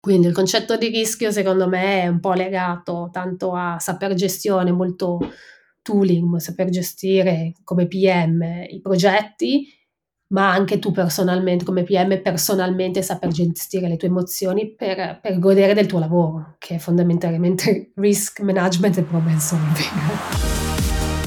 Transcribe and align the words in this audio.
Quindi 0.00 0.28
il 0.28 0.32
concetto 0.32 0.78
di 0.78 0.88
rischio 0.88 1.30
secondo 1.30 1.68
me 1.68 2.02
è 2.02 2.08
un 2.08 2.20
po' 2.20 2.32
legato 2.32 3.10
tanto 3.12 3.52
a 3.52 3.78
saper 3.78 4.14
gestione, 4.14 4.72
molto 4.72 5.18
tooling, 5.82 6.36
saper 6.36 6.70
gestire 6.70 7.52
come 7.64 7.86
PM 7.86 8.42
i 8.68 8.80
progetti, 8.80 9.68
ma 10.28 10.50
anche 10.52 10.78
tu 10.78 10.90
personalmente 10.90 11.66
come 11.66 11.82
PM 11.82 12.22
personalmente 12.22 13.02
saper 13.02 13.30
gestire 13.30 13.88
le 13.88 13.96
tue 13.96 14.08
emozioni 14.08 14.74
per, 14.74 15.18
per 15.20 15.38
godere 15.38 15.74
del 15.74 15.86
tuo 15.86 15.98
lavoro, 15.98 16.56
che 16.58 16.76
è 16.76 16.78
fondamentalmente 16.78 17.92
risk 17.96 18.40
management 18.40 18.96
e 18.96 19.02
problem 19.02 19.38
solving. 19.38 20.69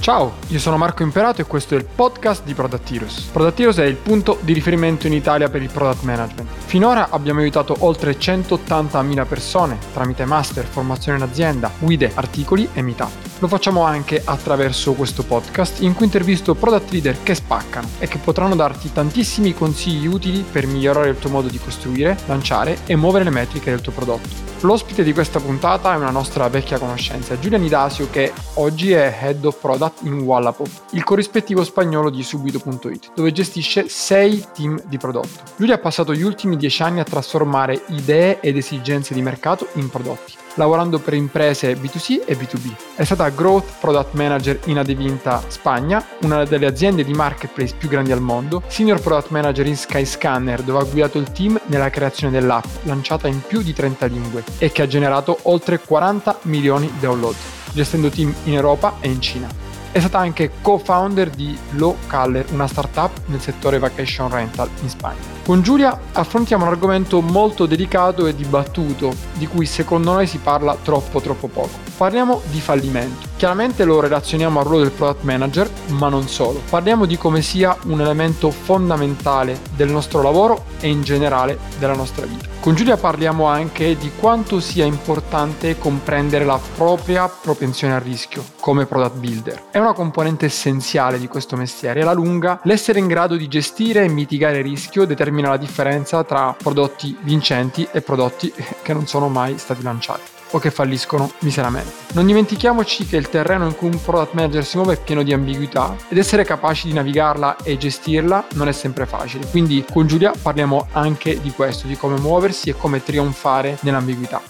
Ciao, 0.04 0.34
io 0.48 0.60
sono 0.60 0.76
Marco 0.76 1.02
Imperato 1.02 1.40
e 1.40 1.46
questo 1.46 1.76
è 1.76 1.78
il 1.78 1.86
podcast 1.86 2.44
di. 2.44 3.30
Product 3.32 3.58
Heroes 3.58 3.78
è 3.78 3.86
il 3.86 3.96
punto 3.96 4.38
di 4.42 4.52
riferimento 4.52 5.08
in 5.08 5.14
Italia 5.14 5.48
per 5.48 5.62
il 5.62 5.70
product 5.70 6.04
management. 6.04 6.50
Finora 6.66 7.08
abbiamo 7.10 7.40
aiutato 7.40 7.74
oltre 7.80 8.18
180.000 8.18 9.26
persone 9.26 9.78
tramite 9.94 10.26
master, 10.26 10.66
formazione 10.66 11.20
in 11.20 11.24
azienda, 11.24 11.72
guide, 11.80 12.12
articoli 12.16 12.68
e 12.74 12.82
meetup. 12.82 13.33
Lo 13.44 13.50
facciamo 13.50 13.84
anche 13.84 14.22
attraverso 14.24 14.94
questo 14.94 15.26
podcast 15.26 15.82
in 15.82 15.96
cui 15.96 16.06
intervisto 16.06 16.56
product 16.56 16.92
leader 16.92 17.24
che 17.24 17.36
spaccano 17.36 17.90
e 18.00 18.08
che 18.08 18.18
potranno 18.18 18.56
darti 18.56 18.94
tantissimi 18.94 19.54
consigli 19.54 20.08
utili 20.08 20.46
per 20.50 20.66
migliorare 20.66 21.10
il 21.10 21.20
tuo 21.20 21.30
modo 21.30 21.50
di 21.50 21.60
costruire, 21.60 22.18
lanciare 22.28 22.78
e 22.86 22.96
muovere 22.96 23.26
le 23.26 23.32
metriche 23.32 23.70
del 23.70 23.82
tuo 23.82 23.92
prodotto. 23.92 24.30
L'ospite 24.62 25.04
di 25.04 25.12
questa 25.12 25.42
puntata 25.42 25.92
è 25.92 25.98
una 25.98 26.10
nostra 26.10 26.48
vecchia 26.48 26.80
conoscenza, 26.80 27.38
Giulia 27.38 27.58
Nidasio, 27.58 28.10
che 28.10 28.32
oggi 28.54 28.94
è 28.94 29.14
Head 29.24 29.44
of 29.44 29.60
Product 29.60 30.04
in 30.04 30.22
Wallapop, 30.22 30.70
il 30.92 31.04
corrispettivo 31.04 31.66
spagnolo 31.66 32.10
di 32.10 32.24
Subito.it, 32.24 33.12
dove 33.14 33.34
gestisce 33.34 33.90
6 33.90 34.46
team 34.54 34.82
di 34.86 34.98
prodotto. 34.98 35.44
Giulia 35.58 35.76
ha 35.76 35.80
passato 35.80 36.14
gli 36.14 36.24
ultimi 36.24 36.56
10 36.56 36.82
anni 36.82 37.00
a 37.02 37.04
trasformare 37.04 37.84
idee 37.88 38.40
ed 38.40 38.56
esigenze 38.56 39.14
di 39.14 39.22
mercato 39.22 39.68
in 39.74 39.90
prodotti 39.90 40.36
lavorando 40.56 41.00
per 41.00 41.14
imprese 41.14 41.74
B2C 41.74 42.24
e 42.26 42.38
B2B. 42.38 42.74
È 42.96 43.04
stata 43.04 43.30
Growth 43.30 43.74
Product 43.80 44.14
Manager 44.14 44.60
in 44.66 44.78
Adevinta 44.78 45.44
Spagna, 45.48 46.04
una 46.22 46.44
delle 46.44 46.66
aziende 46.66 47.04
di 47.04 47.14
marketplace 47.14 47.76
più 47.78 47.90
grandi 47.90 48.12
al 48.12 48.22
mondo, 48.22 48.62
Senior 48.68 49.02
Product 49.02 49.30
Manager 49.30 49.66
in 49.66 49.78
Skyscanner, 49.78 50.62
dove 50.62 50.80
ha 50.80 50.84
guidato 50.84 51.18
il 51.18 51.32
team 51.32 51.60
nella 51.66 51.90
creazione 51.90 52.38
dell'app, 52.40 52.66
lanciata 52.84 53.28
in 53.28 53.42
più 53.46 53.62
di 53.62 53.74
30 53.74 54.06
lingue 54.08 54.44
e 54.58 54.72
che 54.72 54.82
ha 54.82 54.88
generato 54.88 55.40
oltre 55.44 55.80
40 55.80 56.40
milioni 56.44 56.88
di 56.88 57.00
download, 57.00 57.36
gestendo 57.74 58.10
team 58.10 58.34
in 58.46 58.54
Europa 58.54 58.96
e 59.00 59.10
in 59.10 59.22
Cina. 59.22 59.64
È 59.94 60.00
stata 60.00 60.18
anche 60.18 60.50
co-founder 60.60 61.30
di 61.30 61.56
Low 61.74 61.96
Caller, 62.08 62.46
una 62.52 62.66
startup 62.66 63.12
nel 63.28 63.40
settore 63.40 63.78
vacation 63.78 64.28
rental 64.28 64.68
in 64.82 64.90
Spagna. 64.90 65.22
Con 65.44 65.62
Giulia 65.62 66.00
affrontiamo 66.14 66.64
un 66.64 66.72
argomento 66.72 67.20
molto 67.20 67.66
delicato 67.66 68.28
e 68.28 68.34
dibattuto, 68.34 69.14
di 69.34 69.46
cui 69.46 69.66
secondo 69.66 70.14
noi 70.14 70.26
si 70.26 70.38
parla 70.38 70.78
troppo 70.82 71.20
troppo 71.20 71.50
poco. 71.50 71.82
Parliamo 71.98 72.42
di 72.50 72.62
fallimento. 72.62 73.28
Chiaramente 73.36 73.84
lo 73.84 74.00
relazioniamo 74.00 74.60
al 74.60 74.66
ruolo 74.66 74.84
del 74.84 74.92
product 74.92 75.24
manager, 75.24 75.70
ma 75.90 76.08
non 76.08 76.30
solo. 76.30 76.62
Parliamo 76.70 77.06
di 77.06 77.18
come 77.18 77.42
sia 77.42 77.76
un 77.88 78.00
elemento 78.00 78.52
fondamentale 78.52 79.60
del 79.76 79.92
nostro 79.92 80.22
lavoro 80.22 80.64
e 80.80 80.88
in 80.88 81.04
generale 81.04 81.60
della 81.78 81.94
nostra 81.94 82.26
vita. 82.26 82.52
Con 82.64 82.76
Giulia 82.76 82.96
parliamo 82.96 83.46
anche 83.48 83.98
di 83.98 84.10
quanto 84.18 84.62
sia 84.62 84.86
importante 84.86 85.78
comprendere 85.78 86.46
la 86.46 86.58
propria 86.78 87.28
propensione 87.28 87.94
al 87.94 88.00
rischio 88.00 88.42
come 88.62 88.86
product 88.86 89.18
builder. 89.18 89.64
È 89.70 89.80
una 89.80 89.92
componente 89.92 90.46
essenziale 90.46 91.20
di 91.20 91.28
questo 91.28 91.58
mestiere 91.58 92.04
alla 92.04 92.14
lunga 92.14 92.62
l'essere 92.64 93.00
in 93.00 93.08
grado 93.08 93.36
di 93.36 93.50
gestire 93.50 94.06
e 94.06 94.08
mitigare 94.08 94.60
il 94.60 94.64
rischio 94.64 95.04
determina 95.34 95.50
la 95.50 95.58
differenza 95.58 96.24
tra 96.24 96.56
prodotti 96.56 97.18
vincenti 97.22 97.88
e 97.92 98.02
prodotti 98.02 98.54
che 98.84 98.94
non 98.94 99.08
sono 99.08 99.30
mai 99.30 99.58
stati 99.58 99.82
lanciati 99.82 100.22
o 100.52 100.60
che 100.60 100.70
falliscono 100.70 101.32
miseramente. 101.40 101.92
Non 102.14 102.28
dimentichiamoci 102.28 103.08
che 103.08 103.18
il 103.18 103.30
terreno 103.30 103.66
in 103.66 103.76
cui 103.76 103.88
un 103.88 104.00
product 104.00 104.34
manager 104.34 104.64
si 104.64 104.78
muove 104.78 104.94
è 104.94 105.02
pieno 105.02 105.24
di 105.24 105.34
ambiguità 105.34 105.96
ed 106.08 106.20
essere 106.20 106.44
capaci 106.44 106.88
di 106.88 106.94
navigarla 106.94 107.58
e 107.64 107.78
gestirla 107.78 108.46
non 108.54 108.68
è 108.68 108.72
sempre 108.72 109.08
facile. 109.08 109.48
Quindi 109.48 109.84
con 109.92 110.06
Giulia 110.06 110.32
parliamo 110.40 110.88
anche 110.92 111.42
di 111.42 111.50
questo, 111.52 111.88
di 111.88 111.98
come 111.98 112.20
muoversi 112.20 112.70
e 112.70 112.78
come 112.78 113.04
trionfare 113.04 113.80
nell'ambiguità. 113.82 114.42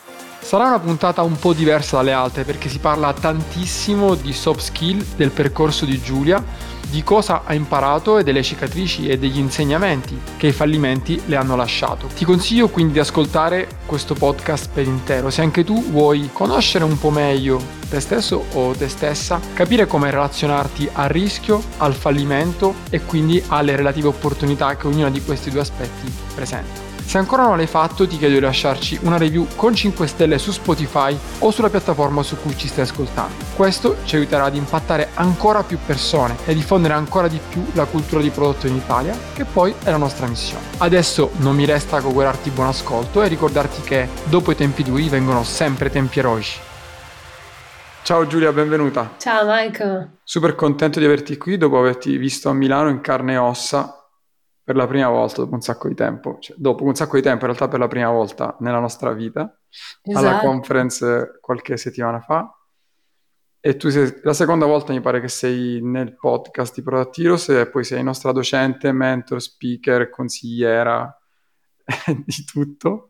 Sarà 0.41 0.65
una 0.65 0.79
puntata 0.79 1.21
un 1.21 1.39
po' 1.39 1.53
diversa 1.53 1.95
dalle 1.95 2.11
altre 2.11 2.43
perché 2.43 2.67
si 2.67 2.79
parla 2.79 3.13
tantissimo 3.13 4.15
di 4.15 4.33
soft 4.33 4.59
skill 4.59 5.01
del 5.15 5.31
percorso 5.31 5.85
di 5.85 6.01
Giulia 6.01 6.43
di 6.93 7.03
cosa 7.03 7.41
ha 7.43 7.55
imparato 7.55 8.19
e 8.19 8.23
delle 8.23 8.43
cicatrici 8.43 9.07
e 9.07 9.17
degli 9.17 9.39
insegnamenti 9.39 10.15
che 10.37 10.45
i 10.45 10.51
fallimenti 10.51 11.19
le 11.25 11.35
hanno 11.35 11.55
lasciato. 11.55 12.05
Ti 12.05 12.23
consiglio 12.23 12.69
quindi 12.69 12.93
di 12.93 12.99
ascoltare 12.99 13.67
questo 13.87 14.13
podcast 14.13 14.69
per 14.71 14.85
intero. 14.85 15.31
Se 15.31 15.41
anche 15.41 15.63
tu 15.63 15.89
vuoi 15.89 16.29
conoscere 16.31 16.83
un 16.83 16.99
po' 16.99 17.09
meglio 17.09 17.59
te 17.89 17.99
stesso 17.99 18.45
o 18.53 18.73
te 18.73 18.89
stessa, 18.89 19.39
capire 19.55 19.87
come 19.87 20.11
relazionarti 20.11 20.87
al 20.93 21.09
rischio, 21.09 21.63
al 21.77 21.95
fallimento 21.95 22.75
e 22.91 23.01
quindi 23.01 23.43
alle 23.47 23.75
relative 23.75 24.09
opportunità 24.09 24.75
che 24.75 24.85
ognuno 24.85 25.09
di 25.09 25.23
questi 25.23 25.49
due 25.49 25.61
aspetti 25.61 26.13
presenta. 26.35 26.92
Se 27.05 27.19
ancora 27.19 27.43
non 27.43 27.57
l'hai 27.57 27.67
fatto 27.67 28.07
ti 28.07 28.17
chiedo 28.17 28.33
di 28.33 28.39
lasciarci 28.39 28.99
una 29.03 29.17
review 29.17 29.47
con 29.55 29.75
5 29.75 30.07
stelle 30.07 30.39
su 30.39 30.51
Spotify 30.51 31.15
o 31.39 31.51
sulla 31.51 31.69
piattaforma 31.69 32.23
su 32.23 32.37
cui 32.41 32.57
ci 32.57 32.67
stai 32.67 32.85
ascoltando. 32.85 33.35
Questo 33.55 33.97
ci 34.05 34.15
aiuterà 34.15 34.45
ad 34.45 34.55
impattare 34.55 35.09
ancora 35.13 35.61
più 35.61 35.77
persone 35.85 36.35
e 36.45 36.55
diffondere 36.55 36.95
ancora 36.95 37.27
di 37.27 37.39
più 37.49 37.63
la 37.73 37.85
cultura 37.85 38.21
di 38.21 38.31
prodotto 38.31 38.65
in 38.65 38.75
Italia, 38.75 39.15
che 39.33 39.45
poi 39.45 39.75
è 39.83 39.91
la 39.91 39.97
nostra 39.97 40.25
missione. 40.25 40.63
Adesso 40.77 41.31
non 41.37 41.55
mi 41.55 41.65
resta 41.65 41.99
che 41.99 42.05
augurarti 42.07 42.49
buon 42.49 42.67
ascolto 42.67 43.21
e 43.21 43.27
ricordarti 43.27 43.81
che 43.81 44.07
dopo 44.23 44.51
i 44.51 44.55
tempi 44.55 44.81
duri 44.81 45.07
vengono 45.07 45.43
sempre 45.43 45.91
tempi 45.91 46.17
eroici. 46.19 46.59
Ciao 48.03 48.27
Giulia, 48.27 48.51
benvenuta. 48.51 49.13
Ciao 49.17 49.45
Michael. 49.45 50.17
Super 50.23 50.55
contento 50.55 50.99
di 50.99 51.05
averti 51.05 51.37
qui 51.37 51.57
dopo 51.57 51.77
averti 51.77 52.17
visto 52.17 52.49
a 52.49 52.53
Milano 52.53 52.89
in 52.89 52.99
carne 52.99 53.33
e 53.33 53.37
ossa 53.37 54.02
per 54.63 54.75
la 54.77 54.87
prima 54.87 55.09
volta 55.09 55.41
dopo 55.41 55.55
un 55.55 55.61
sacco 55.61 55.89
di 55.89 55.93
tempo, 55.93 56.37
cioè, 56.39 56.55
dopo 56.57 56.85
un 56.85 56.95
sacco 56.95 57.17
di 57.17 57.21
tempo 57.21 57.41
in 57.45 57.47
realtà 57.47 57.67
per 57.67 57.79
la 57.79 57.87
prima 57.87 58.09
volta 58.09 58.55
nella 58.61 58.79
nostra 58.79 59.11
vita, 59.11 59.59
esatto. 60.01 60.25
alla 60.25 60.39
conference 60.39 61.37
qualche 61.41 61.75
settimana 61.75 62.21
fa. 62.21 62.49
E 63.65 63.75
tu 63.77 63.89
sei 63.89 64.19
la 64.23 64.33
seconda 64.33 64.65
volta 64.65 64.91
mi 64.91 65.01
pare 65.01 65.21
che 65.21 65.27
sei 65.27 65.81
nel 65.81 66.15
podcast 66.15 66.75
di 66.75 66.81
Product 66.81 67.17
Heroes 67.17 67.49
e 67.49 67.69
poi 67.69 67.83
sei 67.83 68.03
nostra 68.03 68.31
docente, 68.31 68.91
mentor, 68.91 69.41
speaker, 69.41 70.09
consigliera, 70.09 71.13
di 72.25 72.45
tutto. 72.45 73.07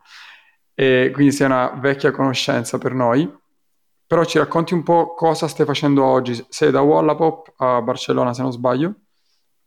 E 0.75 1.12
quindi 1.13 1.31
sei 1.34 1.47
una 1.47 1.69
vecchia 1.80 2.12
conoscenza 2.12 2.78
per 2.78 2.94
noi. 2.94 3.31
Però 4.06 4.24
ci 4.25 4.38
racconti 4.38 4.75
un 4.75 4.84
po' 4.84 5.16
cosa 5.16 5.47
stai 5.47 5.66
facendo 5.66 6.03
oggi. 6.03 6.46
Sei 6.50 6.69
da 6.69 6.81
Wallapop 6.81 7.53
a 7.58 7.81
Barcellona, 7.81 8.34
se 8.34 8.44
non 8.44 8.52
sbaglio 8.52 9.03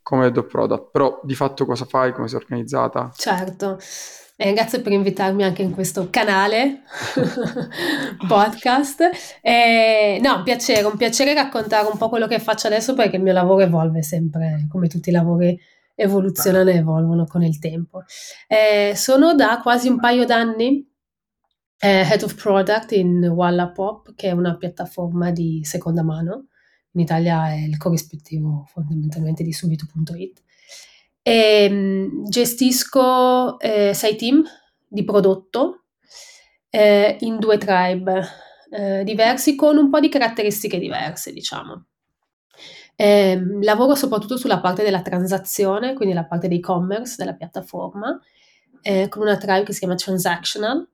come 0.07 0.31
Dog 0.31 0.47
Product, 0.47 0.91
però 0.93 1.21
di 1.25 1.35
fatto 1.35 1.67
cosa 1.67 1.85
fai, 1.85 2.13
come 2.13 2.29
sei 2.29 2.39
organizzata? 2.39 3.11
Certo, 3.13 3.77
eh, 4.37 4.53
grazie 4.53 4.81
per 4.81 4.93
invitarmi 4.93 5.43
anche 5.43 5.63
in 5.63 5.73
questo 5.73 6.11
canale 6.11 6.83
podcast. 8.29 9.11
Eh, 9.43 10.21
no, 10.23 10.37
un 10.37 10.43
piacere, 10.45 10.87
un 10.87 10.97
piacere 10.97 11.35
raccontare 11.35 11.89
un 11.91 11.99
po' 11.99 12.09
quello 12.09 12.29
che 12.29 12.39
faccio 12.39 12.69
adesso 12.69 12.95
perché 12.95 13.17
il 13.17 13.23
mio 13.23 13.33
lavoro 13.33 13.65
evolve 13.65 14.05
sempre, 14.05 14.69
come 14.71 14.87
tutti 14.87 15.09
i 15.09 15.13
lavori 15.13 15.59
evoluzionano 15.97 16.71
e 16.71 16.77
evolvono 16.77 17.25
con 17.27 17.43
il 17.43 17.59
tempo. 17.59 18.05
Eh, 18.47 18.93
sono 18.95 19.35
da 19.35 19.59
quasi 19.61 19.89
un 19.89 19.99
paio 19.99 20.25
d'anni 20.25 20.89
eh, 21.81 22.07
Head 22.09 22.23
of 22.23 22.41
Product 22.41 22.93
in 22.93 23.25
Wallapop, 23.25 24.15
che 24.15 24.29
è 24.29 24.33
una 24.33 24.57
piattaforma 24.57 25.33
di 25.33 25.63
seconda 25.65 26.05
mano 26.05 26.47
in 26.97 27.03
Italia 27.03 27.51
è 27.51 27.57
il 27.57 27.77
corrispettivo 27.77 28.65
fondamentalmente 28.69 29.43
di 29.43 29.53
subito.it. 29.53 30.43
E, 31.23 31.65
ehm, 31.65 32.25
gestisco 32.25 33.61
eh, 33.61 33.93
sei 33.93 34.17
team 34.17 34.43
di 34.89 35.05
prodotto 35.05 35.85
eh, 36.71 37.17
in 37.21 37.39
due 37.39 37.59
tribe 37.59 38.25
eh, 38.71 39.05
diversi 39.05 39.55
con 39.55 39.77
un 39.77 39.91
po' 39.91 40.01
di 40.01 40.09
caratteristiche 40.09 40.79
diverse, 40.79 41.33
diciamo. 41.33 41.87
Eh, 42.97 43.39
lavoro 43.61 43.95
soprattutto 43.95 44.39
sulla 44.39 44.61
parte 44.61 44.83
della 44.83 45.03
transazione, 45.03 45.93
quindi 45.93 46.15
la 46.15 46.25
parte 46.25 46.49
di 46.49 46.57
e-commerce 46.57 47.17
della 47.19 47.35
piattaforma, 47.35 48.19
eh, 48.81 49.09
con 49.09 49.23
una 49.23 49.37
tribe 49.37 49.65
che 49.65 49.73
si 49.75 49.81
chiama 49.81 49.97
Transactional, 49.97 50.89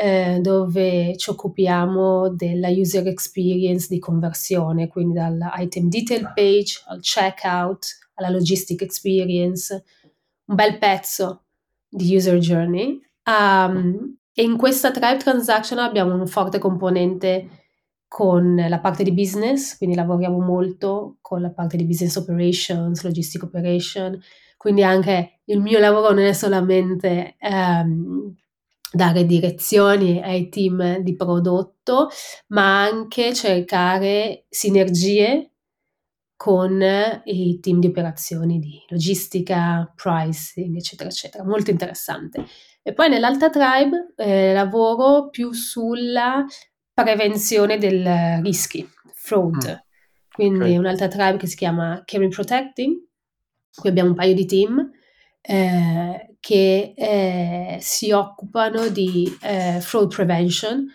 eh, 0.00 0.38
dove 0.40 1.16
ci 1.16 1.28
occupiamo 1.30 2.28
della 2.28 2.68
user 2.68 3.08
experience 3.08 3.88
di 3.90 3.98
conversione, 3.98 4.86
quindi 4.86 5.14
dall'item 5.14 5.88
detail 5.88 6.30
page 6.32 6.80
al 6.86 7.00
checkout, 7.00 8.10
alla 8.14 8.28
logistic 8.28 8.80
experience, 8.82 9.84
un 10.44 10.54
bel 10.54 10.78
pezzo 10.78 11.46
di 11.88 12.14
user 12.14 12.38
journey. 12.38 13.00
Um, 13.24 14.16
e 14.32 14.44
in 14.44 14.56
questa 14.56 14.92
Tribe 14.92 15.16
Transaction 15.16 15.80
abbiamo 15.80 16.14
un 16.14 16.28
forte 16.28 16.60
componente 16.60 17.48
con 18.06 18.54
la 18.54 18.78
parte 18.78 19.02
di 19.02 19.10
business, 19.10 19.76
quindi 19.76 19.96
lavoriamo 19.96 20.38
molto 20.38 21.16
con 21.20 21.40
la 21.40 21.50
parte 21.50 21.76
di 21.76 21.84
business 21.84 22.14
operations, 22.14 23.02
logistic 23.02 23.42
operation, 23.42 24.16
quindi 24.56 24.84
anche 24.84 25.40
il 25.46 25.58
mio 25.58 25.80
lavoro 25.80 26.14
non 26.14 26.24
è 26.24 26.32
solamente 26.32 27.34
um, 27.40 28.32
dare 28.90 29.24
direzioni 29.24 30.22
ai 30.22 30.48
team 30.48 30.98
di 30.98 31.14
prodotto, 31.14 32.08
ma 32.48 32.84
anche 32.84 33.34
cercare 33.34 34.46
sinergie 34.48 35.52
con 36.36 36.80
i 37.24 37.58
team 37.60 37.80
di 37.80 37.88
operazioni 37.88 38.58
di 38.60 38.80
logistica, 38.88 39.92
pricing, 39.94 40.76
eccetera, 40.76 41.08
eccetera. 41.08 41.44
Molto 41.44 41.70
interessante. 41.70 42.46
E 42.82 42.92
poi 42.92 43.08
nell'Alta 43.08 43.50
Tribe 43.50 44.14
eh, 44.16 44.52
lavoro 44.52 45.28
più 45.30 45.52
sulla 45.52 46.44
prevenzione 46.94 47.76
dei 47.76 48.40
rischi, 48.40 48.88
fraud. 49.14 49.68
Mm. 49.68 49.86
Quindi 50.32 50.60
okay. 50.60 50.76
un'altra 50.76 51.08
tribe 51.08 51.36
che 51.36 51.48
si 51.48 51.56
chiama 51.56 52.02
Caring 52.04 52.32
Protecting. 52.32 52.96
Qui 53.74 53.88
abbiamo 53.88 54.10
un 54.10 54.14
paio 54.14 54.34
di 54.34 54.46
team 54.46 54.90
eh, 55.40 56.36
che 56.40 56.94
eh, 56.96 57.78
si 57.80 58.10
occupano 58.10 58.88
di 58.88 59.36
eh, 59.42 59.80
fraud 59.80 60.14
prevention, 60.14 60.86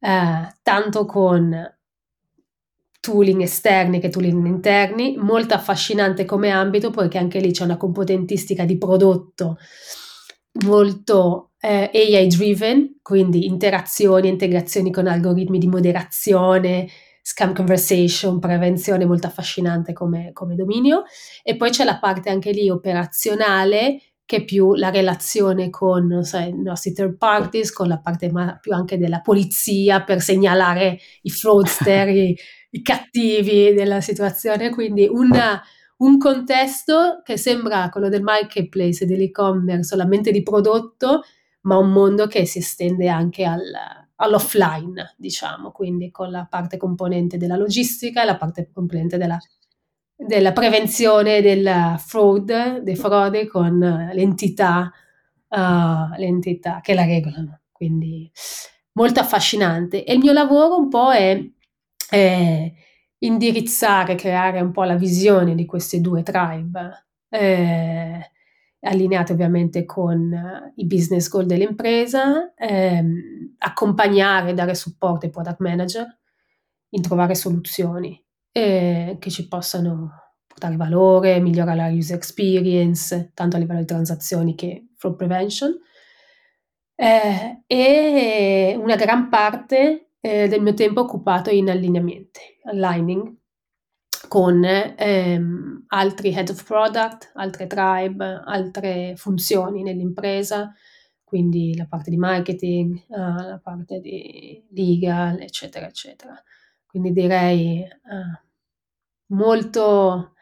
eh, 0.00 0.54
tanto 0.62 1.04
con 1.04 1.72
tooling 3.00 3.42
esterni 3.42 4.00
che 4.00 4.08
tooling 4.08 4.46
interni, 4.46 5.16
molto 5.16 5.54
affascinante 5.54 6.24
come 6.24 6.50
ambito 6.50 6.90
perché 6.90 7.18
anche 7.18 7.38
lì 7.38 7.52
c'è 7.52 7.64
una 7.64 7.76
componentistica 7.76 8.64
di 8.64 8.78
prodotto 8.78 9.58
molto 10.64 11.52
eh, 11.60 11.90
AI 11.92 12.26
driven, 12.28 12.98
quindi 13.02 13.46
interazioni, 13.46 14.28
integrazioni 14.28 14.90
con 14.90 15.06
algoritmi 15.06 15.58
di 15.58 15.66
moderazione, 15.66 16.88
scam 17.26 17.54
conversation, 17.54 18.38
prevenzione 18.38 19.06
molto 19.06 19.26
affascinante 19.26 19.94
come, 19.94 20.32
come 20.34 20.54
dominio. 20.54 21.04
E 21.42 21.56
poi 21.56 21.70
c'è 21.70 21.82
la 21.82 21.98
parte 21.98 22.28
anche 22.28 22.50
lì 22.50 22.68
operazionale 22.68 23.98
che 24.26 24.36
è 24.36 24.44
più 24.44 24.74
la 24.74 24.90
relazione 24.90 25.70
con 25.70 26.22
sai, 26.22 26.50
i 26.50 26.62
nostri 26.62 26.92
third 26.92 27.16
parties, 27.16 27.72
con 27.72 27.88
la 27.88 27.98
parte 27.98 28.30
più 28.60 28.72
anche 28.72 28.98
della 28.98 29.20
polizia 29.20 30.02
per 30.02 30.20
segnalare 30.20 30.98
i 31.22 31.30
fraudster, 31.30 32.08
i, 32.08 32.36
i, 32.70 32.82
cattivi 32.82 33.72
della 33.72 34.02
situazione, 34.02 34.68
quindi 34.68 35.06
una, 35.10 35.62
un 35.98 36.18
contesto 36.18 37.22
che 37.24 37.38
sembra 37.38 37.88
quello 37.88 38.10
del 38.10 38.22
marketplace 38.22 39.04
e 39.04 39.06
dell'e-commerce 39.06 39.84
solamente 39.84 40.30
di 40.30 40.42
prodotto, 40.42 41.22
ma 41.62 41.78
un 41.78 41.90
mondo 41.90 42.26
che 42.26 42.44
si 42.44 42.58
estende 42.58 43.08
anche 43.08 43.44
al, 43.44 43.62
all'offline, 44.16 45.14
diciamo, 45.16 45.70
quindi 45.70 46.10
con 46.10 46.30
la 46.30 46.46
parte 46.48 46.76
componente 46.76 47.36
della 47.36 47.56
logistica 47.56 48.22
e 48.22 48.26
la 48.26 48.36
parte 48.36 48.70
componente 48.72 49.16
della, 49.18 49.38
della 50.14 50.52
prevenzione 50.52 51.40
della 51.42 51.96
fraud, 51.98 52.78
dei 52.78 52.96
frodi 52.96 53.46
con 53.46 53.78
l'entità, 54.12 54.92
uh, 55.48 56.16
l'entità 56.16 56.80
che 56.80 56.94
la 56.94 57.04
regolano. 57.04 57.60
Quindi 57.72 58.30
molto 58.92 59.20
affascinante. 59.20 60.04
E 60.04 60.14
il 60.14 60.18
mio 60.20 60.32
lavoro 60.32 60.76
un 60.78 60.88
po' 60.88 61.12
è, 61.12 61.40
è 62.08 62.72
indirizzare, 63.18 64.14
creare 64.14 64.60
un 64.60 64.70
po' 64.70 64.84
la 64.84 64.96
visione 64.96 65.54
di 65.54 65.64
queste 65.64 66.00
due 66.00 66.22
tribe. 66.22 67.06
Eh, 67.28 68.30
allineate 68.84 69.32
ovviamente 69.32 69.84
con 69.84 70.30
uh, 70.30 70.72
i 70.76 70.86
business 70.86 71.28
goal 71.28 71.46
dell'impresa, 71.46 72.54
ehm, 72.54 73.54
accompagnare, 73.58 74.54
dare 74.54 74.74
supporto 74.74 75.26
ai 75.26 75.32
product 75.32 75.60
manager 75.60 76.18
in 76.90 77.02
trovare 77.02 77.34
soluzioni 77.34 78.22
eh, 78.52 79.16
che 79.18 79.30
ci 79.30 79.48
possano 79.48 80.10
portare 80.46 80.76
valore, 80.76 81.40
migliorare 81.40 81.76
la 81.76 81.88
user 81.88 82.16
experience, 82.16 83.32
tanto 83.34 83.56
a 83.56 83.58
livello 83.58 83.80
di 83.80 83.86
transazioni 83.86 84.54
che 84.54 84.90
fraud 84.96 85.16
prevention. 85.16 85.76
Eh, 86.94 87.64
e 87.66 88.78
una 88.78 88.94
gran 88.94 89.28
parte 89.28 90.10
eh, 90.20 90.46
del 90.46 90.62
mio 90.62 90.74
tempo 90.74 91.00
è 91.00 91.04
occupato 91.04 91.50
in 91.50 91.68
allineamenti, 91.68 92.40
aligning, 92.64 93.34
con 94.28 94.64
ehm, 94.64 95.84
altri 95.88 96.32
head 96.32 96.48
of 96.48 96.64
product, 96.64 97.30
altre 97.34 97.66
tribe, 97.66 98.42
altre 98.44 99.14
funzioni 99.16 99.82
nell'impresa, 99.82 100.72
quindi 101.22 101.76
la 101.76 101.86
parte 101.86 102.10
di 102.10 102.16
marketing, 102.16 103.04
uh, 103.08 103.16
la 103.16 103.60
parte 103.62 104.00
di 104.00 104.64
legal, 104.70 105.40
eccetera, 105.40 105.86
eccetera. 105.86 106.40
Quindi 106.86 107.12
direi 107.12 107.80
uh, 107.80 109.34
molto, 109.34 110.34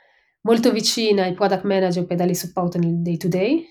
molto 0.43 0.71
vicina 0.71 1.23
ai 1.25 1.33
product 1.33 1.65
manager 1.65 2.05
per 2.05 2.17
dargli 2.17 2.35
supporto 2.35 2.79
nel 2.79 3.01
day 3.01 3.17
to 3.17 3.29
day. 3.29 3.65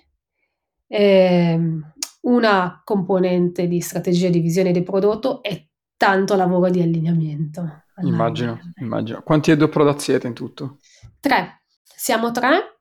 Ehm, 0.88 1.94
una 2.22 2.82
componente 2.84 3.68
di 3.68 3.80
strategia 3.82 4.30
di 4.30 4.40
visione 4.40 4.72
del 4.72 4.84
prodotto 4.84 5.42
e 5.44 5.70
tanto 5.96 6.36
lavoro 6.36 6.70
di 6.70 6.82
allineamento. 6.82 7.84
Immagino, 8.02 8.60
immagino. 8.80 9.22
Quanti 9.22 9.56
product 9.56 10.00
siete 10.00 10.28
in 10.28 10.34
tutto? 10.34 10.80
Tre. 11.20 11.64
Siamo 11.84 12.32
tre, 12.32 12.80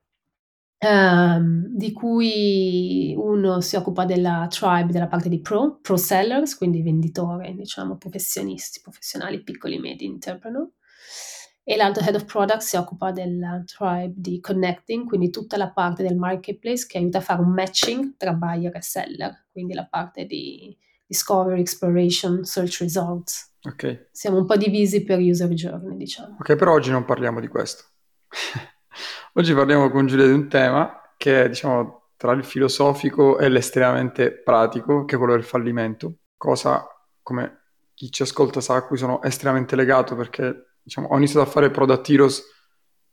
ehm, 0.77 1.67
di 1.67 1.91
cui 1.91 3.13
uno 3.15 3.61
si 3.61 3.75
occupa 3.75 4.05
della 4.05 4.47
tribe, 4.49 4.91
della 4.91 5.07
parte 5.07 5.29
di 5.29 5.39
pro, 5.39 5.79
pro 5.79 5.95
sellers, 5.95 6.57
quindi 6.57 6.81
venditori, 6.81 7.53
diciamo, 7.55 7.97
professionisti, 7.97 8.81
professionali, 8.81 9.43
piccoli, 9.43 9.77
medi, 9.77 10.05
entrepreneur. 10.05 10.67
E 11.63 11.75
l'altro 11.75 12.03
head 12.03 12.15
of 12.15 12.25
product 12.25 12.61
si 12.61 12.75
occupa 12.75 13.11
della 13.11 13.61
tribe 13.63 14.13
di 14.15 14.39
connecting, 14.39 15.05
quindi 15.05 15.29
tutta 15.29 15.57
la 15.57 15.71
parte 15.71 16.01
del 16.01 16.17
marketplace 16.17 16.87
che 16.87 16.97
aiuta 16.97 17.19
a 17.19 17.21
fare 17.21 17.41
un 17.41 17.53
matching 17.53 18.15
tra 18.17 18.33
buyer 18.33 18.75
e 18.75 18.81
seller, 18.81 19.45
quindi 19.51 19.75
la 19.75 19.85
parte 19.85 20.25
di 20.25 20.75
discovery, 21.05 21.59
exploration, 21.59 22.43
search 22.43 22.79
results. 22.79 23.50
Ok. 23.63 24.07
Siamo 24.11 24.37
un 24.37 24.45
po' 24.45 24.57
divisi 24.57 25.03
per 25.03 25.19
user 25.19 25.49
journey, 25.49 25.95
diciamo. 25.95 26.37
Ok, 26.39 26.55
però 26.55 26.73
oggi 26.73 26.89
non 26.89 27.05
parliamo 27.05 27.39
di 27.39 27.47
questo. 27.47 27.83
oggi 29.33 29.53
parliamo 29.53 29.91
con 29.91 30.07
Giulia 30.07 30.25
di 30.25 30.31
un 30.31 30.47
tema 30.47 31.13
che 31.15 31.43
è, 31.43 31.47
diciamo, 31.49 32.09
tra 32.17 32.31
il 32.31 32.43
filosofico 32.43 33.37
e 33.37 33.49
l'estremamente 33.49 34.31
pratico, 34.31 35.05
che 35.05 35.15
è 35.15 35.17
quello 35.17 35.33
del 35.33 35.43
fallimento. 35.43 36.15
Cosa, 36.37 36.87
come 37.21 37.59
chi 37.93 38.11
ci 38.11 38.23
ascolta 38.23 38.61
sa, 38.61 38.75
a 38.75 38.85
cui 38.85 38.97
sono 38.97 39.21
estremamente 39.21 39.75
legato 39.75 40.15
perché, 40.15 40.77
diciamo, 40.81 41.07
ho 41.09 41.17
iniziato 41.17 41.47
a 41.47 41.51
fare 41.51 41.69
Product 41.69 42.09
Heroes 42.09 42.43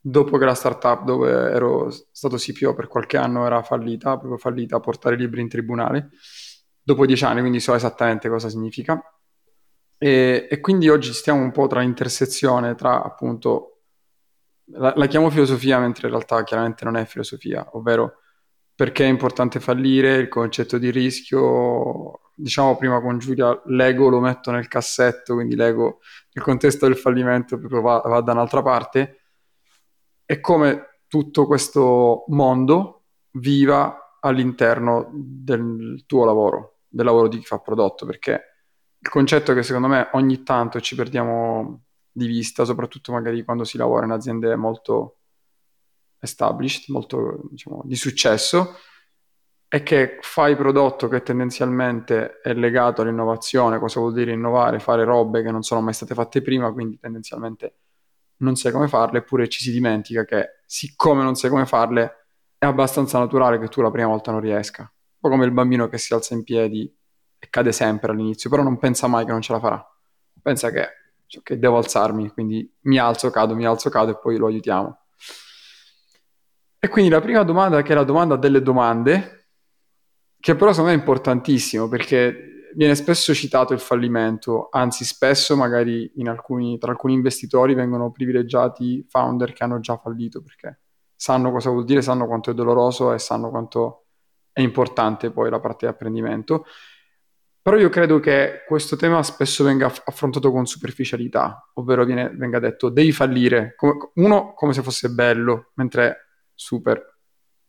dopo 0.01 0.37
che 0.37 0.45
la 0.45 0.55
startup 0.55 1.03
dove 1.03 1.29
ero 1.29 1.91
stato 1.91 2.37
CPO 2.37 2.73
per 2.73 2.87
qualche 2.87 3.17
anno 3.17 3.45
era 3.45 3.61
fallita, 3.61 4.17
proprio 4.17 4.37
fallita 4.37 4.77
a 4.77 4.79
portare 4.79 5.15
libri 5.15 5.41
in 5.41 5.49
tribunale. 5.49 6.09
Dopo 6.81 7.05
dieci 7.05 7.25
anni, 7.25 7.41
quindi 7.41 7.59
so 7.59 7.75
esattamente 7.75 8.29
cosa 8.29 8.49
significa 8.49 8.99
e, 10.01 10.47
e, 10.49 10.59
quindi 10.61 10.87
oggi 10.87 11.11
stiamo 11.11 11.41
un 11.41 11.51
po' 11.51 11.67
tra 11.67 11.81
intersezione 11.81 12.73
tra 12.75 13.03
appunto, 13.03 13.81
la, 14.71 14.93
la, 14.95 15.07
chiamo 15.07 15.29
filosofia 15.29 15.77
mentre 15.77 16.07
in 16.07 16.13
realtà 16.13 16.41
chiaramente 16.43 16.85
non 16.85 16.95
è 16.95 17.05
filosofia, 17.05 17.67
ovvero 17.73 18.19
perché 18.73 19.03
è 19.03 19.09
importante 19.09 19.59
fallire, 19.59 20.15
il 20.15 20.29
concetto 20.29 20.77
di 20.77 20.89
rischio, 20.89 22.31
diciamo 22.33 22.77
prima 22.77 23.01
con 23.01 23.17
Giulia, 23.19 23.61
l'ego 23.65 24.07
lo 24.07 24.21
metto 24.21 24.51
nel 24.51 24.69
cassetto, 24.69 25.33
quindi 25.33 25.55
l'ego 25.55 25.99
nel 26.31 26.45
contesto 26.45 26.85
del 26.87 26.95
fallimento 26.95 27.59
va, 27.61 28.01
va 28.05 28.21
da 28.21 28.31
un'altra 28.31 28.61
parte, 28.61 29.23
e 30.25 30.39
come 30.39 31.01
tutto 31.07 31.45
questo 31.45 32.23
mondo 32.27 33.07
viva 33.31 34.17
all'interno 34.21 35.09
del 35.13 36.03
tuo 36.05 36.23
lavoro, 36.23 36.83
del 36.87 37.05
lavoro 37.05 37.27
di 37.27 37.39
chi 37.39 37.45
fa 37.45 37.59
prodotto, 37.59 38.05
perché 38.05 38.48
il 39.01 39.09
concetto 39.09 39.53
che 39.53 39.63
secondo 39.63 39.87
me 39.87 40.09
ogni 40.13 40.43
tanto 40.43 40.81
ci 40.81 40.95
perdiamo 40.95 41.83
di 42.11 42.27
vista, 42.27 42.65
soprattutto 42.65 43.11
magari 43.11 43.43
quando 43.43 43.63
si 43.63 43.77
lavora 43.77 44.05
in 44.05 44.11
aziende 44.11 44.55
molto 44.55 45.19
established, 46.19 46.89
molto 46.89 47.47
diciamo, 47.49 47.81
di 47.85 47.95
successo, 47.95 48.75
è 49.67 49.83
che 49.83 50.17
fai 50.21 50.55
prodotto 50.55 51.07
che 51.07 51.21
tendenzialmente 51.21 52.39
è 52.41 52.53
legato 52.53 53.01
all'innovazione, 53.01 53.79
cosa 53.79 53.99
vuol 53.99 54.13
dire 54.13 54.33
innovare, 54.33 54.79
fare 54.79 55.03
robe 55.05 55.43
che 55.43 55.51
non 55.51 55.61
sono 55.61 55.79
mai 55.79 55.93
state 55.93 56.13
fatte 56.13 56.41
prima, 56.41 56.71
quindi 56.73 56.99
tendenzialmente 56.99 57.75
non 58.37 58.55
sai 58.55 58.71
come 58.71 58.87
farle, 58.87 59.19
eppure 59.19 59.47
ci 59.47 59.61
si 59.61 59.71
dimentica 59.71 60.25
che 60.25 60.61
siccome 60.65 61.23
non 61.23 61.35
sai 61.35 61.49
come 61.49 61.65
farle, 61.65 62.27
è 62.57 62.65
abbastanza 62.65 63.19
naturale 63.19 63.59
che 63.59 63.67
tu 63.67 63.81
la 63.81 63.91
prima 63.91 64.07
volta 64.07 64.31
non 64.31 64.41
riesca. 64.41 64.81
Un 64.81 65.19
po' 65.19 65.29
come 65.29 65.45
il 65.45 65.51
bambino 65.51 65.87
che 65.87 65.97
si 65.97 66.13
alza 66.13 66.33
in 66.33 66.43
piedi 66.43 66.93
cade 67.49 67.71
sempre 67.71 68.11
all'inizio, 68.11 68.49
però 68.49 68.63
non 68.63 68.77
pensa 68.77 69.07
mai 69.07 69.25
che 69.25 69.31
non 69.31 69.41
ce 69.41 69.53
la 69.53 69.59
farà. 69.59 69.97
Pensa 70.41 70.71
che, 70.71 70.87
cioè, 71.27 71.57
devo 71.57 71.77
alzarmi, 71.77 72.29
quindi 72.29 72.71
mi 72.81 72.97
alzo, 72.97 73.29
cado, 73.29 73.55
mi 73.55 73.65
alzo, 73.65 73.89
cado 73.89 74.11
e 74.11 74.19
poi 74.19 74.37
lo 74.37 74.47
aiutiamo. 74.47 74.97
E 76.79 76.87
quindi 76.87 77.09
la 77.09 77.21
prima 77.21 77.43
domanda, 77.43 77.81
che 77.81 77.91
è 77.91 77.95
la 77.95 78.03
domanda 78.03 78.35
delle 78.35 78.61
domande, 78.61 79.47
che 80.39 80.55
però 80.55 80.71
secondo 80.71 80.91
me 80.91 80.95
è 80.95 80.99
importantissimo 80.99 81.87
perché 81.89 82.49
viene 82.73 82.95
spesso 82.95 83.33
citato 83.33 83.73
il 83.73 83.79
fallimento, 83.79 84.69
anzi 84.71 85.03
spesso 85.03 85.55
magari 85.55 86.11
alcuni, 86.25 86.77
tra 86.77 86.91
alcuni 86.91 87.13
investitori 87.13 87.73
vengono 87.73 88.11
privilegiati 88.11 89.05
founder 89.09 89.53
che 89.53 89.63
hanno 89.63 89.79
già 89.79 89.97
fallito 89.97 90.41
perché 90.41 90.79
sanno 91.15 91.51
cosa 91.51 91.69
vuol 91.69 91.83
dire, 91.83 92.01
sanno 92.01 92.27
quanto 92.27 92.51
è 92.51 92.53
doloroso 92.53 93.11
e 93.11 93.19
sanno 93.19 93.49
quanto 93.49 94.05
è 94.51 94.61
importante 94.61 95.31
poi 95.31 95.49
la 95.49 95.59
parte 95.59 95.85
di 95.85 95.91
apprendimento 95.91 96.65
Però 97.61 97.77
io 97.77 97.89
credo 97.89 98.19
che 98.19 98.63
questo 98.65 98.95
tema 98.95 99.21
spesso 99.21 99.63
venga 99.63 99.85
affrontato 100.05 100.51
con 100.51 100.65
superficialità, 100.65 101.69
ovvero 101.73 102.05
viene, 102.05 102.29
venga 102.29 102.59
detto 102.59 102.89
devi 102.89 103.11
fallire, 103.11 103.73
come, 103.75 104.11
uno 104.15 104.53
come 104.53 104.73
se 104.73 104.81
fosse 104.81 105.09
bello, 105.09 105.71
mentre 105.75 106.29
super 106.53 107.17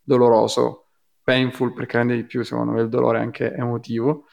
doloroso, 0.01 0.87
painful 1.23 1.73
perché 1.73 1.97
rende 1.97 2.15
di 2.15 2.25
più 2.25 2.43
secondo 2.43 2.71
me 2.71 2.81
il 2.81 2.89
dolore 2.89 3.19
anche 3.19 3.53
emotivo. 3.53 4.25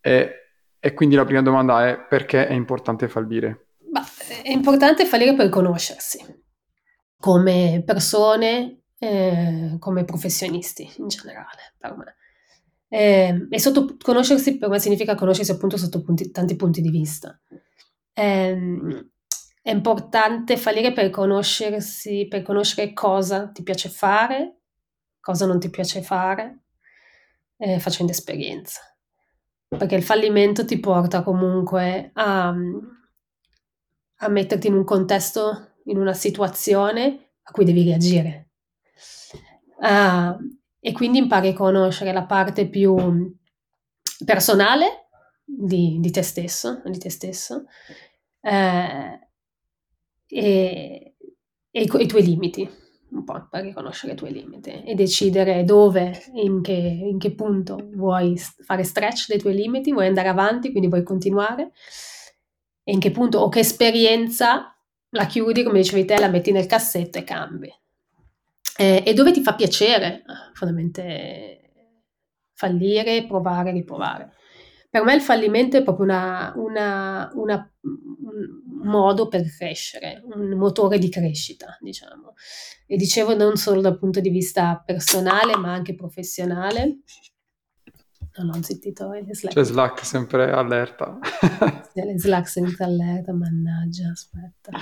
E, 0.00 0.32
e 0.78 0.94
quindi 0.94 1.16
la 1.16 1.24
prima 1.24 1.42
domanda 1.42 1.86
è 1.86 1.98
perché 2.06 2.46
è 2.46 2.52
importante 2.52 3.08
fallire? 3.08 3.68
Ma 3.90 4.02
è 4.42 4.50
importante 4.50 5.04
fallire 5.04 5.34
per 5.34 5.48
conoscersi 5.48 6.44
come 7.18 7.82
persone, 7.84 8.82
eh, 8.98 9.76
come 9.78 10.04
professionisti 10.04 10.88
in 10.98 11.08
generale, 11.08 11.74
per 11.78 11.96
me. 11.96 12.16
Eh, 12.96 13.46
e 13.50 13.58
sotto, 13.58 13.98
conoscersi 14.00 14.56
per 14.56 14.70
me 14.70 14.78
significa 14.78 15.14
conoscersi 15.14 15.50
appunto 15.50 15.76
sotto 15.76 16.00
punti, 16.00 16.30
tanti 16.30 16.56
punti 16.56 16.80
di 16.80 16.88
vista. 16.88 17.38
Eh, 18.14 19.06
è 19.60 19.70
importante 19.70 20.56
fallire 20.56 20.94
per 20.94 21.10
conoscersi, 21.10 22.26
per 22.26 22.40
conoscere 22.40 22.94
cosa 22.94 23.48
ti 23.48 23.62
piace 23.62 23.90
fare, 23.90 24.60
cosa 25.20 25.44
non 25.44 25.60
ti 25.60 25.68
piace 25.68 26.00
fare, 26.00 26.60
eh, 27.58 27.78
facendo 27.80 28.12
esperienza. 28.12 28.80
Perché 29.68 29.96
il 29.96 30.02
fallimento 30.02 30.64
ti 30.64 30.80
porta 30.80 31.22
comunque 31.22 32.12
a, 32.14 32.48
a 32.48 34.28
metterti 34.28 34.68
in 34.68 34.74
un 34.74 34.84
contesto, 34.84 35.74
in 35.84 35.98
una 35.98 36.14
situazione 36.14 37.32
a 37.42 37.50
cui 37.50 37.66
devi 37.66 37.84
reagire. 37.84 38.52
Uh, 39.80 40.64
e 40.86 40.92
quindi 40.92 41.18
impari 41.18 41.48
a 41.48 41.52
conoscere 41.52 42.12
la 42.12 42.26
parte 42.26 42.68
più 42.68 42.94
personale 44.24 45.08
di, 45.44 45.98
di 45.98 46.10
te 46.12 46.22
stesso, 46.22 46.80
di 46.84 46.96
te 46.96 47.10
stesso 47.10 47.64
eh, 48.40 49.28
e, 50.28 51.14
e, 51.72 51.82
i, 51.82 52.06
tuoi 52.06 52.22
limiti, 52.24 52.70
un 53.10 53.24
po' 53.24 53.48
per 53.50 53.64
riconoscere 53.64 54.12
i 54.12 54.16
tuoi 54.16 54.32
limiti 54.32 54.84
e 54.84 54.94
decidere 54.94 55.64
dove, 55.64 56.22
in 56.34 56.62
che, 56.62 56.72
in 56.72 57.18
che 57.18 57.34
punto 57.34 57.90
vuoi 57.94 58.38
fare 58.38 58.84
stretch 58.84 59.26
dei 59.26 59.40
tuoi 59.40 59.56
limiti, 59.56 59.90
vuoi 59.90 60.06
andare 60.06 60.28
avanti, 60.28 60.70
quindi 60.70 60.88
vuoi 60.88 61.02
continuare, 61.02 61.72
e 62.84 62.92
in 62.92 63.00
che 63.00 63.10
punto 63.10 63.40
o 63.40 63.48
che 63.48 63.58
esperienza 63.58 64.72
la 65.08 65.26
chiudi, 65.26 65.64
come 65.64 65.80
dicevi 65.80 66.04
te, 66.04 66.16
la 66.20 66.28
metti 66.28 66.52
nel 66.52 66.66
cassetto 66.66 67.18
e 67.18 67.24
cambi. 67.24 67.74
Eh, 68.78 69.02
e 69.06 69.14
dove 69.14 69.32
ti 69.32 69.42
fa 69.42 69.54
piacere, 69.54 70.22
fondamentalmente, 70.52 71.66
fallire, 72.54 73.26
provare, 73.26 73.72
riprovare. 73.72 74.32
Per 74.88 75.04
me 75.04 75.14
il 75.14 75.20
fallimento 75.20 75.76
è 75.76 75.82
proprio 75.82 76.04
una, 76.06 76.52
una, 76.56 77.30
una, 77.34 77.72
un 77.82 78.88
modo 78.88 79.28
per 79.28 79.44
crescere, 79.56 80.22
un 80.24 80.56
motore 80.56 80.98
di 80.98 81.10
crescita, 81.10 81.76
diciamo. 81.80 82.34
E 82.86 82.96
dicevo 82.96 83.34
non 83.34 83.56
solo 83.56 83.80
dal 83.80 83.98
punto 83.98 84.20
di 84.20 84.30
vista 84.30 84.82
personale, 84.84 85.56
ma 85.56 85.72
anche 85.72 85.94
professionale. 85.94 87.00
Non 88.38 88.50
ho 88.50 88.62
zittito 88.62 89.12
eh, 89.12 89.24
Slack. 89.30 89.54
C'è 89.54 89.64
Slack 89.64 90.04
sempre 90.04 90.52
allerta. 90.52 91.18
Slack 92.16 92.48
sempre 92.48 92.84
allerta, 92.84 93.32
mannaggia, 93.32 94.10
aspetta. 94.10 94.72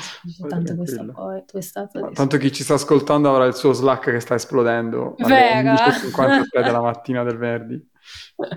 Tanto 0.48 0.74
questa 0.74 1.04
poi, 1.04 1.44
tu 1.46 1.56
è 1.56 1.60
stato... 1.60 2.10
Tanto 2.12 2.36
chi 2.36 2.52
ci 2.52 2.64
sta 2.64 2.74
ascoltando 2.74 3.30
avrà 3.30 3.44
il 3.44 3.54
suo 3.54 3.72
Slack 3.72 4.10
che 4.10 4.20
sta 4.20 4.34
esplodendo. 4.34 5.14
Vero. 5.18 5.72
11.53 5.72 6.64
della 6.64 6.80
mattina 6.82 7.22
del 7.22 7.36
venerdì. 7.36 7.92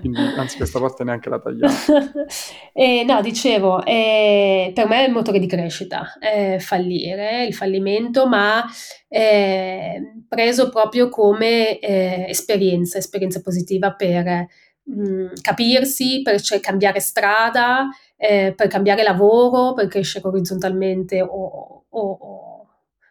Quindi, 0.00 0.20
anzi, 0.36 0.56
questa 0.56 0.78
parte 0.78 1.04
neanche 1.04 1.28
la 1.28 1.38
tagliamo. 1.38 1.72
eh, 2.74 3.04
no, 3.04 3.20
dicevo, 3.22 3.84
eh, 3.84 4.72
per 4.74 4.88
me 4.88 5.04
è 5.04 5.06
il 5.06 5.12
motore 5.12 5.38
di 5.38 5.46
crescita, 5.46 6.14
eh, 6.20 6.58
fallire, 6.58 7.46
il 7.46 7.54
fallimento, 7.54 8.26
ma 8.26 8.64
eh, 9.08 10.22
preso 10.28 10.68
proprio 10.68 11.08
come 11.08 11.78
eh, 11.78 12.26
esperienza, 12.28 12.98
esperienza 12.98 13.40
positiva 13.40 13.94
per 13.94 14.46
mm, 14.90 15.34
capirsi, 15.40 16.22
per 16.22 16.40
cioè, 16.40 16.60
cambiare 16.60 17.00
strada, 17.00 17.88
eh, 18.16 18.52
per 18.56 18.68
cambiare 18.68 19.02
lavoro, 19.02 19.72
per 19.74 19.88
crescere 19.88 20.26
orizzontalmente 20.26 21.20
o, 21.22 21.86
o, 21.88 22.00
o, 22.00 22.68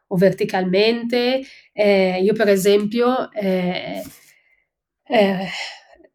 o 0.07 0.15
verticalmente. 0.15 1.41
io, 1.73 2.33
per 2.33 2.49
esempio, 2.49 3.31
eh, 3.31 4.03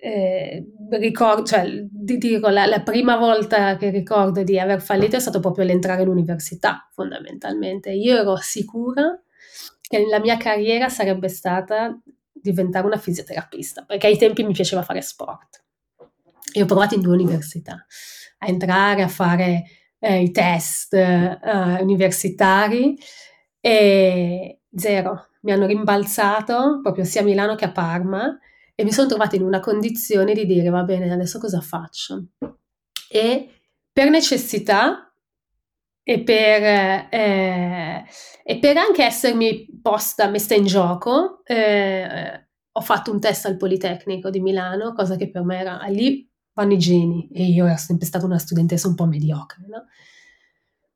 eh, 0.04 0.64
ricordo, 0.90 1.45
cioè, 1.45 1.64
ti 1.90 2.19
dico, 2.19 2.49
la, 2.49 2.66
la, 2.66 2.81
prima 2.83 3.16
volta 3.16 3.76
che 3.76 3.90
ricordo 3.90 4.42
di 4.42 4.59
aver 4.59 4.83
fallito 4.83 5.16
è 5.16 5.21
stato 5.21 5.38
proprio 5.38 5.64
l'entrare 5.64 6.02
all'università, 6.02 6.88
fondamentalmente. 6.92 7.92
Io 7.92 8.19
ero 8.19 8.37
sicura 8.37 9.16
che 9.81 10.07
la 10.09 10.19
mia 10.19 10.37
carriera 10.37 10.88
sarebbe 10.88 11.28
stata 11.28 11.97
diventare 12.43 12.87
una 12.87 12.99
fisioterapista, 12.99 13.85
perché 13.85 14.07
ai 14.07 14.19
tempi 14.19 14.43
mi 14.45 14.53
piaceva 14.53 14.83
fare 14.83 15.01
sport. 15.01 15.65
E 16.53 16.63
ho 16.63 16.67
provato 16.67 16.95
in 16.95 17.01
due 17.01 17.15
università 17.15 17.87
a 18.39 18.47
entrare 18.49 19.03
a 19.03 19.09
fare 19.09 19.65
eh, 19.99 20.21
i 20.21 20.31
test 20.33 20.95
eh, 20.95 21.39
universitari 21.81 22.99
e 23.61 24.61
zero. 24.75 25.29
Mi 25.43 25.53
hanno 25.53 25.67
rimbalzato 25.67 26.81
proprio 26.83 27.05
sia 27.05 27.21
a 27.21 27.25
Milano 27.25 27.55
che 27.55 27.65
a 27.65 27.73
Parma 27.73 28.39
e 28.75 28.85
mi 28.85 28.93
sono 28.93 29.09
trovata 29.09 29.37
in 29.37 29.43
una 29.43 29.61
condizione 29.61 30.35
di 30.35 30.45
dire 30.45 30.69
va 30.69 30.83
bene, 30.83 31.11
adesso 31.11 31.39
cosa 31.39 31.61
faccio? 31.61 32.27
E 33.09 33.61
per 33.93 34.11
necessità 34.11 35.12
e 36.02 36.23
per, 36.23 36.62
eh, 37.11 38.04
e 38.44 38.59
per 38.59 38.76
anche 38.76 39.04
essermi 39.04 39.80
posta, 39.80 40.28
messa 40.28 40.54
in 40.54 40.66
gioco, 40.66 41.42
eh, 41.44 42.49
ho 42.73 42.80
fatto 42.80 43.12
un 43.12 43.21
test 43.21 43.47
al 43.47 43.56
Politecnico 43.56 44.30
di 44.30 44.40
Milano, 44.40 44.92
cosa 44.94 45.16
che 45.16 45.30
per 45.30 45.42
me 45.42 45.59
era 45.59 45.78
lì 45.88 46.28
vanno 46.54 46.73
i 46.73 46.78
geni 46.78 47.28
e 47.32 47.44
io 47.44 47.66
ero 47.66 47.76
sempre 47.76 48.06
stata 48.06 48.26
una 48.26 48.38
studentessa 48.38 48.88
un 48.88 48.94
po' 48.94 49.06
mediocre, 49.06 49.64
no? 49.68 49.85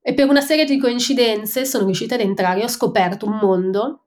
E 0.00 0.14
per 0.14 0.28
una 0.28 0.40
serie 0.40 0.64
di 0.64 0.78
coincidenze 0.78 1.64
sono 1.64 1.84
riuscita 1.84 2.14
ad 2.14 2.20
entrare, 2.20 2.62
ho 2.62 2.68
scoperto 2.68 3.26
un 3.26 3.38
mondo 3.42 4.06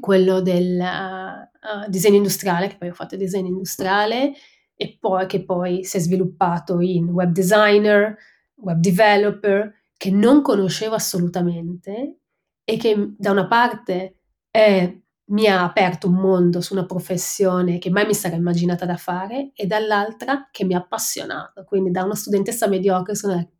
quello 0.00 0.40
del 0.40 0.78
uh, 0.80 1.88
disegno 1.88 2.16
industriale, 2.16 2.66
che 2.66 2.76
poi 2.76 2.88
ho 2.88 2.94
fatto 2.94 3.16
disegno 3.16 3.46
industriale, 3.48 4.32
e 4.74 4.96
poi 4.98 5.26
che 5.26 5.44
poi 5.44 5.84
si 5.84 5.96
è 5.96 6.00
sviluppato 6.00 6.80
in 6.80 7.08
web 7.08 7.30
designer, 7.30 8.16
web 8.56 8.78
developer, 8.78 9.72
che 9.96 10.10
non 10.10 10.42
conoscevo 10.42 10.94
assolutamente 10.94 12.18
e 12.64 12.76
che 12.76 13.14
da 13.16 13.30
una 13.30 13.46
parte 13.46 14.18
eh, 14.50 15.02
mi 15.28 15.46
ha 15.46 15.64
aperto 15.64 16.08
un 16.08 16.14
mondo 16.14 16.60
su 16.60 16.74
una 16.74 16.86
professione 16.86 17.78
che 17.78 17.90
mai 17.90 18.06
mi 18.06 18.14
sarei 18.14 18.38
immaginata 18.38 18.86
da 18.86 18.96
fare 18.96 19.52
e 19.54 19.66
dall'altra 19.66 20.48
che 20.50 20.64
mi 20.64 20.74
ha 20.74 20.78
appassionato. 20.78 21.64
Quindi 21.64 21.90
da 21.90 22.04
una 22.04 22.14
studentessa 22.14 22.68
mediocre 22.68 23.14
sono, 23.14 23.50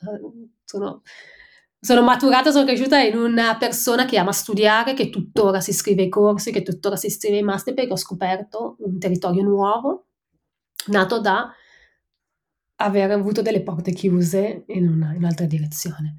sono 0.64 1.02
sono 1.78 2.02
maturata, 2.02 2.50
sono 2.50 2.64
cresciuta 2.64 2.99
in 2.99 3.16
una 3.16 3.57
persona 3.59 4.07
che 4.07 4.19
ama 4.19 4.33
studiare, 4.33 4.95
che 4.95 5.09
tuttora 5.09 5.61
si 5.61 5.71
iscrive 5.71 6.02
ai 6.02 6.09
corsi, 6.09 6.50
che 6.50 6.62
tuttora 6.62 6.97
si 6.97 7.07
iscrive 7.07 7.37
ai 7.37 7.45
master 7.45 7.75
perché 7.75 7.93
ho 7.93 7.97
scoperto 7.97 8.76
un 8.81 8.99
territorio 8.99 9.45
nuovo, 9.45 10.07
nato 10.87 11.21
da 11.21 11.52
aver 12.76 13.11
avuto 13.11 13.42
delle 13.42 13.62
porte 13.62 13.92
chiuse 13.92 14.64
in, 14.68 14.88
una, 14.88 15.12
in 15.12 15.18
un'altra 15.18 15.47
direzione. 15.47 16.18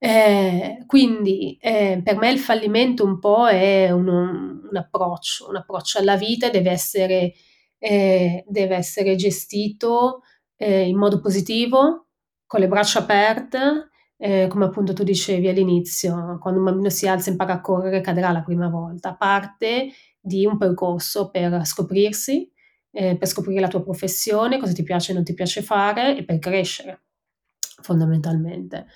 Eh, 0.00 0.84
quindi 0.86 1.58
eh, 1.60 2.00
per 2.04 2.16
me 2.16 2.30
il 2.30 2.38
fallimento 2.38 3.04
un 3.04 3.18
po' 3.18 3.48
è 3.48 3.90
un, 3.90 4.06
un, 4.06 4.76
approccio, 4.76 5.48
un 5.48 5.56
approccio 5.56 5.98
alla 5.98 6.16
vita 6.16 6.50
deve 6.50 6.70
essere, 6.70 7.32
eh, 7.78 8.44
deve 8.46 8.76
essere 8.76 9.16
gestito 9.16 10.22
eh, 10.56 10.86
in 10.86 10.96
modo 10.96 11.20
positivo, 11.20 12.06
con 12.46 12.60
le 12.60 12.68
braccia 12.68 13.00
aperte, 13.00 13.88
eh, 14.16 14.46
come 14.48 14.66
appunto 14.66 14.92
tu 14.92 15.02
dicevi 15.02 15.48
all'inizio, 15.48 16.38
quando 16.40 16.60
un 16.60 16.66
bambino 16.66 16.90
si 16.90 17.08
alza 17.08 17.28
e 17.28 17.32
impara 17.32 17.54
a 17.54 17.60
correre 17.60 18.00
cadrà 18.00 18.30
la 18.30 18.42
prima 18.42 18.68
volta, 18.68 19.14
parte 19.14 19.90
di 20.20 20.46
un 20.46 20.58
percorso 20.58 21.30
per 21.30 21.64
scoprirsi, 21.64 22.50
eh, 22.98 23.16
per 23.16 23.28
scoprire 23.28 23.60
la 23.60 23.68
tua 23.68 23.80
professione, 23.80 24.58
cosa 24.58 24.72
ti 24.72 24.82
piace 24.82 25.12
e 25.12 25.14
non 25.14 25.22
ti 25.22 25.32
piace 25.32 25.62
fare 25.62 26.16
e 26.16 26.24
per 26.24 26.40
crescere 26.40 27.02
fondamentalmente. 27.80 28.86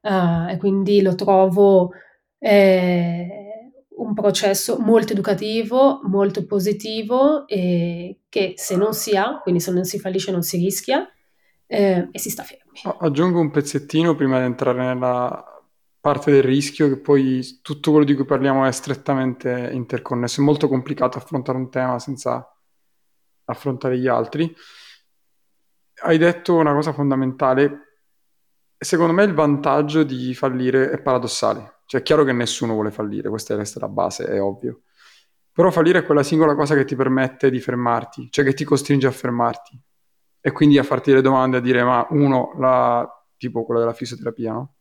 Uh, 0.00 0.48
e 0.48 0.56
quindi 0.58 1.00
lo 1.00 1.14
trovo 1.14 1.92
eh, 2.38 3.28
un 3.96 4.12
processo 4.12 4.78
molto 4.80 5.12
educativo, 5.12 6.00
molto 6.02 6.44
positivo 6.46 7.46
e 7.46 8.22
che 8.28 8.54
se 8.56 8.74
non 8.74 8.92
si 8.92 9.16
ha, 9.16 9.38
quindi 9.40 9.60
se 9.60 9.70
non 9.70 9.84
si 9.84 10.00
fallisce 10.00 10.32
non 10.32 10.42
si 10.42 10.58
rischia, 10.58 11.08
eh, 11.68 12.08
e 12.10 12.18
si 12.18 12.30
sta 12.30 12.42
fermi. 12.42 12.80
Aggiungo 12.98 13.38
un 13.38 13.52
pezzettino 13.52 14.16
prima 14.16 14.40
di 14.40 14.46
entrare 14.46 14.84
nella 14.84 15.62
parte 16.00 16.32
del 16.32 16.42
rischio, 16.42 16.88
che 16.88 16.98
poi 16.98 17.60
tutto 17.62 17.92
quello 17.92 18.04
di 18.04 18.16
cui 18.16 18.24
parliamo 18.24 18.66
è 18.66 18.72
strettamente 18.72 19.70
interconnesso. 19.72 20.40
È 20.40 20.44
molto 20.44 20.66
complicato 20.66 21.18
affrontare 21.18 21.56
un 21.56 21.70
tema 21.70 22.00
senza 22.00 22.48
affrontare 23.44 23.98
gli 23.98 24.06
altri. 24.08 24.54
hai 26.02 26.18
detto 26.18 26.54
una 26.56 26.72
cosa 26.72 26.92
fondamentale. 26.92 27.80
Secondo 28.76 29.12
me 29.12 29.24
il 29.24 29.34
vantaggio 29.34 30.02
di 30.02 30.34
fallire 30.34 30.90
è 30.90 31.00
paradossale. 31.00 31.80
Cioè, 31.86 32.00
è 32.00 32.04
chiaro 32.04 32.24
che 32.24 32.32
nessuno 32.32 32.74
vuole 32.74 32.90
fallire, 32.90 33.28
questa 33.28 33.54
è 33.54 33.66
la 33.74 33.88
base, 33.88 34.24
è 34.26 34.40
ovvio. 34.40 34.82
Però 35.52 35.70
fallire 35.70 36.00
è 36.00 36.04
quella 36.04 36.22
singola 36.22 36.54
cosa 36.54 36.74
che 36.74 36.84
ti 36.84 36.96
permette 36.96 37.48
di 37.50 37.60
fermarti, 37.60 38.28
cioè 38.30 38.44
che 38.44 38.54
ti 38.54 38.64
costringe 38.64 39.06
a 39.06 39.12
fermarti. 39.12 39.80
E 40.40 40.52
quindi 40.52 40.78
a 40.78 40.82
farti 40.82 41.10
delle 41.10 41.22
domande, 41.22 41.58
a 41.58 41.60
dire, 41.60 41.84
ma 41.84 42.06
uno, 42.10 42.52
la, 42.58 43.08
tipo 43.36 43.64
quella 43.64 43.80
della 43.80 43.92
fisioterapia, 43.92 44.52
no? 44.52 44.74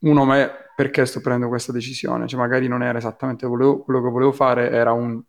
Uno, 0.00 0.24
ma 0.24 0.48
perché 0.76 1.06
sto 1.06 1.20
prendendo 1.20 1.48
questa 1.48 1.72
decisione? 1.72 2.26
Cioè, 2.28 2.38
magari 2.38 2.68
non 2.68 2.82
era 2.82 2.98
esattamente 2.98 3.46
quello, 3.46 3.80
quello 3.80 4.02
che 4.02 4.10
volevo 4.10 4.32
fare, 4.32 4.70
era 4.70 4.92
un... 4.92 5.20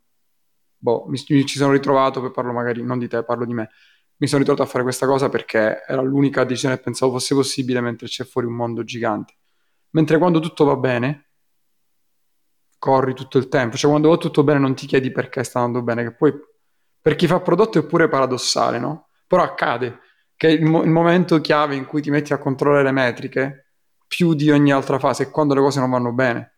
Boh, 0.77 1.05
mi, 1.07 1.17
ci 1.17 1.57
sono 1.57 1.71
ritrovato, 1.71 2.19
poi 2.21 2.31
parlo 2.31 2.53
magari 2.53 2.83
non 2.83 2.99
di 2.99 3.07
te, 3.07 3.23
parlo 3.23 3.45
di 3.45 3.53
me 3.53 3.69
mi 4.19 4.27
sono 4.27 4.39
ritrovato 4.39 4.67
a 4.67 4.71
fare 4.71 4.83
questa 4.83 5.05
cosa 5.05 5.29
perché 5.29 5.83
era 5.85 6.01
l'unica 6.01 6.43
decisione 6.43 6.75
che 6.77 6.81
pensavo 6.83 7.13
fosse 7.13 7.35
possibile 7.35 7.81
mentre 7.81 8.07
c'è 8.07 8.23
fuori 8.23 8.47
un 8.47 8.55
mondo 8.55 8.83
gigante. 8.83 9.35
Mentre 9.91 10.17
quando 10.17 10.39
tutto 10.39 10.65
va 10.65 10.75
bene, 10.75 11.29
corri 12.79 13.13
tutto 13.13 13.37
il 13.37 13.47
tempo. 13.47 13.77
Cioè 13.77 13.89
quando 13.89 14.09
va 14.09 14.17
tutto 14.17 14.43
bene 14.43 14.59
non 14.59 14.75
ti 14.75 14.87
chiedi 14.87 15.11
perché 15.11 15.43
sta 15.43 15.59
andando 15.59 15.83
bene, 15.83 16.03
che 16.03 16.13
poi 16.13 16.33
per 17.01 17.15
chi 17.15 17.27
fa 17.27 17.39
prodotto 17.39 17.79
è 17.79 17.85
pure 17.85 18.07
paradossale, 18.07 18.79
no? 18.79 19.09
Però 19.27 19.43
accade 19.43 19.99
che 20.35 20.49
il, 20.49 20.65
mo- 20.65 20.83
il 20.83 20.89
momento 20.89 21.39
chiave 21.41 21.75
in 21.75 21.85
cui 21.85 22.01
ti 22.01 22.09
metti 22.09 22.33
a 22.33 22.37
controllare 22.37 22.83
le 22.83 22.91
metriche 22.91 23.65
più 24.07 24.33
di 24.33 24.49
ogni 24.51 24.71
altra 24.71 24.99
fase 24.99 25.23
è 25.23 25.29
quando 25.31 25.53
le 25.53 25.61
cose 25.61 25.79
non 25.79 25.89
vanno 25.89 26.11
bene. 26.13 26.56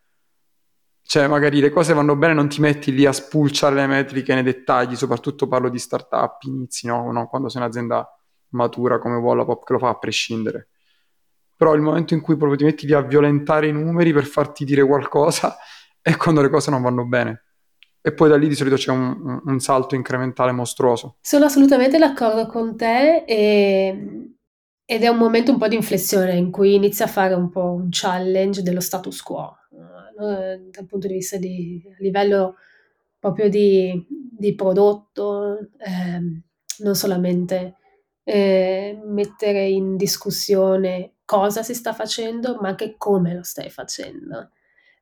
Cioè, 1.09 1.25
magari 1.25 1.59
le 1.59 1.71
cose 1.71 1.95
vanno 1.95 2.15
bene, 2.15 2.35
non 2.35 2.49
ti 2.49 2.61
metti 2.61 2.93
lì 2.93 3.03
a 3.03 3.11
spulciare 3.11 3.73
le 3.73 3.87
metriche 3.87 4.35
nei 4.35 4.43
dettagli, 4.43 4.95
soprattutto 4.95 5.47
parlo 5.47 5.67
di 5.67 5.79
startup, 5.79 6.43
inizi, 6.43 6.85
no? 6.85 7.11
no? 7.11 7.27
Quando 7.27 7.49
sei 7.49 7.63
un'azienda 7.63 8.07
matura 8.49 8.99
come 8.99 9.15
Wallapop 9.15 9.65
che 9.65 9.73
lo 9.73 9.79
fa 9.79 9.89
a 9.89 9.97
prescindere. 9.97 10.67
Però 11.55 11.73
il 11.73 11.81
momento 11.81 12.13
in 12.13 12.21
cui 12.21 12.37
proprio 12.37 12.59
ti 12.59 12.63
metti 12.63 12.85
lì 12.85 12.93
a 12.93 13.01
violentare 13.01 13.65
i 13.65 13.71
numeri 13.71 14.13
per 14.13 14.25
farti 14.25 14.63
dire 14.65 14.85
qualcosa 14.85 15.57
è 15.99 16.15
quando 16.15 16.43
le 16.43 16.49
cose 16.49 16.69
non 16.69 16.83
vanno 16.83 17.07
bene. 17.07 17.43
E 18.01 18.13
poi 18.13 18.29
da 18.29 18.37
lì 18.37 18.47
di 18.47 18.53
solito 18.53 18.75
c'è 18.75 18.91
un, 18.91 19.41
un 19.43 19.59
salto 19.59 19.95
incrementale 19.95 20.51
mostruoso. 20.51 21.17
Sono 21.21 21.45
assolutamente 21.45 21.97
d'accordo 21.97 22.45
con 22.45 22.77
te 22.77 23.23
e, 23.25 24.29
ed 24.85 25.03
è 25.03 25.07
un 25.07 25.17
momento 25.17 25.51
un 25.51 25.57
po' 25.57 25.67
di 25.67 25.75
inflessione 25.75 26.35
in 26.35 26.51
cui 26.51 26.75
inizia 26.75 27.05
a 27.05 27.09
fare 27.09 27.33
un 27.33 27.49
po' 27.49 27.71
un 27.71 27.87
challenge 27.89 28.61
dello 28.61 28.79
status 28.79 29.23
quo 29.23 29.55
eh, 30.19 30.69
dal 30.71 30.85
punto 30.85 31.07
di 31.07 31.13
vista 31.13 31.37
di 31.37 31.81
a 31.87 31.95
livello 31.99 32.55
proprio 33.19 33.49
di, 33.49 34.05
di 34.07 34.55
prodotto, 34.55 35.59
eh, 35.77 36.43
non 36.79 36.95
solamente 36.95 37.75
eh, 38.23 38.99
mettere 39.05 39.67
in 39.67 39.97
discussione 39.97 41.15
cosa 41.25 41.63
si 41.63 41.73
sta 41.73 41.93
facendo, 41.93 42.57
ma 42.61 42.69
anche 42.69 42.95
come 42.97 43.33
lo 43.35 43.43
stai 43.43 43.69
facendo. 43.69 44.51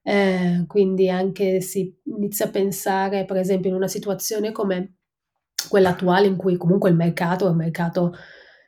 Eh, 0.02 0.64
quindi 0.68 1.10
anche 1.10 1.62
si 1.62 1.94
inizia 2.06 2.46
a 2.46 2.50
pensare, 2.50 3.26
per 3.26 3.38
esempio, 3.38 3.70
in 3.70 3.76
una 3.76 3.88
situazione 3.88 4.52
come 4.52 4.96
quella 5.70 5.90
attuale, 5.90 6.28
in 6.28 6.38
cui 6.38 6.58
comunque 6.58 6.90
il 6.90 6.96
mercato 6.96 7.46
è 7.46 7.50
un 7.50 7.58
mercato 7.58 8.14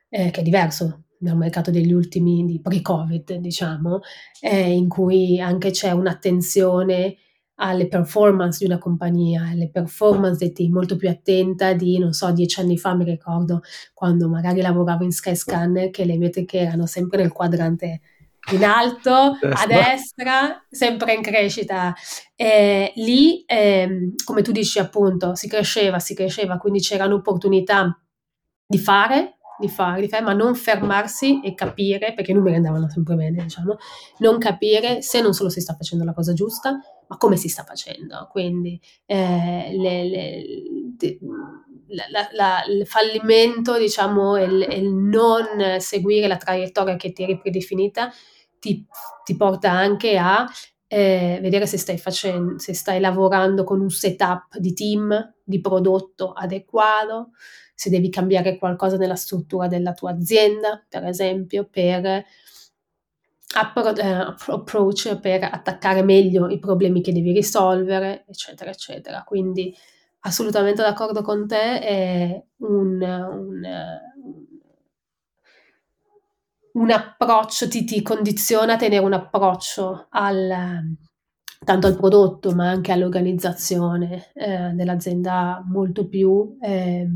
eh, 0.09 0.31
che 0.31 0.41
è 0.41 0.43
diverso 0.43 1.05
nel 1.19 1.35
mercato 1.35 1.71
degli 1.71 1.91
ultimi, 1.91 2.45
di 2.45 2.59
pre-Covid, 2.61 3.35
diciamo, 3.35 3.99
eh, 4.41 4.71
in 4.71 4.88
cui 4.88 5.39
anche 5.39 5.71
c'è 5.71 5.91
un'attenzione 5.91 7.15
alle 7.61 7.88
performance 7.88 8.59
di 8.59 8.65
una 8.65 8.77
compagnia, 8.77 9.49
alle 9.49 9.69
performance 9.69 10.38
dei 10.38 10.53
team, 10.53 10.71
molto 10.71 10.95
più 10.95 11.09
attenta 11.09 11.73
di, 11.73 11.99
non 11.99 12.13
so, 12.13 12.31
dieci 12.31 12.59
anni 12.61 12.77
fa 12.77 12.95
mi 12.95 13.03
ricordo 13.03 13.61
quando 13.93 14.29
magari 14.29 14.61
lavoravo 14.61 15.03
in 15.03 15.11
Skyscanner 15.11 15.89
che 15.89 16.05
le 16.05 16.17
metriche 16.17 16.59
erano 16.59 16.85
sempre 16.85 17.21
nel 17.21 17.33
quadrante 17.33 18.01
in 18.53 18.63
alto, 18.63 19.11
a 19.11 19.65
destra, 19.67 20.65
sempre 20.69 21.13
in 21.13 21.21
crescita. 21.21 21.93
Eh, 22.36 22.93
lì, 22.95 23.43
eh, 23.45 24.13
come 24.23 24.41
tu 24.41 24.51
dici 24.51 24.79
appunto, 24.79 25.36
si 25.36 25.49
cresceva, 25.49 25.99
si 25.99 26.15
cresceva, 26.15 26.58
quindi 26.58 26.79
c'erano 26.79 27.15
opportunità 27.15 28.01
di 28.65 28.77
fare, 28.77 29.38
di 29.60 29.67
fare, 29.69 30.08
fare, 30.08 30.24
ma 30.24 30.34
non 30.34 30.56
fermarsi 30.56 31.41
e 31.41 31.54
capire, 31.54 32.13
perché 32.13 32.32
i 32.32 32.34
numeri 32.34 32.56
andavano 32.56 32.89
sempre 32.89 33.15
bene, 33.15 33.43
diciamo, 33.43 33.78
non 34.19 34.38
capire 34.38 35.02
se 35.02 35.22
non 35.22 35.34
solo 35.34 35.50
si 35.50 35.62
sta 35.62 35.76
facendo 35.76 36.06
la 36.06 36.13
cosa 36.13 36.34
giusta, 36.34 36.80
ma 37.08 37.17
come 37.17 37.36
si 37.36 37.50
sta 37.50 37.63
facendo. 37.63 38.28
Quindi 38.32 38.80
eh, 39.06 39.76
le, 39.76 40.10
le, 40.10 40.43
de, 40.98 41.19
la, 41.88 42.30
la, 42.32 42.63
il 42.67 42.88
fallimento, 42.88 43.78
diciamo, 43.78 44.36
e 44.36 44.43
il, 44.43 44.67
il, 44.72 44.93
non 44.93 45.80
seguire 45.80 46.28
la 46.28 46.38
traiettoria 46.38 46.95
che 46.95 47.12
ti 47.12 47.24
eri 47.24 47.38
predefinita 47.38 48.12
ti, 48.60 48.86
ti 49.24 49.36
porta 49.36 49.72
anche 49.72 50.17
a 50.17 50.48
eh, 50.88 51.39
vedere 51.41 51.67
se 51.67 51.78
stai, 51.78 51.98
facendo, 51.98 52.58
se 52.58 52.74
stai 52.74 53.00
lavorando 53.00 53.63
con 53.63 53.80
un 53.80 53.89
setup 53.89 54.58
di 54.58 54.74
team, 54.74 55.36
di 55.43 55.62
prodotto 55.62 56.32
adeguato, 56.32 57.32
se 57.79 57.89
devi 57.89 58.09
cambiare 58.09 58.57
qualcosa 58.57 58.97
nella 58.97 59.15
struttura 59.15 59.69
della 59.69 59.93
tua 59.93 60.11
azienda, 60.11 60.83
per 60.89 61.05
esempio, 61.05 61.63
per 61.63 62.25
appro- 63.55 63.95
eh, 63.95 64.35
approach, 64.47 65.17
per 65.21 65.45
attaccare 65.45 66.03
meglio 66.03 66.49
i 66.49 66.59
problemi 66.59 66.99
che 67.01 67.13
devi 67.13 67.31
risolvere, 67.31 68.25
eccetera, 68.27 68.69
eccetera. 68.69 69.23
Quindi 69.23 69.73
assolutamente 70.19 70.81
d'accordo 70.81 71.21
con 71.21 71.47
te, 71.47 71.79
è 71.79 72.43
un, 72.57 73.01
un, 73.01 73.61
un 76.73 76.91
approccio, 76.91 77.69
ti, 77.69 77.85
ti 77.85 78.01
condiziona 78.01 78.73
a 78.73 78.75
tenere 78.75 79.05
un 79.05 79.13
approccio 79.13 80.07
al, 80.09 80.97
tanto 81.63 81.87
al 81.87 81.95
prodotto 81.95 82.51
ma 82.51 82.69
anche 82.69 82.91
all'organizzazione 82.91 84.33
eh, 84.33 84.71
dell'azienda 84.73 85.63
molto 85.65 86.09
più 86.09 86.57
eh, 86.61 87.07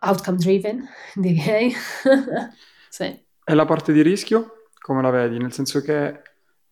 outcome 0.00 0.36
driven, 0.38 0.88
direi. 1.14 1.72
sì. 2.88 3.04
E 3.44 3.54
la 3.54 3.64
parte 3.64 3.92
di 3.92 4.02
rischio, 4.02 4.68
come 4.80 5.02
la 5.02 5.10
vedi? 5.10 5.38
Nel 5.38 5.52
senso 5.52 5.80
che 5.80 5.92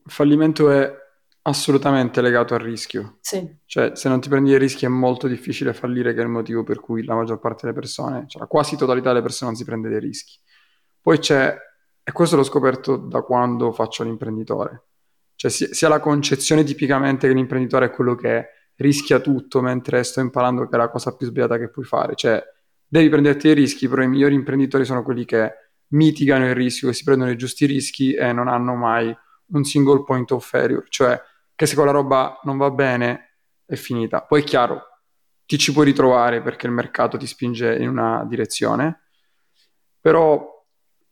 il 0.05 0.11
fallimento 0.13 0.71
è 0.71 1.05
assolutamente 1.43 2.21
legato 2.21 2.55
al 2.55 2.61
rischio. 2.61 3.19
Sì. 3.21 3.59
Cioè, 3.65 3.93
se 3.95 4.09
non 4.09 4.21
ti 4.21 4.29
prendi 4.29 4.51
i 4.51 4.59
rischi 4.59 4.85
è 4.85 4.89
molto 4.89 5.27
difficile 5.27 5.73
fallire, 5.73 6.13
che 6.13 6.21
è 6.21 6.23
il 6.23 6.29
motivo 6.29 6.63
per 6.65 6.81
cui 6.81 7.05
la 7.05 7.15
maggior 7.15 7.39
parte 7.39 7.63
delle 7.63 7.79
persone, 7.79 8.25
cioè 8.27 8.43
la 8.43 8.49
quasi 8.49 8.77
totalità 8.77 9.11
delle 9.11 9.23
persone 9.23 9.51
non 9.51 9.59
si 9.59 9.65
prende 9.65 9.89
dei 9.89 10.01
rischi. 10.01 10.39
Poi 11.01 11.19
c'è, 11.19 11.57
e 12.03 12.13
questo 12.13 12.37
l'ho 12.37 12.43
scoperto 12.43 12.97
da 12.97 13.23
quando 13.23 13.73
faccio 13.73 14.03
l'imprenditore, 14.03 14.87
cioè 15.37 15.51
sia 15.51 15.89
la 15.89 16.01
concezione 16.01 16.65
tipicamente 16.65 17.29
che 17.29 17.35
l'imprenditore 17.35 17.87
è 17.87 17.91
quello 17.91 18.15
che 18.17 18.49
rischia 18.77 19.21
tutto 19.21 19.61
mentre 19.61 20.03
sto 20.03 20.21
imparando 20.21 20.67
che 20.67 20.75
è 20.75 20.79
la 20.79 20.89
cosa 20.89 21.15
più 21.15 21.27
sbagliata 21.27 21.59
che 21.59 21.69
puoi 21.69 21.85
fare. 21.85 22.15
Cioè, 22.17 22.43
devi 22.89 23.09
prenderti 23.09 23.47
dei 23.47 23.55
rischi, 23.55 23.89
però 23.89 24.03
i 24.03 24.09
migliori 24.09 24.35
imprenditori 24.35 24.85
sono 24.85 25.03
quelli 25.03 25.25
che 25.25 25.53
mitigano 25.89 26.47
il 26.47 26.55
rischio, 26.55 26.89
che 26.89 26.95
si 26.95 27.05
prendono 27.05 27.31
i 27.31 27.37
giusti 27.37 27.67
rischi 27.67 28.15
e 28.15 28.33
non 28.33 28.49
hanno 28.49 28.75
mai 28.75 29.17
un 29.49 29.65
single 29.65 30.03
point 30.05 30.31
of 30.33 30.47
failure, 30.47 30.87
cioè 30.89 31.21
che 31.55 31.67
se 31.67 31.75
quella 31.75 31.93
roba 31.93 32.41
non 32.43 32.57
va 32.57 32.71
bene 32.71 33.39
è 33.65 33.77
finita. 33.77 34.23
Poi 34.23 34.43
è 34.43 34.45
chiaro, 34.45 34.83
ti 35.47 35.59
ci 35.59 35.73
puoi 35.73 35.87
ritrovare 35.87 36.43
perché 36.43 36.67
il 36.67 36.73
mercato 36.73 37.17
ti 37.17 37.27
spinge 37.27 37.77
in 37.77 37.89
una 37.89 38.25
direzione, 38.29 39.03
però 40.01 40.65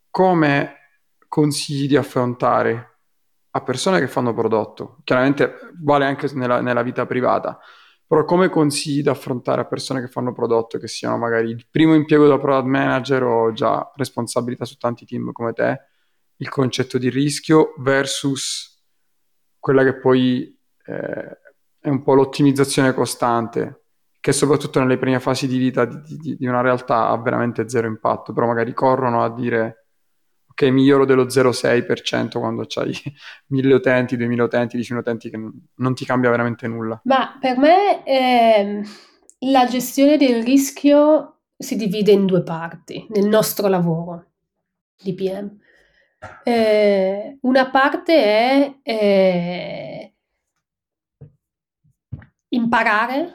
come 0.09 0.75
consigli 1.27 1.87
di 1.87 1.97
affrontare 1.97 2.99
a 3.51 3.61
persone 3.61 3.99
che 3.99 4.07
fanno 4.07 4.33
prodotto, 4.33 4.99
chiaramente 5.03 5.71
vale 5.81 6.05
anche 6.05 6.29
nella, 6.33 6.59
nella 6.61 6.83
vita 6.83 7.05
privata, 7.05 7.57
però 8.07 8.23
come 8.23 8.49
consigli 8.49 9.01
da 9.01 9.11
affrontare 9.11 9.61
a 9.61 9.65
persone 9.65 10.01
che 10.01 10.07
fanno 10.07 10.33
prodotto, 10.33 10.77
che 10.77 10.87
siano 10.87 11.17
magari 11.17 11.49
il 11.49 11.67
primo 11.69 11.95
impiego 11.95 12.27
da 12.27 12.37
product 12.37 12.67
manager 12.67 13.23
o 13.23 13.51
già 13.51 13.91
responsabilità 13.95 14.65
su 14.65 14.77
tanti 14.77 15.05
team 15.05 15.31
come 15.31 15.53
te, 15.53 15.81
il 16.37 16.49
concetto 16.49 16.97
di 16.97 17.09
rischio 17.09 17.73
versus 17.77 18.83
quella 19.59 19.83
che 19.83 19.95
poi 19.95 20.55
eh, 20.85 21.39
è 21.79 21.89
un 21.89 22.03
po' 22.03 22.13
l'ottimizzazione 22.13 22.93
costante, 22.93 23.85
che 24.19 24.31
soprattutto 24.31 24.79
nelle 24.79 24.97
prime 24.97 25.19
fasi 25.19 25.47
di 25.47 25.57
vita 25.57 25.85
di, 25.85 26.17
di, 26.17 26.35
di 26.35 26.45
una 26.45 26.61
realtà 26.61 27.09
ha 27.09 27.17
veramente 27.17 27.67
zero 27.69 27.87
impatto, 27.87 28.33
però 28.33 28.45
magari 28.45 28.73
corrono 28.73 29.23
a 29.23 29.33
dire 29.33 29.84
che 30.55 30.71
miglioro 30.71 31.05
dello 31.05 31.25
0,6% 31.25 32.39
quando 32.39 32.65
hai 32.75 32.97
1000 33.47 33.73
utenti, 33.75 34.17
2000 34.17 34.43
utenti, 34.43 34.77
10.000 34.77 34.95
utenti 34.95 35.29
che 35.29 35.37
non 35.75 35.93
ti 35.93 36.05
cambia 36.05 36.31
veramente 36.31 36.67
nulla. 36.67 36.99
Ma 37.03 37.37
per 37.39 37.57
me 37.57 38.03
eh, 38.05 38.81
la 39.39 39.65
gestione 39.65 40.17
del 40.17 40.41
rischio 40.43 41.41
si 41.57 41.75
divide 41.75 42.11
in 42.11 42.25
due 42.25 42.41
parti 42.41 43.05
nel 43.09 43.27
nostro 43.27 43.67
lavoro 43.67 44.31
di 44.97 45.13
PM. 45.13 45.59
Eh, 46.43 47.37
una 47.41 47.69
parte 47.69 48.23
è 48.23 48.75
eh, 48.81 50.13
imparare 52.49 53.33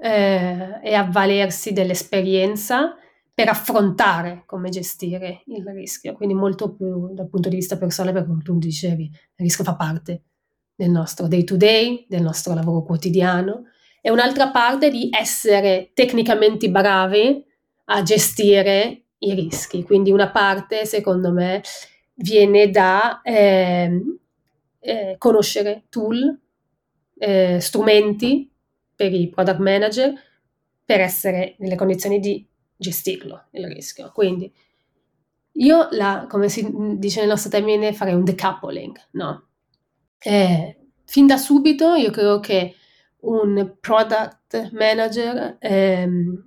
eh, 0.00 0.80
e 0.82 0.94
avvalersi 0.94 1.72
dell'esperienza 1.72 2.96
per 3.34 3.48
affrontare 3.48 4.42
come 4.46 4.68
gestire 4.68 5.42
il 5.46 5.64
rischio, 5.66 6.12
quindi 6.12 6.34
molto 6.34 6.74
più 6.74 7.12
dal 7.14 7.28
punto 7.28 7.48
di 7.48 7.56
vista 7.56 7.78
personale, 7.78 8.12
perché 8.12 8.28
come 8.28 8.42
tu 8.42 8.58
dicevi, 8.58 9.04
il 9.04 9.12
rischio 9.36 9.64
fa 9.64 9.74
parte 9.74 10.22
del 10.74 10.90
nostro 10.90 11.28
day 11.28 11.44
to 11.44 11.56
day, 11.56 12.06
del 12.08 12.22
nostro 12.22 12.54
lavoro 12.54 12.82
quotidiano, 12.82 13.64
e 14.00 14.10
un'altra 14.10 14.50
parte 14.50 14.90
di 14.90 15.08
essere 15.10 15.92
tecnicamente 15.94 16.68
bravi 16.70 17.44
a 17.86 18.02
gestire 18.02 19.04
i 19.18 19.32
rischi. 19.32 19.82
Quindi 19.84 20.10
una 20.10 20.30
parte, 20.30 20.84
secondo 20.84 21.32
me, 21.32 21.62
viene 22.14 22.70
da 22.70 23.20
eh, 23.22 24.00
eh, 24.80 25.14
conoscere 25.18 25.84
tool, 25.88 26.38
eh, 27.18 27.60
strumenti 27.60 28.50
per 28.94 29.12
i 29.12 29.28
product 29.28 29.58
manager 29.58 30.12
per 30.84 31.00
essere 31.00 31.54
nelle 31.58 31.76
condizioni 31.76 32.18
di 32.18 32.44
gestirlo 32.82 33.46
il 33.52 33.66
rischio. 33.66 34.10
Quindi 34.12 34.52
io, 35.52 35.88
la, 35.92 36.26
come 36.28 36.48
si 36.48 36.68
dice 36.98 37.20
nel 37.20 37.28
nostro 37.28 37.50
termine, 37.50 37.92
farei 37.92 38.14
un 38.14 38.24
decoupling, 38.24 39.08
no? 39.12 39.48
Eh, 40.18 40.78
fin 41.04 41.26
da 41.26 41.36
subito 41.36 41.94
io 41.94 42.10
credo 42.10 42.40
che 42.40 42.74
un 43.20 43.76
product 43.80 44.70
manager 44.72 45.56
ehm, 45.58 46.44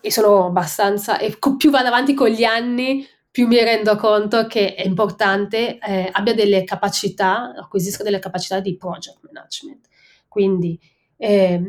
e 0.00 0.10
sono 0.10 0.46
abbastanza, 0.46 1.18
e 1.18 1.36
più 1.56 1.70
vado 1.70 1.88
avanti 1.88 2.14
con 2.14 2.28
gli 2.28 2.44
anni, 2.44 3.06
più 3.30 3.46
mi 3.46 3.62
rendo 3.62 3.96
conto 3.96 4.46
che 4.46 4.74
è 4.74 4.86
importante 4.86 5.78
eh, 5.78 6.08
abbia 6.12 6.34
delle 6.34 6.64
capacità, 6.64 7.52
acquisisca 7.54 8.02
delle 8.02 8.18
capacità 8.18 8.60
di 8.60 8.76
project 8.76 9.18
management. 9.22 9.88
Quindi 10.28 10.78
eh, 11.16 11.62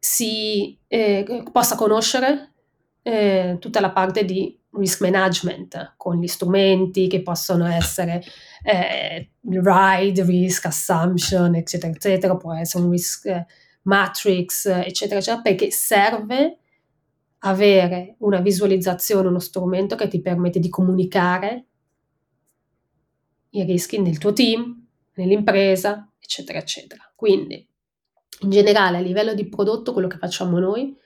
si 0.00 0.78
eh, 0.88 1.44
possa 1.52 1.76
conoscere 1.76 2.52
eh, 3.02 3.58
tutta 3.60 3.80
la 3.80 3.90
parte 3.90 4.24
di 4.24 4.58
risk 4.72 5.02
management 5.02 5.94
con 5.96 6.18
gli 6.18 6.26
strumenti 6.26 7.06
che 7.06 7.22
possono 7.22 7.66
essere 7.66 8.22
eh, 8.62 9.30
ride, 9.42 10.24
risk 10.24 10.66
assumption, 10.66 11.54
eccetera, 11.54 11.92
eccetera, 11.92 12.36
può 12.36 12.54
essere 12.54 12.84
un 12.84 12.90
risk 12.90 13.26
eh, 13.26 13.46
matrix, 13.82 14.66
eccetera, 14.66 15.18
eccetera, 15.18 15.42
perché 15.42 15.70
serve 15.70 16.58
avere 17.40 18.16
una 18.18 18.40
visualizzazione, 18.40 19.28
uno 19.28 19.38
strumento 19.38 19.96
che 19.96 20.08
ti 20.08 20.20
permette 20.20 20.60
di 20.60 20.68
comunicare 20.68 21.66
i 23.50 23.64
rischi 23.64 24.00
nel 24.00 24.18
tuo 24.18 24.32
team, 24.32 24.86
nell'impresa, 25.14 26.10
eccetera, 26.18 26.58
eccetera. 26.58 27.12
Quindi, 27.14 27.69
in 28.40 28.50
generale, 28.50 28.98
a 28.98 29.00
livello 29.00 29.34
di 29.34 29.48
prodotto, 29.48 29.92
quello 29.92 30.08
che 30.08 30.18
facciamo 30.18 30.58
noi, 30.58 30.96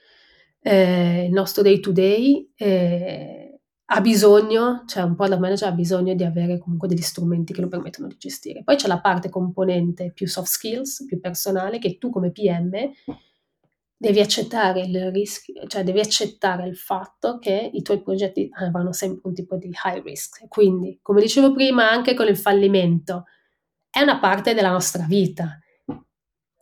eh, 0.61 1.25
il 1.25 1.31
nostro 1.31 1.61
day 1.61 1.79
to 1.79 1.91
day, 1.91 2.51
eh, 2.55 3.45
ha 3.87 4.01
bisogno, 4.01 4.83
cioè 4.87 5.03
un 5.03 5.15
product 5.15 5.39
manager 5.39 5.69
ha 5.69 5.71
bisogno 5.71 6.15
di 6.15 6.23
avere 6.23 6.57
comunque 6.57 6.87
degli 6.87 7.01
strumenti 7.01 7.53
che 7.53 7.61
lo 7.61 7.67
permettono 7.67 8.07
di 8.07 8.15
gestire. 8.17 8.63
Poi 8.63 8.75
c'è 8.75 8.87
la 8.87 8.99
parte 8.99 9.29
componente 9.29 10.11
più 10.11 10.27
soft 10.27 10.47
skills, 10.47 11.05
più 11.05 11.19
personale, 11.19 11.77
che 11.77 11.97
tu 11.99 12.09
come 12.09 12.31
PM 12.31 12.71
devi 13.97 14.19
accettare 14.19 14.81
il 14.81 15.11
rischio, 15.11 15.67
cioè 15.67 15.83
devi 15.83 15.99
accettare 15.99 16.67
il 16.67 16.75
fatto 16.75 17.37
che 17.37 17.69
i 17.71 17.81
tuoi 17.83 18.01
progetti 18.01 18.49
avranno 18.53 18.91
sempre 18.91 19.21
un 19.25 19.33
tipo 19.35 19.55
di 19.55 19.67
high 19.67 20.03
risk. 20.03 20.47
Quindi, 20.47 20.99
come 21.01 21.21
dicevo 21.21 21.53
prima, 21.53 21.89
anche 21.89 22.15
con 22.15 22.27
il 22.27 22.37
fallimento, 22.37 23.25
è 23.89 24.01
una 24.01 24.19
parte 24.19 24.53
della 24.53 24.71
nostra 24.71 25.05
vita. 25.07 25.59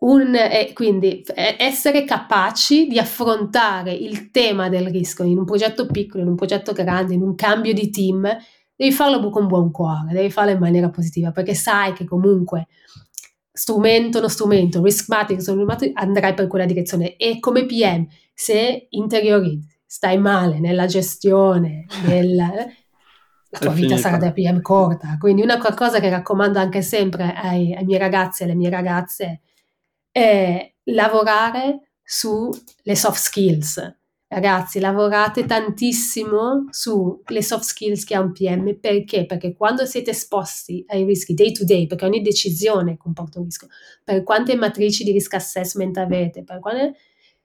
Un, 0.04 0.36
eh, 0.36 0.72
quindi 0.74 1.24
essere 1.34 2.04
capaci 2.04 2.88
di 2.88 3.00
affrontare 3.00 3.94
il 3.94 4.32
tema 4.32 4.68
del 4.68 4.88
rischio 4.88 5.24
in 5.24 5.38
un 5.38 5.46
progetto 5.46 5.86
piccolo, 5.86 6.24
in 6.24 6.30
un 6.30 6.36
progetto 6.36 6.74
grande, 6.74 7.14
in 7.14 7.22
un 7.22 7.36
cambio 7.36 7.74
di 7.74 7.90
team, 7.90 8.28
devi 8.76 8.92
farlo 8.92 9.30
con 9.30 9.48
buon 9.48 9.72
cuore, 9.72 10.12
devi 10.12 10.30
farlo 10.30 10.52
in 10.52 10.60
maniera 10.60 10.90
positiva, 10.90 11.32
perché 11.32 11.54
sai 11.54 11.94
che 11.94 12.04
comunque 12.04 12.68
strumento 13.50 14.20
no 14.20 14.28
strumento, 14.28 14.84
risk 14.84 15.08
matrix, 15.08 15.48
andrai 15.94 16.34
per 16.34 16.48
quella 16.48 16.66
direzione 16.66 17.16
e 17.16 17.40
come 17.40 17.66
PM 17.66 18.06
se 18.34 18.88
interiorizzi, 18.90 19.80
stai 19.86 20.18
male 20.18 20.60
nella 20.60 20.86
gestione, 20.86 21.86
nella, 22.08 22.50
la 23.52 23.60
tua 23.60 23.72
vita 23.72 23.96
sarà 23.96 24.18
da 24.18 24.34
PM 24.34 24.60
corta. 24.60 25.16
Quindi 25.18 25.44
una 25.44 25.60
cosa 25.60 26.02
che 26.02 26.10
raccomando 26.10 26.60
anche 26.60 26.82
sempre 26.82 27.34
ai, 27.34 27.74
ai 27.74 27.86
miei 27.86 28.00
ragazzi 28.00 28.42
e 28.42 28.46
alle 28.46 28.56
mie 28.56 28.70
ragazze 28.70 29.42
è 30.14 30.74
lavorare 30.84 31.90
sulle 32.02 32.96
soft 32.96 33.20
skills 33.20 34.02
Ragazzi, 34.34 34.80
lavorate 34.80 35.46
tantissimo 35.46 36.66
sulle 36.72 37.44
soft 37.44 37.66
skills 37.66 38.04
che 38.04 38.16
ha 38.16 38.20
un 38.20 38.32
PM 38.32 38.80
perché? 38.80 39.28
Perché 39.28 39.54
quando 39.54 39.86
siete 39.86 40.10
esposti 40.10 40.84
ai 40.88 41.04
rischi 41.04 41.36
day 41.36 41.52
to 41.52 41.64
day, 41.64 41.86
perché 41.86 42.06
ogni 42.06 42.22
decisione 42.22 42.98
comporta 42.98 43.38
un 43.38 43.46
rischio, 43.46 43.68
per 44.04 44.24
quante 44.24 44.56
matrici 44.56 45.04
di 45.04 45.12
risk 45.12 45.36
assessment 45.36 45.98
avete, 45.98 46.44
per 46.44 46.60
quale, 46.60 46.96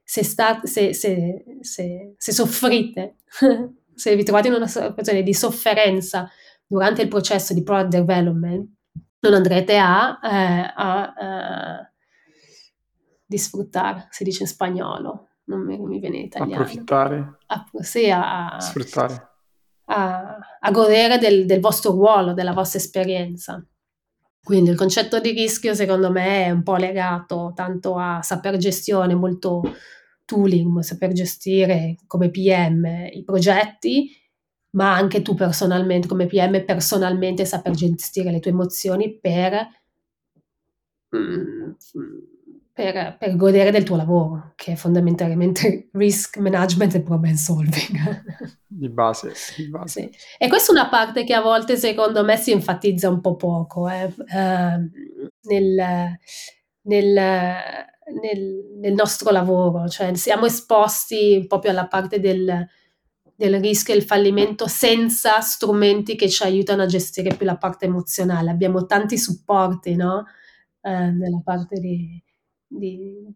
se, 0.03 0.25
state, 0.25 0.67
se, 0.67 0.95
se, 0.95 2.15
se 2.17 2.33
soffrite, 2.33 3.17
se 3.95 4.17
vi 4.17 4.25
trovate 4.25 4.49
in 4.49 4.55
una 4.55 4.67
situazione 4.67 5.23
di 5.23 5.35
sofferenza 5.35 6.27
durante 6.67 7.03
il 7.03 7.09
processo 7.09 7.53
di 7.53 7.63
product 7.63 7.91
development, 7.91 8.67
non 9.21 9.35
andrete 9.35 9.77
a, 9.77 10.19
eh, 10.23 10.73
a, 10.75 11.13
a, 11.13 11.88
di 13.29 13.37
sfruttare, 13.37 14.09
si 14.11 14.25
dice 14.25 14.45
in 14.45 14.49
spagnolo, 14.49 15.29
non 15.45 15.61
mi, 15.61 15.79
mi 15.79 15.99
viene 15.99 16.19
italiano. 16.19 16.63
Approfittare. 16.63 17.39
A, 17.47 17.65
sì, 17.81 18.11
a, 18.11 18.59
sfruttare. 18.59 19.29
A, 19.85 20.39
a 20.61 20.71
godere 20.71 21.19
del, 21.19 21.45
del, 21.45 21.61
vostro 21.61 21.93
ruolo, 21.93 22.33
della 22.33 22.55
vostra 22.55 22.79
esperienza. 22.79 23.63
Quindi 24.43 24.71
il 24.71 24.77
concetto 24.77 25.21
di 25.21 25.33
rischio 25.33 25.75
secondo 25.75 26.11
me 26.11 26.47
è 26.47 26.51
un 26.51 26.63
po' 26.63 26.77
legato 26.77 27.53
tanto 27.55 27.97
a 27.97 28.23
saper 28.23 28.57
gestione, 28.57 29.15
molto 29.15 29.61
tooling, 30.25 30.81
saper 30.81 31.13
gestire 31.13 31.97
come 32.07 32.31
PM 32.31 33.09
i 33.13 33.25
progetti, 33.25 34.11
ma 34.71 34.95
anche 34.95 35.21
tu 35.21 35.35
personalmente 35.35 36.09
come 36.09 36.27
PM 36.27 36.65
personalmente 36.65 37.45
saper 37.45 37.73
gestire 37.73 38.31
le 38.31 38.41
tue 38.41 38.53
emozioni 38.53 39.19
per 39.19 39.69
mm, 41.15 41.73
per, 42.79 43.17
per, 43.19 43.35
godere 43.35 43.73
del 43.73 43.83
tuo 43.83 43.97
lavoro, 43.97 44.53
che 44.55 44.71
è 44.71 44.75
fondamentalmente 44.77 45.89
risk 45.95 46.37
management 46.37 46.95
e 46.95 47.03
problem 47.03 47.35
solving. 47.35 48.23
Di 48.69 48.89
base, 48.89 49.33
di 49.57 49.69
base. 49.69 50.03
Sì. 50.03 50.19
E 50.39 50.47
questa 50.47 50.71
è 50.71 50.77
una 50.77 50.89
parte 50.89 51.25
che 51.25 51.35
a 51.35 51.41
volte 51.41 51.77
secondo 51.77 52.23
me 52.23 52.37
si 52.37 52.53
enfatizza 52.53 53.09
un 53.09 53.21
po' 53.21 53.35
poco 53.35 53.89
eh, 53.89 54.05
uh, 54.05 54.91
nel, 55.49 56.19
nel, 56.83 57.13
nel, 57.13 58.65
nel, 58.79 58.93
nostro 58.93 59.33
lavoro, 59.33 59.89
cioè 59.89 60.15
siamo 60.15 60.47
esposti 60.47 61.45
proprio 61.49 61.73
alla 61.73 61.89
parte 61.89 62.21
del, 62.21 62.65
del 63.35 63.61
rischio 63.61 63.93
e 63.93 63.97
il 63.97 64.05
fallimento 64.05 64.69
senza 64.69 65.41
strumenti 65.41 66.15
che 66.15 66.29
ci 66.29 66.45
aiutano 66.45 66.83
a 66.83 66.87
gestire 66.87 67.35
più 67.35 67.45
la 67.45 67.57
parte 67.57 67.87
emozionale. 67.87 68.51
Abbiamo 68.51 68.87
tanti 68.87 69.19
supporti, 69.19 69.97
no? 69.97 70.27
Uh, 70.81 71.11
nella 71.11 71.41
parte 71.43 71.81
di 71.81 72.23
di, 72.69 73.35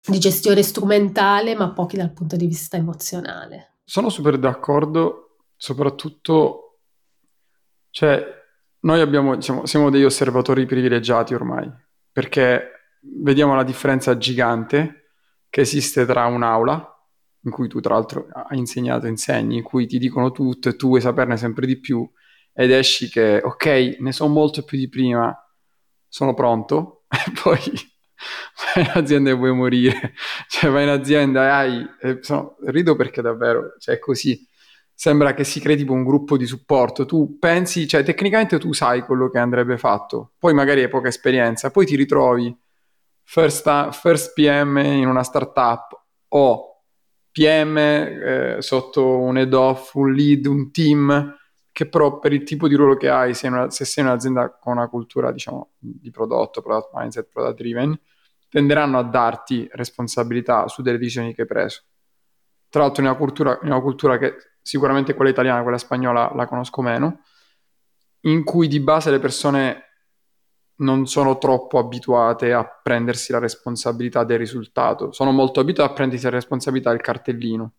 di 0.00 0.18
gestione 0.18 0.62
strumentale, 0.62 1.54
ma 1.54 1.72
pochi 1.72 1.96
dal 1.96 2.12
punto 2.12 2.36
di 2.36 2.46
vista 2.46 2.76
emozionale. 2.76 3.78
Sono 3.84 4.08
super 4.08 4.38
d'accordo, 4.38 5.38
soprattutto, 5.56 6.80
cioè, 7.90 8.24
noi 8.80 9.00
abbiamo, 9.00 9.34
diciamo, 9.34 9.66
siamo 9.66 9.90
degli 9.90 10.04
osservatori 10.04 10.66
privilegiati 10.66 11.34
ormai, 11.34 11.68
perché 12.12 12.98
vediamo 13.22 13.54
la 13.54 13.64
differenza 13.64 14.16
gigante 14.16 15.14
che 15.48 15.62
esiste 15.62 16.06
tra 16.06 16.26
un'aula, 16.26 16.86
in 17.44 17.50
cui 17.50 17.68
tu 17.68 17.80
tra 17.80 17.94
l'altro 17.94 18.28
hai 18.30 18.58
insegnato, 18.58 19.06
insegni, 19.06 19.56
in 19.56 19.62
cui 19.62 19.86
ti 19.86 19.98
dicono 19.98 20.30
tutto 20.30 20.68
e 20.68 20.76
tu 20.76 20.88
vuoi 20.88 21.00
saperne 21.00 21.36
sempre 21.36 21.66
di 21.66 21.80
più, 21.80 22.08
ed 22.52 22.70
esci 22.70 23.08
che, 23.08 23.40
ok, 23.42 23.96
ne 23.98 24.12
so 24.12 24.28
molto 24.28 24.62
più 24.62 24.78
di 24.78 24.88
prima, 24.88 25.34
sono 26.06 26.34
pronto, 26.34 27.04
e 27.08 27.32
poi 27.42 27.60
vai 28.74 28.84
in 28.84 28.90
azienda 28.94 29.30
e 29.30 29.32
vuoi 29.34 29.54
morire, 29.54 30.14
cioè 30.48 30.70
vai 30.70 30.84
in 30.84 30.90
azienda 30.90 31.44
e 31.44 31.48
hai, 31.48 31.86
eh, 32.00 32.20
rido 32.66 32.96
perché 32.96 33.22
davvero, 33.22 33.74
cioè 33.78 33.96
è 33.96 33.98
così, 33.98 34.46
sembra 34.94 35.34
che 35.34 35.44
si 35.44 35.60
crei 35.60 35.76
tipo 35.76 35.92
un 35.92 36.04
gruppo 36.04 36.36
di 36.36 36.46
supporto, 36.46 37.06
tu 37.06 37.38
pensi, 37.38 37.88
cioè 37.88 38.02
tecnicamente 38.02 38.58
tu 38.58 38.72
sai 38.72 39.02
quello 39.02 39.30
che 39.30 39.38
andrebbe 39.38 39.78
fatto, 39.78 40.32
poi 40.38 40.54
magari 40.54 40.82
hai 40.82 40.88
poca 40.88 41.08
esperienza, 41.08 41.70
poi 41.70 41.86
ti 41.86 41.96
ritrovi 41.96 42.54
first, 43.24 43.90
first 43.92 44.32
PM 44.34 44.76
in 44.78 45.06
una 45.06 45.22
startup 45.22 45.98
o 46.28 46.70
PM 47.32 47.76
eh, 47.78 48.56
sotto 48.58 49.18
un 49.18 49.38
head 49.38 49.52
off, 49.54 49.94
un 49.94 50.12
lead, 50.12 50.46
un 50.46 50.70
team, 50.70 51.36
che 51.72 51.88
però 51.88 52.18
per 52.18 52.32
il 52.32 52.42
tipo 52.42 52.68
di 52.68 52.74
ruolo 52.74 52.96
che 52.96 53.08
hai, 53.08 53.34
se, 53.34 53.46
una, 53.46 53.70
se 53.70 53.84
sei 53.84 54.04
un'azienda 54.04 54.58
con 54.58 54.72
una 54.76 54.88
cultura 54.88 55.32
diciamo 55.32 55.70
di 55.78 56.10
prodotto, 56.10 56.60
product 56.60 56.90
mindset, 56.92 57.28
product 57.32 57.56
driven, 57.56 57.98
tenderanno 58.50 58.98
a 58.98 59.02
darti 59.02 59.66
responsabilità 59.72 60.68
su 60.68 60.82
delle 60.82 60.98
decisioni 60.98 61.32
che 61.32 61.42
hai 61.42 61.46
preso. 61.46 61.82
Tra 62.68 62.82
l'altro 62.82 63.02
in 63.02 63.08
una 63.08 63.16
cultura, 63.16 63.58
in 63.62 63.70
una 63.70 63.80
cultura 63.80 64.18
che 64.18 64.34
sicuramente 64.60 65.14
quella 65.14 65.30
italiana, 65.30 65.62
quella 65.62 65.78
spagnola 65.78 66.32
la 66.34 66.46
conosco 66.46 66.82
meno, 66.82 67.22
in 68.22 68.44
cui 68.44 68.68
di 68.68 68.80
base 68.80 69.10
le 69.10 69.18
persone 69.18 69.84
non 70.80 71.06
sono 71.06 71.38
troppo 71.38 71.78
abituate 71.78 72.52
a 72.52 72.64
prendersi 72.64 73.32
la 73.32 73.38
responsabilità 73.38 74.24
del 74.24 74.38
risultato, 74.38 75.12
sono 75.12 75.30
molto 75.30 75.60
abituate 75.60 75.90
a 75.90 75.94
prendersi 75.94 76.24
la 76.24 76.30
responsabilità 76.30 76.90
del 76.90 77.00
cartellino. 77.00 77.72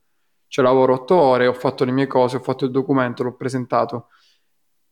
Cioè 0.47 0.65
lavoro 0.65 0.93
otto 0.93 1.15
ore, 1.15 1.47
ho 1.47 1.53
fatto 1.53 1.85
le 1.85 1.91
mie 1.91 2.07
cose, 2.07 2.37
ho 2.37 2.41
fatto 2.41 2.65
il 2.65 2.71
documento, 2.71 3.23
l'ho 3.23 3.35
presentato. 3.35 4.07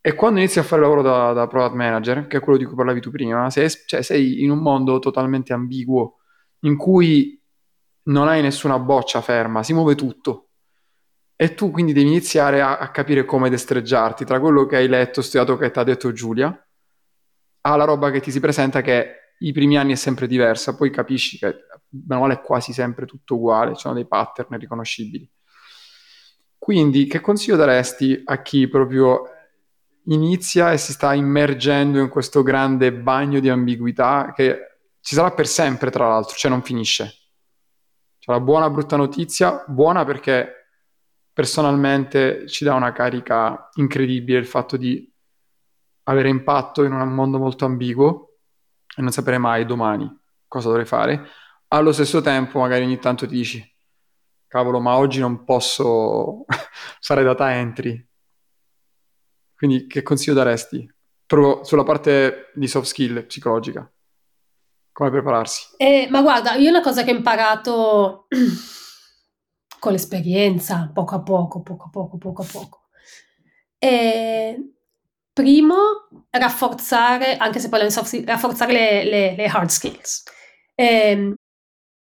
E 0.09 0.15
quando 0.15 0.39
inizi 0.39 0.57
a 0.57 0.63
fare 0.63 0.81
lavoro 0.81 1.03
da, 1.03 1.33
da 1.33 1.45
product 1.45 1.75
manager, 1.75 2.25
che 2.25 2.37
è 2.37 2.39
quello 2.39 2.57
di 2.57 2.65
cui 2.65 2.73
parlavi 2.73 2.99
tu 2.99 3.11
prima, 3.11 3.47
sei, 3.51 3.69
cioè 3.85 4.01
sei 4.01 4.41
in 4.41 4.49
un 4.49 4.57
mondo 4.57 4.97
totalmente 4.97 5.53
ambiguo, 5.53 6.15
in 6.61 6.77
cui 6.77 7.39
non 8.05 8.27
hai 8.27 8.41
nessuna 8.41 8.79
boccia 8.79 9.21
ferma, 9.21 9.61
si 9.61 9.71
muove 9.71 9.93
tutto. 9.93 10.47
E 11.35 11.53
tu 11.53 11.69
quindi 11.69 11.93
devi 11.93 12.07
iniziare 12.07 12.59
a, 12.59 12.79
a 12.79 12.89
capire 12.89 13.23
come 13.23 13.51
destreggiarti 13.51 14.25
tra 14.25 14.39
quello 14.39 14.65
che 14.65 14.77
hai 14.77 14.87
letto, 14.87 15.21
studiato, 15.21 15.57
che 15.57 15.69
ti 15.69 15.77
ha 15.77 15.83
detto 15.83 16.11
Giulia, 16.11 16.67
alla 17.61 17.83
roba 17.83 18.09
che 18.09 18.19
ti 18.19 18.31
si 18.31 18.39
presenta 18.39 18.81
che 18.81 19.35
i 19.37 19.51
primi 19.51 19.77
anni 19.77 19.91
è 19.91 19.95
sempre 19.95 20.25
diversa, 20.25 20.75
poi 20.75 20.89
capisci 20.89 21.37
che 21.37 21.55
meno 22.07 22.21
male 22.21 22.33
è 22.33 22.41
quasi 22.41 22.73
sempre 22.73 23.05
tutto 23.05 23.35
uguale, 23.35 23.75
ci 23.75 23.81
sono 23.81 23.93
dei 23.93 24.07
pattern 24.07 24.57
riconoscibili. 24.57 25.31
Quindi 26.57 27.05
che 27.05 27.21
consiglio 27.21 27.57
daresti 27.57 28.23
a 28.25 28.41
chi 28.41 28.67
proprio 28.67 29.37
inizia 30.11 30.71
e 30.71 30.77
si 30.77 30.91
sta 30.91 31.13
immergendo 31.13 31.99
in 31.99 32.09
questo 32.09 32.43
grande 32.43 32.93
bagno 32.93 33.39
di 33.39 33.49
ambiguità 33.49 34.31
che 34.35 34.79
ci 35.01 35.15
sarà 35.15 35.31
per 35.31 35.47
sempre, 35.47 35.89
tra 35.89 36.07
l'altro, 36.07 36.35
cioè 36.35 36.51
non 36.51 36.61
finisce. 36.61 37.13
Cioè 38.19 38.35
la 38.35 38.41
buona 38.41 38.69
brutta 38.69 38.95
notizia, 38.95 39.63
buona 39.67 40.03
perché 40.05 40.53
personalmente 41.33 42.47
ci 42.47 42.63
dà 42.63 42.73
una 42.73 42.91
carica 42.91 43.69
incredibile 43.75 44.39
il 44.39 44.45
fatto 44.45 44.77
di 44.77 45.11
avere 46.03 46.29
impatto 46.29 46.83
in 46.83 46.91
un 46.91 47.09
mondo 47.09 47.37
molto 47.37 47.65
ambiguo 47.65 48.37
e 48.95 49.01
non 49.01 49.11
sapere 49.11 49.37
mai 49.37 49.65
domani 49.65 50.19
cosa 50.49 50.67
dovrei 50.67 50.85
fare. 50.85 51.27
Allo 51.69 51.93
stesso 51.93 52.19
tempo, 52.19 52.59
magari 52.59 52.83
ogni 52.83 52.99
tanto 52.99 53.25
ti 53.25 53.35
dici, 53.35 53.75
cavolo, 54.47 54.81
ma 54.81 54.97
oggi 54.97 55.19
non 55.19 55.45
posso 55.45 56.43
fare 56.99 57.23
data 57.23 57.55
entry. 57.55 58.08
Quindi 59.59 59.87
che 59.87 60.03
consiglio 60.03 60.35
daresti? 60.35 60.89
Proprio 61.25 61.65
sulla 61.65 61.83
parte 61.83 62.51
di 62.55 62.65
soft 62.65 62.87
skill 62.87 63.25
psicologica. 63.25 63.91
Come 64.93 65.09
prepararsi? 65.09 65.75
Eh, 65.75 66.07
ma 66.09 66.21
guarda, 66.21 66.53
io 66.53 66.69
una 66.69 66.79
cosa 66.79 67.03
che 67.03 67.11
ho 67.11 67.15
imparato 67.15 68.27
con 69.79 69.91
l'esperienza, 69.91 70.89
poco 70.93 71.15
a 71.15 71.21
poco, 71.21 71.61
poco 71.61 71.87
a 71.87 71.89
poco, 71.89 72.17
poco 72.17 72.41
a 72.41 72.45
poco, 72.49 72.79
è 73.77 74.55
Primo, 75.33 76.07
rafforzare, 76.29 77.35
anche 77.35 77.59
se 77.59 77.67
parliamo 77.67 77.93
di 77.93 77.97
soft 77.97 78.23
rafforzare 78.25 78.71
le, 78.71 79.03
le, 79.03 79.35
le 79.35 79.45
hard 79.45 79.69
skills. 79.69 80.23
Eh, 80.73 81.33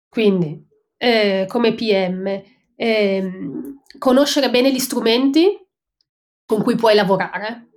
quindi, 0.09 0.65
eh, 0.97 1.47
come 1.49 1.75
PM, 1.75 2.43
eh, 2.77 3.33
conoscere 3.99 4.49
bene 4.49 4.73
gli 4.73 4.79
strumenti 4.79 5.62
con 6.53 6.63
cui 6.63 6.77
puoi 6.77 6.95
lavorare, 6.95 7.69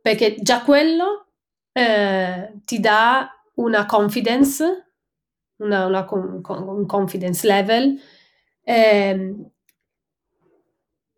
perché 0.00 0.36
già 0.40 0.62
quello 0.62 1.26
eh, 1.72 2.54
ti 2.64 2.80
dà 2.80 3.30
una 3.56 3.84
confidence, 3.84 4.92
una, 5.56 5.84
una, 5.84 6.06
un 6.10 6.86
confidence 6.86 7.46
level 7.46 8.00
ehm, 8.62 9.50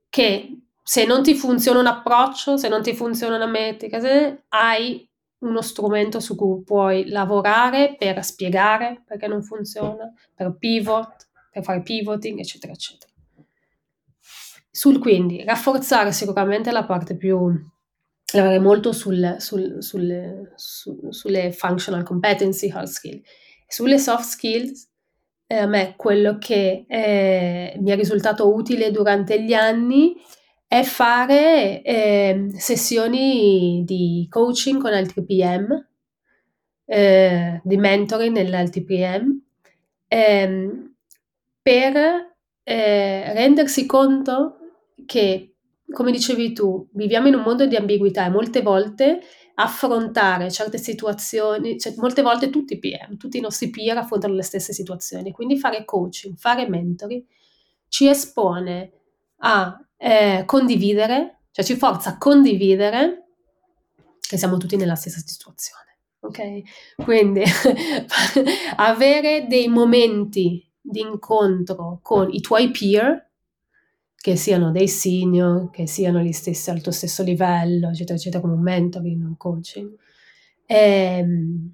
che 0.09 0.61
se 0.83 1.07
non 1.07 1.23
ti 1.23 1.37
funziona 1.37 1.79
un 1.79 1.87
approccio, 1.87 2.57
se 2.57 2.69
non 2.69 2.83
ti 2.83 2.97
funziona 2.97 3.37
una 3.37 3.47
metrica, 3.47 4.01
se 4.01 4.47
hai 4.49 5.09
uno 5.41 5.63
strumento 5.63 6.19
su 6.19 6.35
cui 6.35 6.65
puoi 6.65 7.09
lavorare 7.11 7.95
per 7.97 8.25
spiegare 8.25 9.05
perché 9.07 9.29
non 9.29 9.45
funziona, 9.45 10.13
per 10.35 10.57
pivot, 10.59 11.29
per 11.53 11.63
fare 11.63 11.81
pivoting, 11.83 12.41
eccetera, 12.41 12.73
eccetera. 12.73 13.13
Sul 14.79 15.01
quindi 15.01 15.43
rafforzare 15.43 16.13
sicuramente 16.13 16.71
la 16.71 16.85
parte 16.85 17.17
più, 17.17 17.51
lavorare 18.33 18.61
molto 18.61 18.93
sul, 18.93 19.35
sul, 19.41 19.83
sulle, 19.83 20.53
su, 20.55 21.11
sulle 21.11 21.51
functional 21.51 22.05
competency, 22.05 22.71
hard 22.71 22.87
skill. 22.87 23.21
Sulle 23.67 23.99
soft 23.99 24.23
skills, 24.23 24.89
eh, 25.49 25.57
a 25.57 25.67
me 25.67 25.95
quello 25.97 26.39
che 26.39 26.85
eh, 26.87 27.77
mi 27.81 27.91
è 27.91 27.97
risultato 27.97 28.55
utile 28.55 28.93
durante 28.93 29.43
gli 29.43 29.53
anni 29.53 30.15
è 30.69 30.85
fare 30.85 31.83
eh, 31.83 32.47
sessioni 32.57 33.83
di 33.85 34.29
coaching 34.31 34.81
con 34.81 34.93
altri 34.93 35.25
PM, 35.25 35.89
eh, 36.85 37.61
di 37.65 37.77
mentoring 37.77 38.33
nell'altri 38.33 38.85
PM, 38.85 39.43
ehm, 40.07 40.95
per 41.61 41.97
eh, 42.63 43.33
rendersi 43.33 43.85
conto 43.85 44.53
che, 45.09 45.55
come 45.91 46.13
dicevi 46.13 46.53
tu, 46.53 46.87
viviamo 46.93 47.29
in 47.29 47.35
un 47.35 47.43
mondo 47.43 47.65
di 47.65 47.77
ambiguità 47.77 48.27
e 48.27 48.29
molte 48.29 48.61
volte 48.61 49.21
affrontare 49.55 50.51
certe 50.51 50.77
situazioni, 50.77 51.81
cioè, 51.81 51.95
molte 51.97 52.21
volte 52.21 52.51
tutti 52.51 52.75
i 52.75 52.79
PM, 52.79 53.17
tutti 53.17 53.39
i 53.39 53.41
nostri 53.41 53.71
peer 53.71 53.97
affrontano 53.97 54.35
le 54.35 54.43
stesse 54.43 54.75
situazioni, 54.75 55.33
quindi 55.33 55.59
fare 55.59 55.85
coaching, 55.87 56.37
fare 56.37 56.69
mentoring 56.69 57.25
ci 57.89 58.07
espone 58.07 58.93
a 59.39 59.83
eh, 59.97 60.43
condividere, 60.45 61.41
cioè 61.53 61.65
ci 61.65 61.75
forza 61.75 62.11
a 62.11 62.19
condividere 62.19 63.25
che 64.21 64.37
siamo 64.37 64.59
tutti 64.59 64.77
nella 64.77 64.95
stessa 64.95 65.23
situazione. 65.25 65.87
Ok? 66.21 67.03
Quindi 67.03 67.43
avere 68.77 69.47
dei 69.49 69.69
momenti 69.69 70.71
di 70.79 71.01
incontro 71.01 72.01
con 72.03 72.29
i 72.31 72.41
tuoi 72.41 72.71
peer, 72.71 73.28
che 74.21 74.37
siano 74.37 74.73
dei 74.73 74.89
senior, 74.89 75.71
che 75.71 75.87
siano 75.87 76.21
gli 76.21 76.33
stessi 76.33 76.71
al 76.71 76.81
tuo 76.81 76.93
stesso 76.93 77.23
livello, 77.23 77.89
eccetera, 77.89 78.19
eccetera, 78.19 78.43
come 78.43 78.55
un 78.55 78.63
mentoring, 78.63 79.25
un 79.25 79.37
coaching, 79.37 79.95
ehm, 80.67 81.73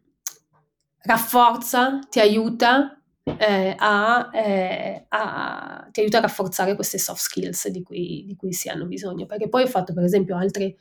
rafforza, 1.03 1.99
ti 2.11 2.21
aiuta 2.21 2.99
eh, 3.25 3.75
a, 3.79 4.31
eh, 4.33 5.07
a, 5.09 5.89
ti 5.91 6.01
aiuta 6.01 6.19
a 6.19 6.23
rafforzare 6.23 6.75
queste 6.75 6.99
soft 6.99 7.23
skills 7.23 7.69
di 7.69 7.83
cui, 7.83 8.25
di 8.27 8.37
cui, 8.37 8.53
si 8.53 8.69
hanno 8.69 8.85
bisogno. 8.87 9.25
Perché 9.27 9.49
poi 9.49 9.63
ho 9.63 9.67
fatto 9.67 9.95
per 9.95 10.05
esempio 10.05 10.37
altri, 10.37 10.77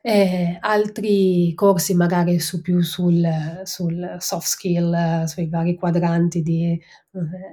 eh, 0.00 0.58
altri 0.60 1.52
corsi 1.54 1.94
magari 1.94 2.38
su 2.38 2.60
più 2.60 2.80
sul, 2.80 3.26
sul, 3.64 4.16
soft 4.18 4.46
skill, 4.46 5.24
sui 5.24 5.48
vari 5.48 5.74
quadranti 5.74 6.40
di, 6.42 6.78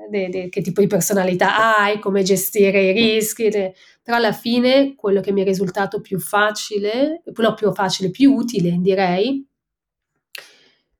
di, 0.10 0.28
di 0.30 0.50
che 0.50 0.62
tipo 0.62 0.82
di 0.82 0.88
personalità 0.88 1.78
hai, 1.78 2.00
come 2.00 2.24
gestire 2.24 2.84
i 2.84 2.92
rischi, 2.92 3.50
però 3.50 4.18
alla 4.18 4.32
fine 4.32 4.96
quello 4.96 5.22
che 5.22 5.32
mi 5.32 5.42
è 5.42 5.46
risultato 5.46 6.02
più 6.02 6.20
facile, 6.20 7.24
no 7.36 7.54
più 7.56 7.74
facile, 7.74 8.12
più 8.12 8.34
utile 8.34 8.78
direi, 8.80 9.46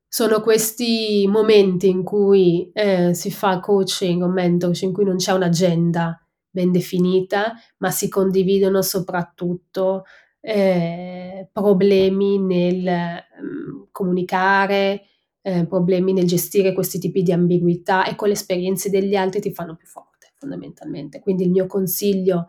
sono 0.08 0.40
questi 0.40 1.26
momenti 1.28 1.88
in 1.88 2.02
cui 2.02 2.70
eh, 2.72 3.12
si 3.14 3.30
fa 3.30 3.60
coaching 3.60 4.22
o 4.22 4.28
mentorship, 4.28 4.88
in 4.88 4.94
cui 4.94 5.04
non 5.04 5.16
c'è 5.16 5.32
un'agenda 5.32 6.18
ben 6.48 6.72
definita, 6.72 7.52
ma 7.78 7.90
si 7.90 8.08
condividono 8.08 8.80
soprattutto 8.80 10.04
eh, 10.48 11.48
problemi 11.52 12.38
nel 12.38 12.86
um, 13.40 13.88
comunicare, 13.90 15.02
eh, 15.42 15.66
problemi 15.66 16.12
nel 16.12 16.26
gestire 16.26 16.72
questi 16.72 17.00
tipi 17.00 17.22
di 17.22 17.32
ambiguità 17.32 18.04
e 18.04 18.14
con 18.14 18.28
le 18.28 18.34
esperienze 18.34 18.88
degli 18.88 19.16
altri 19.16 19.40
ti 19.40 19.52
fanno 19.52 19.74
più 19.74 19.88
forte, 19.88 20.34
fondamentalmente. 20.36 21.18
Quindi 21.18 21.42
il 21.42 21.50
mio 21.50 21.66
consiglio 21.66 22.46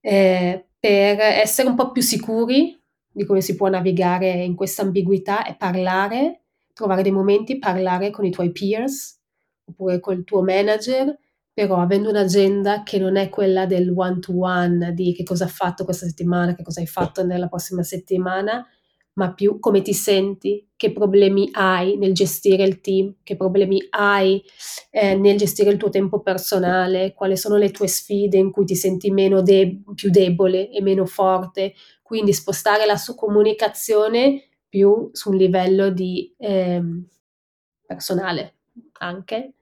eh, 0.00 0.66
per 0.80 1.20
essere 1.20 1.68
un 1.68 1.74
po' 1.74 1.92
più 1.92 2.00
sicuri 2.00 2.82
di 3.12 3.26
come 3.26 3.42
si 3.42 3.54
può 3.54 3.68
navigare 3.68 4.30
in 4.42 4.54
questa 4.54 4.80
ambiguità 4.80 5.44
è 5.44 5.54
parlare 5.56 6.44
trovare 6.72 7.02
dei 7.02 7.12
momenti, 7.12 7.58
parlare 7.58 8.08
con 8.08 8.24
i 8.24 8.30
tuoi 8.30 8.50
peers 8.50 9.20
oppure 9.66 10.00
col 10.00 10.24
tuo 10.24 10.42
manager, 10.42 11.14
però 11.66 11.76
avendo 11.82 12.08
un'agenda 12.08 12.82
che 12.82 12.98
non 12.98 13.16
è 13.16 13.28
quella 13.28 13.66
del 13.66 13.92
one 13.94 14.18
to 14.18 14.32
one, 14.38 14.94
di 14.94 15.12
che 15.12 15.24
cosa 15.24 15.44
hai 15.44 15.50
fatto 15.50 15.84
questa 15.84 16.06
settimana, 16.06 16.54
che 16.54 16.62
cosa 16.62 16.80
hai 16.80 16.86
fatto 16.86 17.22
nella 17.22 17.48
prossima 17.48 17.82
settimana, 17.82 18.66
ma 19.14 19.34
più 19.34 19.58
come 19.58 19.82
ti 19.82 19.92
senti, 19.92 20.66
che 20.74 20.90
problemi 20.90 21.50
hai 21.52 21.98
nel 21.98 22.14
gestire 22.14 22.62
il 22.64 22.80
team, 22.80 23.16
che 23.22 23.36
problemi 23.36 23.78
hai 23.90 24.42
eh, 24.90 25.14
nel 25.16 25.36
gestire 25.36 25.68
il 25.68 25.76
tuo 25.76 25.90
tempo 25.90 26.22
personale, 26.22 27.12
quali 27.12 27.36
sono 27.36 27.56
le 27.56 27.70
tue 27.70 27.88
sfide 27.88 28.38
in 28.38 28.50
cui 28.50 28.64
ti 28.64 28.74
senti 28.74 29.10
meno 29.10 29.42
de- 29.42 29.82
più 29.94 30.08
debole 30.08 30.70
e 30.70 30.80
meno 30.80 31.04
forte. 31.04 31.74
Quindi 32.00 32.32
spostare 32.32 32.86
la 32.86 32.96
sua 32.96 33.14
comunicazione 33.14 34.48
più 34.66 35.10
su 35.12 35.28
un 35.28 35.36
livello 35.36 35.90
di, 35.90 36.34
ehm, 36.38 37.04
personale 37.86 38.54
anche, 39.00 39.54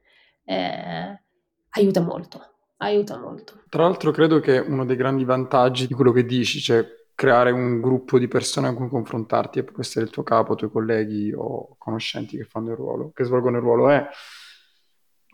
eh, 0.45 1.21
aiuta 1.71 2.01
molto, 2.01 2.41
aiuta 2.79 3.19
molto. 3.19 3.63
Tra 3.69 3.83
l'altro 3.83 4.11
credo 4.11 4.41
che 4.41 4.59
uno 4.59 4.85
dei 4.85 4.97
grandi 4.97 5.25
vantaggi 5.25 5.87
di 5.87 5.95
quello 5.95 6.13
che 6.13 6.25
dici, 6.25 6.61
cioè 6.61 6.87
creare 7.15 7.51
un 7.51 7.81
gruppo 7.81 8.19
di 8.19 8.29
persone 8.29 8.69
con 8.69 8.77
cui 8.77 8.89
confrontarti, 8.89 9.59
e 9.59 9.65
può 9.65 9.83
essere 9.83 10.05
il 10.05 10.11
tuo 10.11 10.23
capo, 10.23 10.53
i 10.53 10.57
tuoi 10.57 10.71
colleghi 10.71 11.33
o 11.35 11.75
conoscenti 11.77 12.37
che 12.37 12.45
fanno 12.45 12.71
il 12.71 12.77
ruolo, 12.77 13.11
che 13.13 13.25
svolgono 13.25 13.57
il 13.57 13.63
ruolo, 13.63 13.91
è 13.91 14.07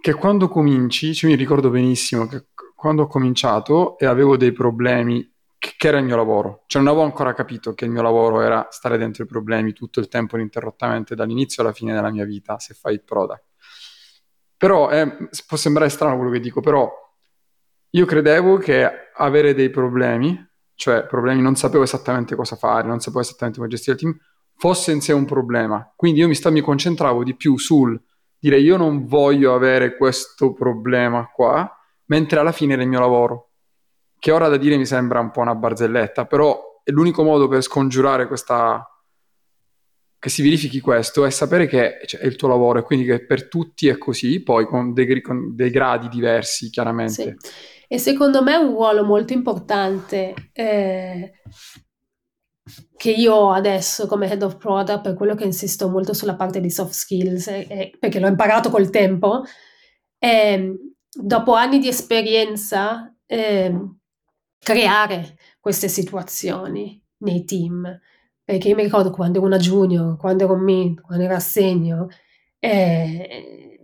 che 0.01 0.15
quando 0.15 0.49
cominci, 0.49 1.15
cioè 1.15 1.31
mi 1.31 1.37
ricordo 1.37 1.71
benissimo 1.71 2.27
che 2.27 2.49
quando 2.75 3.03
ho 3.03 3.07
cominciato 3.07 3.97
e 3.99 4.07
avevo 4.07 4.37
dei 4.37 4.53
problemi 4.53 5.31
che 5.59 5.89
era 5.89 5.99
il 5.99 6.05
mio 6.05 6.17
lavoro. 6.17 6.65
Cioè 6.67 6.83
non 6.83 6.91
avevo 6.91 7.07
ancora 7.07 7.33
capito 7.33 7.73
che 7.73 7.87
il 7.87 7.91
mio 7.91 8.03
lavoro 8.03 8.43
era 8.43 8.67
stare 8.71 8.99
dentro 8.99 9.25
i 9.25 9.27
problemi 9.27 9.73
tutto 9.73 10.01
il 10.01 10.09
tempo 10.09 10.37
ininterrottamente 10.37 11.15
dall'inizio 11.15 11.63
alla 11.63 11.73
fine 11.73 11.95
della 11.95 12.11
mia 12.11 12.27
vita 12.27 12.59
se 12.59 12.75
fai 12.75 12.95
il 12.95 13.03
product. 13.03 13.45
Però 14.65 14.89
eh, 14.89 15.29
può 15.47 15.59
sembrare 15.59 15.91
strano 15.91 16.17
quello 16.17 16.31
che 16.31 16.41
dico, 16.41 16.63
però 16.63 16.91
io 17.91 18.07
credevo 18.07 18.57
che 18.57 18.91
avere 19.15 19.53
dei 19.53 19.69
problemi, 19.69 20.43
cioè 20.75 21.05
problemi 21.05 21.43
non 21.43 21.55
sapevo 21.55 21.85
esattamente 21.85 22.35
cosa 22.35 22.57
fare, 22.57 22.89
non 22.89 22.99
sapevo 22.99 23.21
esattamente 23.21 23.59
come 23.59 23.69
gestire 23.69 23.97
il 23.97 24.01
team, 24.01 24.19
fosse 24.57 24.93
in 24.93 25.03
sé 25.03 25.13
un 25.13 25.27
problema. 25.27 25.93
Quindi 25.95 26.21
io 26.21 26.29
mi, 26.29 26.35
sta, 26.35 26.49
mi 26.49 26.63
concentravo 26.63 27.23
di 27.25 27.37
più 27.37 27.59
sul 27.59 28.01
dire 28.39 28.59
io 28.59 28.79
non 28.79 29.05
voglio 29.05 29.55
avere 29.55 29.99
questo 29.99 30.55
problema 30.55 31.29
qua, 31.31 31.71
mentre 32.07 32.41
alla 32.41 32.53
fine 32.53 32.73
era 32.73 32.81
il 32.81 32.89
mio 32.89 33.01
lavoro 33.01 33.51
che 34.19 34.33
ora 34.33 34.49
da 34.49 34.57
dire 34.57 34.79
mi 34.79 34.87
sembra 34.87 35.21
un 35.21 35.31
po' 35.31 35.41
una 35.41 35.55
barzelletta, 35.55 36.25
però 36.25 36.81
è 36.83 36.91
l'unico 36.91 37.23
modo 37.23 37.49
per 37.49 37.61
scongiurare 37.61 38.27
questa 38.27 38.83
che 40.25 40.31
si 40.31 40.41
verifichi 40.41 40.81
questo 40.81 41.27
è 41.27 41.31
sapere 41.31 41.67
che 41.67 42.01
cioè, 42.07 42.23
è 42.23 42.25
il 42.25 42.37
tuo 42.37 42.49
lavoro 42.49 42.79
e 42.79 42.83
quindi 42.83 43.05
che 43.05 43.27
per 43.27 43.47
tutti 43.47 43.89
è 43.89 43.99
così, 43.99 44.43
poi 44.43 44.65
con 44.65 44.95
dei, 44.95 45.21
con 45.21 45.55
dei 45.55 45.69
gradi 45.69 46.09
diversi 46.09 46.71
chiaramente. 46.71 47.37
Sì. 47.39 47.51
E 47.87 47.99
secondo 47.99 48.43
me 48.43 48.55
è 48.55 48.57
un 48.57 48.71
ruolo 48.71 49.05
molto 49.05 49.35
importante 49.35 50.33
eh, 50.55 51.33
che 52.97 53.11
io 53.11 53.53
adesso 53.53 54.07
come 54.07 54.27
head 54.27 54.43
of 54.43 54.57
product, 54.57 55.03
per 55.03 55.15
quello 55.15 55.35
che 55.35 55.45
insisto 55.45 55.91
molto 55.91 56.15
sulla 56.15 56.37
parte 56.37 56.59
di 56.59 56.71
soft 56.71 56.95
skills, 56.95 57.49
eh, 57.49 57.67
eh, 57.69 57.97
perché 57.99 58.19
l'ho 58.19 58.29
imparato 58.29 58.71
col 58.71 58.89
tempo. 58.89 59.43
Eh, 60.17 60.75
dopo 61.11 61.53
anni 61.53 61.79
di 61.79 61.89
esperienza, 61.89 63.15
ehm, 63.27 63.99
creare 64.59 65.37
queste 65.61 65.89
situazioni 65.89 66.99
nei 67.19 67.45
team. 67.45 68.01
Perché 68.45 68.69
io 68.69 68.75
mi 68.75 68.83
ricordo 68.83 69.11
quando 69.11 69.39
ero 69.39 69.47
una 69.47 69.57
junior, 69.57 70.17
quando 70.19 70.45
ero 70.45 70.57
mid, 70.57 71.01
quando 71.01 71.25
ero 71.25 71.35
assegno, 71.35 72.09
eh, 72.59 73.81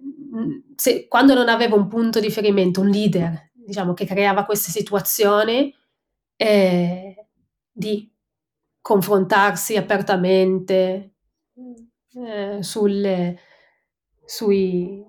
se, 0.77 1.09
quando 1.09 1.35
non 1.35 1.49
avevo 1.49 1.77
un 1.77 1.89
punto 1.89 2.21
di 2.21 2.27
riferimento, 2.27 2.81
un 2.81 2.89
leader, 2.89 3.51
diciamo, 3.53 3.95
che 3.95 4.05
creava 4.05 4.45
queste 4.45 4.71
situazioni, 4.71 5.75
eh, 6.37 7.27
di 7.71 8.11
confrontarsi 8.81 9.77
apertamente 9.77 11.15
eh, 12.15 12.63
sulle, 12.63 13.39
sui, 14.25 15.05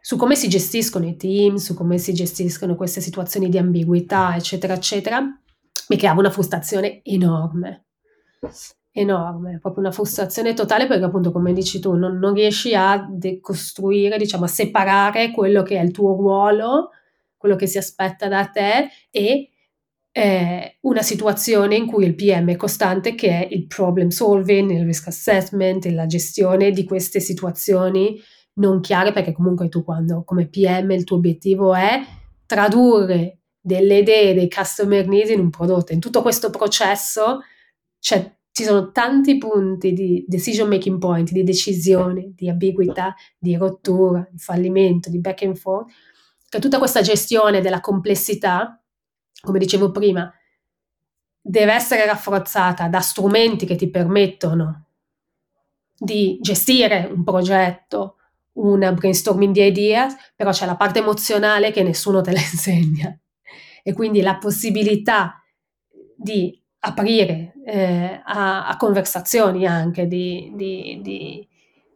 su 0.00 0.16
come 0.16 0.34
si 0.34 0.48
gestiscono 0.48 1.06
i 1.06 1.16
team, 1.16 1.56
su 1.56 1.74
come 1.74 1.98
si 1.98 2.12
gestiscono 2.12 2.74
queste 2.76 3.00
situazioni 3.00 3.48
di 3.48 3.58
ambiguità, 3.58 4.34
eccetera, 4.36 4.74
eccetera, 4.74 5.20
mi 5.20 5.96
creava 5.96 6.20
una 6.20 6.30
frustrazione 6.30 7.02
enorme, 7.02 7.81
enorme, 8.92 9.58
proprio 9.58 9.82
una 9.82 9.92
frustrazione 9.92 10.54
totale 10.54 10.86
perché 10.86 11.04
appunto, 11.04 11.32
come 11.32 11.52
dici 11.52 11.80
tu, 11.80 11.94
non, 11.94 12.18
non 12.18 12.34
riesci 12.34 12.74
a 12.74 13.06
decostruire, 13.10 14.18
diciamo, 14.18 14.44
a 14.44 14.48
separare 14.48 15.30
quello 15.30 15.62
che 15.62 15.78
è 15.78 15.82
il 15.82 15.90
tuo 15.90 16.14
ruolo, 16.14 16.90
quello 17.36 17.56
che 17.56 17.66
si 17.66 17.78
aspetta 17.78 18.28
da 18.28 18.46
te 18.46 18.88
e 19.10 19.48
eh, 20.14 20.76
una 20.82 21.02
situazione 21.02 21.74
in 21.74 21.86
cui 21.86 22.04
il 22.04 22.14
PM 22.14 22.50
è 22.50 22.56
costante, 22.56 23.14
che 23.14 23.28
è 23.28 23.48
il 23.50 23.66
problem 23.66 24.08
solving, 24.08 24.70
il 24.70 24.84
risk 24.84 25.08
assessment, 25.08 25.86
la 25.86 26.06
gestione 26.06 26.70
di 26.70 26.84
queste 26.84 27.18
situazioni 27.18 28.20
non 28.54 28.80
chiare 28.80 29.12
perché 29.12 29.32
comunque 29.32 29.70
tu 29.70 29.82
quando 29.82 30.22
come 30.24 30.48
PM 30.48 30.90
il 30.90 31.04
tuo 31.04 31.16
obiettivo 31.16 31.74
è 31.74 32.02
tradurre 32.44 33.38
delle 33.58 33.98
idee 33.98 34.34
dei 34.34 34.50
customer 34.50 35.08
needs 35.08 35.30
in 35.30 35.40
un 35.40 35.48
prodotto. 35.48 35.94
In 35.94 36.00
tutto 36.00 36.20
questo 36.20 36.50
processo 36.50 37.40
cioè, 38.02 38.36
ci 38.50 38.64
sono 38.64 38.90
tanti 38.90 39.38
punti 39.38 39.92
di 39.92 40.24
decision 40.26 40.68
making 40.68 40.98
point, 40.98 41.30
di 41.30 41.44
decisione, 41.44 42.32
di 42.34 42.50
ambiguità, 42.50 43.14
di 43.38 43.54
rottura, 43.54 44.26
di 44.28 44.38
fallimento, 44.38 45.08
di 45.08 45.20
back 45.20 45.42
and 45.42 45.56
forth, 45.56 45.88
che 46.48 46.58
tutta 46.58 46.78
questa 46.78 47.00
gestione 47.00 47.60
della 47.60 47.80
complessità, 47.80 48.82
come 49.40 49.60
dicevo 49.60 49.92
prima, 49.92 50.28
deve 51.40 51.72
essere 51.74 52.04
rafforzata 52.04 52.88
da 52.88 52.98
strumenti 52.98 53.66
che 53.66 53.76
ti 53.76 53.88
permettono 53.88 54.86
di 55.96 56.38
gestire 56.40 57.08
un 57.08 57.22
progetto, 57.22 58.16
un 58.54 58.80
brainstorming 58.96 59.54
di 59.54 59.64
ideas, 59.64 60.16
però 60.34 60.50
c'è 60.50 60.66
la 60.66 60.76
parte 60.76 60.98
emozionale 60.98 61.70
che 61.70 61.84
nessuno 61.84 62.20
te 62.20 62.32
la 62.32 62.40
insegna. 62.50 63.16
E 63.84 63.92
quindi 63.92 64.22
la 64.22 64.38
possibilità 64.38 65.40
di 66.16 66.61
aprire 66.84 67.54
eh, 67.64 68.20
a, 68.24 68.66
a, 68.66 68.76
conversazioni 68.76 69.66
anche 69.66 70.06
di, 70.06 70.52
di, 70.54 71.00
di 71.02 71.48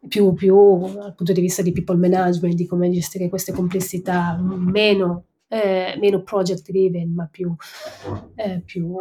più, 0.09 0.33
più, 0.35 0.93
dal 0.95 1.15
punto 1.15 1.33
di 1.33 1.41
vista 1.41 1.63
di 1.63 1.73
people 1.73 1.97
management, 1.97 2.55
di 2.55 2.67
come 2.67 2.91
gestire 2.91 3.29
queste 3.29 3.53
complessità, 3.53 4.39
meno, 4.41 5.25
eh, 5.49 5.97
meno 5.99 6.23
project 6.23 6.71
driven, 6.71 7.13
ma 7.15 7.29
più, 7.31 7.55
eh, 8.37 8.63
più, 8.65 8.95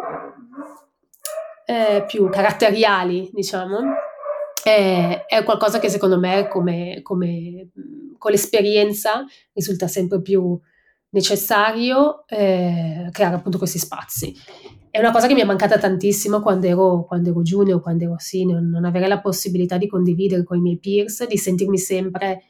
eh, 1.65 2.03
più 2.07 2.29
caratteriali, 2.29 3.29
diciamo 3.31 3.77
è, 4.65 5.43
qualcosa 5.43 5.77
che 5.77 5.89
secondo 5.89 6.17
me 6.17 6.47
come, 6.47 7.01
come, 7.03 7.69
con 8.17 8.31
l'esperienza 8.31 9.23
risulta 9.53 9.87
sempre 9.87 10.21
più 10.21 10.59
necessario 11.09 12.25
eh, 12.27 13.07
creare 13.11 13.35
appunto 13.35 13.59
questi 13.59 13.77
spazi. 13.77 14.35
È 14.95 14.99
una 14.99 15.11
cosa 15.11 15.27
che 15.27 15.33
mi 15.33 15.41
è 15.41 15.43
mancata 15.43 15.77
tantissimo 15.77 16.39
quando 16.39 16.67
ero, 16.67 17.03
quando 17.03 17.31
ero 17.31 17.41
junior, 17.41 17.81
quando 17.81 18.05
ero 18.05 18.15
senior, 18.17 18.61
non 18.61 18.85
avere 18.85 19.09
la 19.09 19.19
possibilità 19.19 19.77
di 19.77 19.89
condividere 19.89 20.45
con 20.45 20.55
i 20.55 20.61
miei 20.61 20.79
peers, 20.79 21.27
di 21.27 21.37
sentirmi 21.37 21.77
sempre 21.77 22.43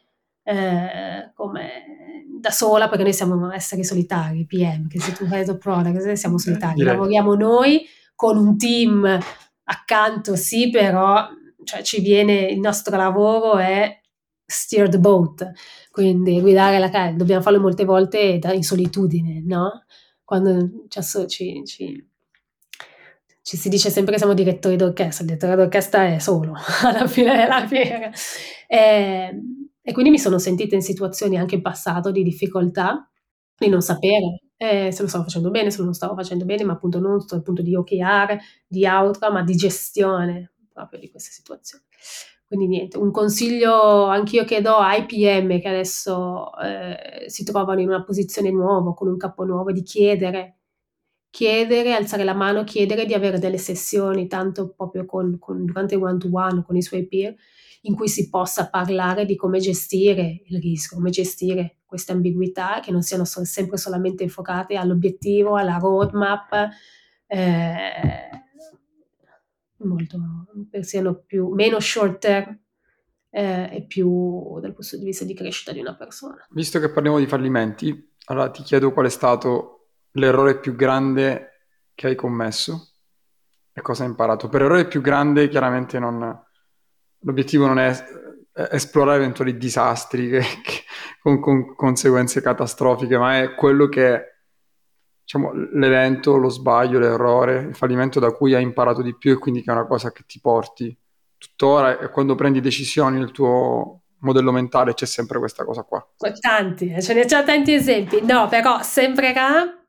eh, 0.43 1.31
come 1.33 2.27
da 2.39 2.51
sola, 2.51 2.87
perché 2.87 3.01
noi 3.01 3.13
siamo 3.13 3.51
esseri 3.51 3.83
solitari, 3.83 4.45
PM, 4.45 4.87
che 4.87 4.99
se 4.99 5.13
tu 5.13 5.25
fai 5.25 5.41
il 5.41 5.57
product, 5.57 6.11
siamo 6.11 6.37
solitari, 6.37 6.75
Direi. 6.75 6.93
lavoriamo 6.93 7.33
noi 7.33 7.83
con 8.13 8.37
un 8.37 8.55
team 8.59 9.19
accanto, 9.63 10.35
sì, 10.35 10.69
però 10.69 11.27
cioè 11.63 11.81
ci 11.81 11.99
viene, 11.99 12.41
il 12.41 12.59
nostro 12.59 12.95
lavoro 12.95 13.57
è 13.57 14.01
steer 14.45 14.87
the 14.87 14.99
boat, 14.99 15.51
quindi 15.89 16.39
guidare 16.41 16.77
la 16.77 16.91
carta, 16.91 17.15
dobbiamo 17.15 17.41
farlo 17.41 17.59
molte 17.59 17.85
volte 17.85 18.39
in 18.53 18.63
solitudine, 18.63 19.41
no? 19.43 19.85
Quando 20.23 20.85
ci, 20.89 21.01
ci, 21.27 21.63
ci, 21.65 22.13
ci, 23.45 23.57
si 23.57 23.69
dice 23.69 23.91
sempre 23.91 24.13
che 24.13 24.17
siamo 24.17 24.33
direttori 24.33 24.75
d'orchestra, 24.75 25.23
il 25.23 25.27
direttore 25.29 25.55
d'orchestra 25.55 26.07
è 26.07 26.17
solo 26.17 26.53
alla 26.81 27.05
fine 27.05 27.35
della 27.35 27.67
fiera. 27.67 28.09
E, 28.67 29.39
e, 29.83 29.93
quindi 29.93 30.09
mi 30.09 30.17
sono 30.17 30.39
sentita 30.39 30.73
in 30.73 30.81
situazioni 30.81 31.37
anche 31.37 31.53
in 31.53 31.61
passato 31.61 32.09
di 32.09 32.23
difficoltà, 32.23 33.07
di 33.55 33.69
non 33.69 33.81
sapere 33.81 34.41
eh, 34.57 34.91
se 34.91 35.03
lo 35.03 35.07
stavo 35.07 35.25
facendo 35.25 35.51
bene, 35.51 35.69
se 35.69 35.77
non 35.77 35.87
lo 35.87 35.93
stavo 35.93 36.15
facendo 36.15 36.43
bene, 36.43 36.63
ma 36.63 36.73
appunto 36.73 36.99
non 36.99 37.23
dal 37.27 37.43
punto 37.43 37.61
di 37.61 37.75
OKR, 37.75 38.35
di 38.65 38.87
outcome, 38.87 39.33
ma 39.33 39.43
di 39.43 39.55
gestione 39.55 40.53
proprio 40.73 40.99
di 40.99 41.11
queste 41.11 41.29
situazioni. 41.29 41.83
Quindi 42.47 42.65
niente, 42.65 42.97
un 42.97 43.11
consiglio 43.11 44.05
anch'io 44.05 44.43
che 44.43 44.61
do 44.61 44.75
ai 44.77 45.05
PM 45.05 45.59
che 45.61 45.67
adesso 45.67 46.49
eh, 46.57 47.29
si 47.29 47.43
trovano 47.43 47.79
in 47.79 47.89
una 47.89 48.03
posizione 48.03 48.49
nuova, 48.49 48.95
con 48.95 49.07
un 49.07 49.17
capo 49.17 49.43
nuovo, 49.43 49.71
di 49.71 49.83
chiedere, 49.83 50.61
chiedere, 51.35 51.93
alzare 51.93 52.23
la 52.23 52.33
mano, 52.33 52.63
chiedere 52.63 53.05
di 53.05 53.13
avere 53.13 53.39
delle 53.39 53.57
sessioni, 53.57 54.25
tanto 54.25 54.69
proprio 54.69 55.05
con, 55.05 55.37
con, 55.37 55.65
durante 55.65 55.95
il 55.95 56.01
one-to-one 56.01 56.63
con 56.63 56.77
i 56.77 56.81
suoi 56.81 57.05
peer, 57.05 57.35
in 57.81 57.93
cui 57.93 58.07
si 58.07 58.29
possa 58.29 58.69
parlare 58.69 59.25
di 59.25 59.35
come 59.35 59.59
gestire 59.59 60.43
il 60.45 60.61
rischio, 60.61 60.95
come 60.95 61.09
gestire 61.09 61.79
queste 61.83 62.13
ambiguità 62.13 62.79
che 62.81 62.91
non 62.91 63.01
siano 63.01 63.25
so- 63.25 63.43
sempre 63.43 63.75
solamente 63.75 64.23
enfocate 64.23 64.77
all'obiettivo, 64.77 65.57
alla 65.57 65.75
roadmap. 65.75 66.69
Eh, 67.27 68.29
molto, 69.79 70.17
siano 70.79 71.15
più, 71.15 71.49
meno 71.49 71.81
short 71.81 72.17
term 72.19 72.57
eh, 73.29 73.69
e 73.73 73.83
più 73.85 74.57
dal 74.61 74.73
punto 74.73 74.95
di 74.95 75.03
vista 75.03 75.25
di 75.25 75.33
crescita 75.33 75.73
di 75.73 75.81
una 75.81 75.97
persona. 75.97 76.47
Visto 76.51 76.79
che 76.79 76.89
parliamo 76.89 77.19
di 77.19 77.27
fallimenti, 77.27 78.13
allora 78.27 78.49
ti 78.51 78.63
chiedo 78.63 78.93
qual 78.93 79.07
è 79.07 79.09
stato 79.09 79.74
l'errore 80.15 80.59
più 80.59 80.75
grande 80.75 81.69
che 81.93 82.07
hai 82.07 82.15
commesso 82.15 82.91
e 83.71 83.81
cosa 83.81 84.03
hai 84.03 84.09
imparato. 84.09 84.49
Per 84.49 84.61
errore 84.61 84.87
più 84.87 85.01
grande 85.01 85.47
chiaramente 85.47 85.99
non, 85.99 86.43
l'obiettivo 87.19 87.67
non 87.67 87.79
è 87.79 87.93
esplorare 88.71 89.17
eventuali 89.17 89.57
disastri 89.57 90.29
che, 90.29 90.39
che, 90.63 90.83
con, 91.21 91.39
con, 91.39 91.75
conseguenze 91.75 92.41
catastrofiche, 92.41 93.17
ma 93.17 93.39
è 93.39 93.53
quello 93.55 93.87
che 93.87 94.35
diciamo, 95.21 95.51
l'evento, 95.73 96.37
lo 96.37 96.49
sbaglio, 96.49 96.99
l'errore, 96.99 97.59
il 97.59 97.75
fallimento 97.75 98.19
da 98.19 98.31
cui 98.31 98.53
hai 98.53 98.63
imparato 98.63 99.01
di 99.01 99.15
più 99.15 99.33
e 99.33 99.37
quindi 99.37 99.61
che 99.61 99.71
è 99.71 99.73
una 99.73 99.87
cosa 99.87 100.11
che 100.11 100.23
ti 100.25 100.39
porti 100.39 100.97
tuttora 101.37 101.99
e 101.99 102.09
quando 102.09 102.35
prendi 102.35 102.61
decisioni 102.61 103.19
nel 103.19 103.31
tuo 103.31 104.03
modello 104.19 104.51
mentale 104.51 104.93
c'è 104.93 105.05
sempre 105.05 105.39
questa 105.39 105.65
cosa 105.65 105.83
qua. 105.83 106.05
Tanti, 106.39 106.91
eh, 106.91 107.01
ce 107.01 107.13
ne 107.13 107.27
sono 107.27 107.43
tanti 107.43 107.73
esempi. 107.73 108.21
No, 108.23 108.47
però 108.47 108.81
sembrerà 108.81 109.84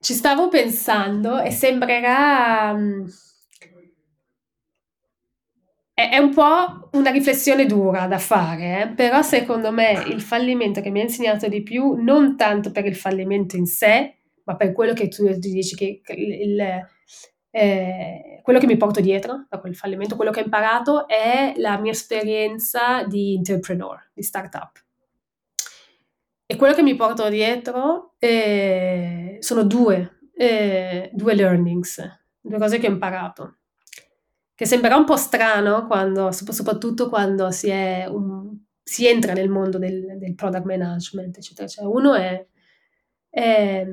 ci 0.00 0.14
stavo 0.14 0.48
pensando 0.48 1.40
e 1.40 1.50
sembrerà 1.50 2.72
mm, 2.74 3.06
è, 5.92 6.16
un 6.16 6.32
po' 6.32 6.88
una 6.92 7.10
riflessione 7.10 7.66
dura 7.66 8.06
da 8.06 8.18
fare, 8.18 8.82
eh? 8.82 8.88
però 8.88 9.20
secondo 9.20 9.70
me 9.70 10.02
il 10.06 10.22
fallimento 10.22 10.80
che 10.80 10.90
mi 10.90 11.00
ha 11.00 11.02
insegnato 11.02 11.46
di 11.48 11.62
più, 11.62 11.94
non 11.94 12.36
tanto 12.36 12.70
per 12.70 12.86
il 12.86 12.96
fallimento 12.96 13.56
in 13.56 13.66
sé, 13.66 14.16
ma 14.44 14.56
per 14.56 14.72
quello 14.72 14.94
che 14.94 15.08
tu 15.08 15.28
dici 15.36 15.76
che 15.76 16.00
il, 16.16 16.60
eh, 17.50 18.40
quello 18.42 18.58
che 18.58 18.66
mi 18.66 18.78
porto 18.78 19.00
dietro 19.00 19.46
da 19.50 19.58
quel 19.58 19.76
fallimento, 19.76 20.16
quello 20.16 20.30
che 20.30 20.40
ho 20.40 20.44
imparato 20.44 21.06
è 21.06 21.52
la 21.56 21.78
mia 21.78 21.92
esperienza 21.92 23.04
di 23.04 23.34
entrepreneur, 23.34 24.10
di 24.14 24.22
startup. 24.22 24.72
E 26.50 26.56
quello 26.56 26.74
che 26.74 26.82
mi 26.82 26.96
porto 26.96 27.28
dietro 27.28 28.14
eh, 28.18 29.36
sono 29.38 29.62
due, 29.62 30.18
eh, 30.34 31.08
due 31.12 31.34
learnings, 31.36 32.02
due 32.40 32.58
cose 32.58 32.80
che 32.80 32.88
ho 32.88 32.90
imparato 32.90 33.58
che 34.56 34.66
sembrerà 34.66 34.96
un 34.96 35.04
po' 35.04 35.16
strano 35.16 35.86
quando, 35.86 36.32
soprattutto 36.32 37.08
quando 37.08 37.52
si, 37.52 37.70
un, 37.70 38.58
si 38.82 39.06
entra 39.06 39.32
nel 39.32 39.48
mondo 39.48 39.78
del, 39.78 40.18
del, 40.18 40.34
product 40.34 40.64
management, 40.64 41.36
eccetera. 41.36 41.68
Cioè, 41.68 41.84
uno 41.86 42.14
è, 42.14 42.44
è 43.30 43.86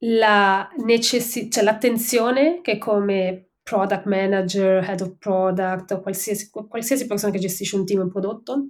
la 0.00 0.68
necessi- 0.84 1.50
cioè 1.50 1.64
l'attenzione 1.64 2.60
che 2.60 2.76
come 2.76 3.52
product 3.62 4.04
manager, 4.04 4.84
head 4.84 5.00
of 5.00 5.16
product 5.18 5.90
o 5.92 6.00
qualsiasi, 6.00 6.50
qualsiasi 6.50 7.06
persona 7.06 7.32
che 7.32 7.38
gestisce 7.38 7.76
un 7.76 7.86
team, 7.86 8.02
un 8.02 8.10
prodotto, 8.10 8.68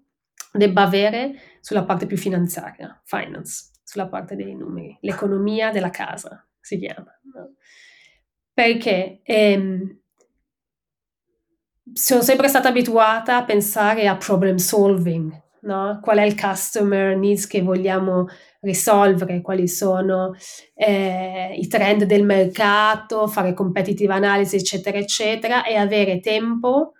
debba 0.52 0.82
avere 0.82 1.34
sulla 1.60 1.84
parte 1.84 2.06
più 2.06 2.16
finanziaria, 2.16 3.00
finance, 3.04 3.70
sulla 3.82 4.08
parte 4.08 4.36
dei 4.36 4.54
numeri, 4.54 4.96
l'economia 5.00 5.70
della 5.70 5.90
casa 5.90 6.46
si 6.60 6.78
chiama. 6.78 7.18
No? 7.34 7.54
Perché 8.52 9.20
ehm, 9.22 10.00
sono 11.92 12.22
sempre 12.22 12.48
stata 12.48 12.68
abituata 12.68 13.36
a 13.36 13.44
pensare 13.44 14.06
a 14.06 14.16
problem 14.16 14.56
solving, 14.56 15.32
no? 15.62 15.98
Qual 16.02 16.18
è 16.18 16.22
il 16.22 16.38
customer 16.38 17.16
needs 17.16 17.46
che 17.46 17.62
vogliamo 17.62 18.26
risolvere, 18.60 19.40
quali 19.40 19.66
sono 19.68 20.34
eh, 20.74 21.54
i 21.56 21.66
trend 21.66 22.04
del 22.04 22.24
mercato, 22.24 23.26
fare 23.26 23.54
competitive 23.54 24.12
analysis, 24.12 24.60
eccetera, 24.60 24.98
eccetera, 24.98 25.64
e 25.64 25.76
avere 25.76 26.20
tempo 26.20 26.92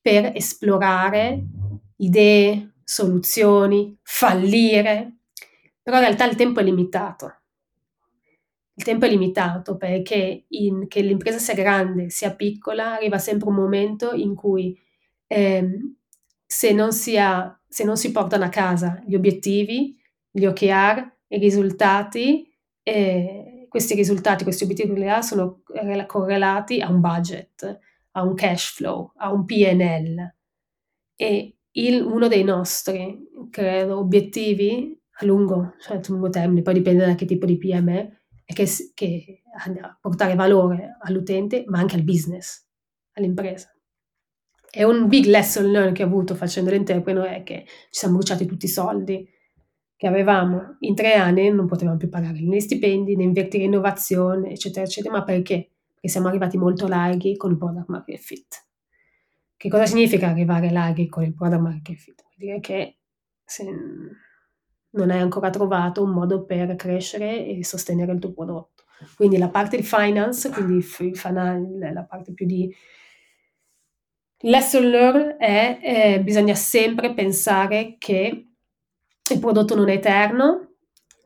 per 0.00 0.32
esplorare 0.34 1.42
idee, 1.96 2.74
soluzioni, 2.86 3.98
fallire. 4.02 5.16
Però 5.82 5.96
in 5.96 6.04
realtà 6.04 6.24
il 6.26 6.36
tempo 6.36 6.60
è 6.60 6.62
limitato 6.62 7.32
il 8.78 8.84
tempo 8.84 9.06
è 9.06 9.08
limitato 9.08 9.76
perché 9.76 10.44
in, 10.48 10.86
che 10.86 11.00
l'impresa 11.00 11.38
sia 11.38 11.54
grande, 11.54 12.10
sia 12.10 12.34
piccola, 12.34 12.92
arriva 12.92 13.18
sempre 13.18 13.48
un 13.48 13.54
momento 13.54 14.12
in 14.12 14.34
cui 14.34 14.78
ehm, 15.26 15.96
se, 16.46 16.72
non 16.72 16.92
si 16.92 17.16
ha, 17.16 17.58
se 17.66 17.84
non 17.84 17.96
si 17.96 18.12
portano 18.12 18.44
a 18.44 18.50
casa 18.50 19.02
gli 19.06 19.14
obiettivi, 19.14 19.98
gli 20.30 20.44
OKR, 20.44 21.10
i 21.28 21.38
risultati, 21.38 22.52
eh, 22.82 23.66
questi 23.70 23.94
risultati, 23.94 24.44
questi 24.44 24.64
obiettivi 24.64 25.02
sono 25.22 25.62
correlati 26.06 26.80
a 26.80 26.90
un 26.90 27.00
budget, 27.00 27.78
a 28.12 28.22
un 28.22 28.34
cash 28.34 28.74
flow, 28.74 29.12
a 29.16 29.32
un 29.32 29.46
PNL. 29.46 30.34
E 31.16 31.55
il, 31.76 32.02
uno 32.02 32.28
dei 32.28 32.44
nostri, 32.44 33.28
credo, 33.50 33.98
obiettivi 33.98 34.98
a 35.18 35.24
lungo, 35.24 35.74
cioè 35.80 35.96
a 35.96 36.00
lungo 36.08 36.28
termine, 36.28 36.62
poi 36.62 36.74
dipende 36.74 37.06
da 37.06 37.14
che 37.14 37.26
tipo 37.26 37.46
di 37.46 37.56
PM 37.56 37.88
è, 37.90 38.10
e 38.44 38.54
che, 38.54 38.66
che 38.94 39.42
portare 40.00 40.34
valore 40.34 40.96
all'utente, 41.00 41.64
ma 41.66 41.78
anche 41.78 41.96
al 41.96 42.02
business, 42.02 42.66
all'impresa. 43.14 43.70
E 44.70 44.84
un 44.84 45.08
big 45.08 45.24
lesson 45.26 45.70
learned 45.70 45.94
che 45.94 46.02
ho 46.02 46.06
avuto 46.06 46.34
facendo 46.34 46.70
l'entrepreneur 46.70 47.26
è 47.26 47.42
che 47.42 47.64
ci 47.66 47.98
siamo 47.98 48.16
bruciati 48.16 48.46
tutti 48.46 48.66
i 48.66 48.68
soldi 48.68 49.26
che 49.96 50.06
avevamo 50.06 50.76
in 50.80 50.94
tre 50.94 51.14
anni, 51.14 51.50
non 51.50 51.66
potevamo 51.66 51.96
più 51.96 52.10
pagare 52.10 52.40
né 52.40 52.60
stipendi, 52.60 53.16
né 53.16 53.22
investire 53.22 53.64
in 53.64 53.72
innovazione, 53.72 54.50
eccetera, 54.50 54.84
eccetera. 54.84 55.14
Ma 55.14 55.24
perché? 55.24 55.70
Perché 55.94 56.08
siamo 56.08 56.28
arrivati 56.28 56.58
molto 56.58 56.86
larghi 56.86 57.36
con 57.36 57.52
il 57.52 57.56
product 57.56 57.88
market 57.88 58.18
fit. 58.18 58.65
Che 59.56 59.68
cosa 59.70 59.86
significa 59.86 60.28
arrivare 60.28 60.70
larghi 60.70 61.08
con 61.08 61.24
il 61.24 61.34
product 61.34 61.62
market 61.62 61.96
fit? 61.96 62.22
Vuol 62.22 62.34
dire 62.36 62.60
che 62.60 62.98
se, 63.44 63.64
non 64.90 65.10
hai 65.10 65.20
ancora 65.20 65.50
trovato 65.50 66.02
un 66.02 66.10
modo 66.10 66.44
per 66.44 66.74
crescere 66.76 67.46
e 67.46 67.64
sostenere 67.64 68.12
il 68.12 68.18
tuo 68.18 68.32
prodotto. 68.32 68.84
Quindi 69.14 69.38
la 69.38 69.48
parte 69.48 69.76
di 69.76 69.82
finance, 69.82 70.50
quindi 70.50 70.84
la 71.92 72.04
parte 72.04 72.32
più 72.32 72.46
di 72.46 72.74
lesson 74.40 74.88
learned 74.88 75.36
è 75.38 75.78
eh, 75.82 76.20
bisogna 76.22 76.54
sempre 76.54 77.14
pensare 77.14 77.96
che 77.98 78.48
il 79.28 79.38
prodotto 79.38 79.74
non 79.74 79.88
è 79.88 79.94
eterno, 79.94 80.74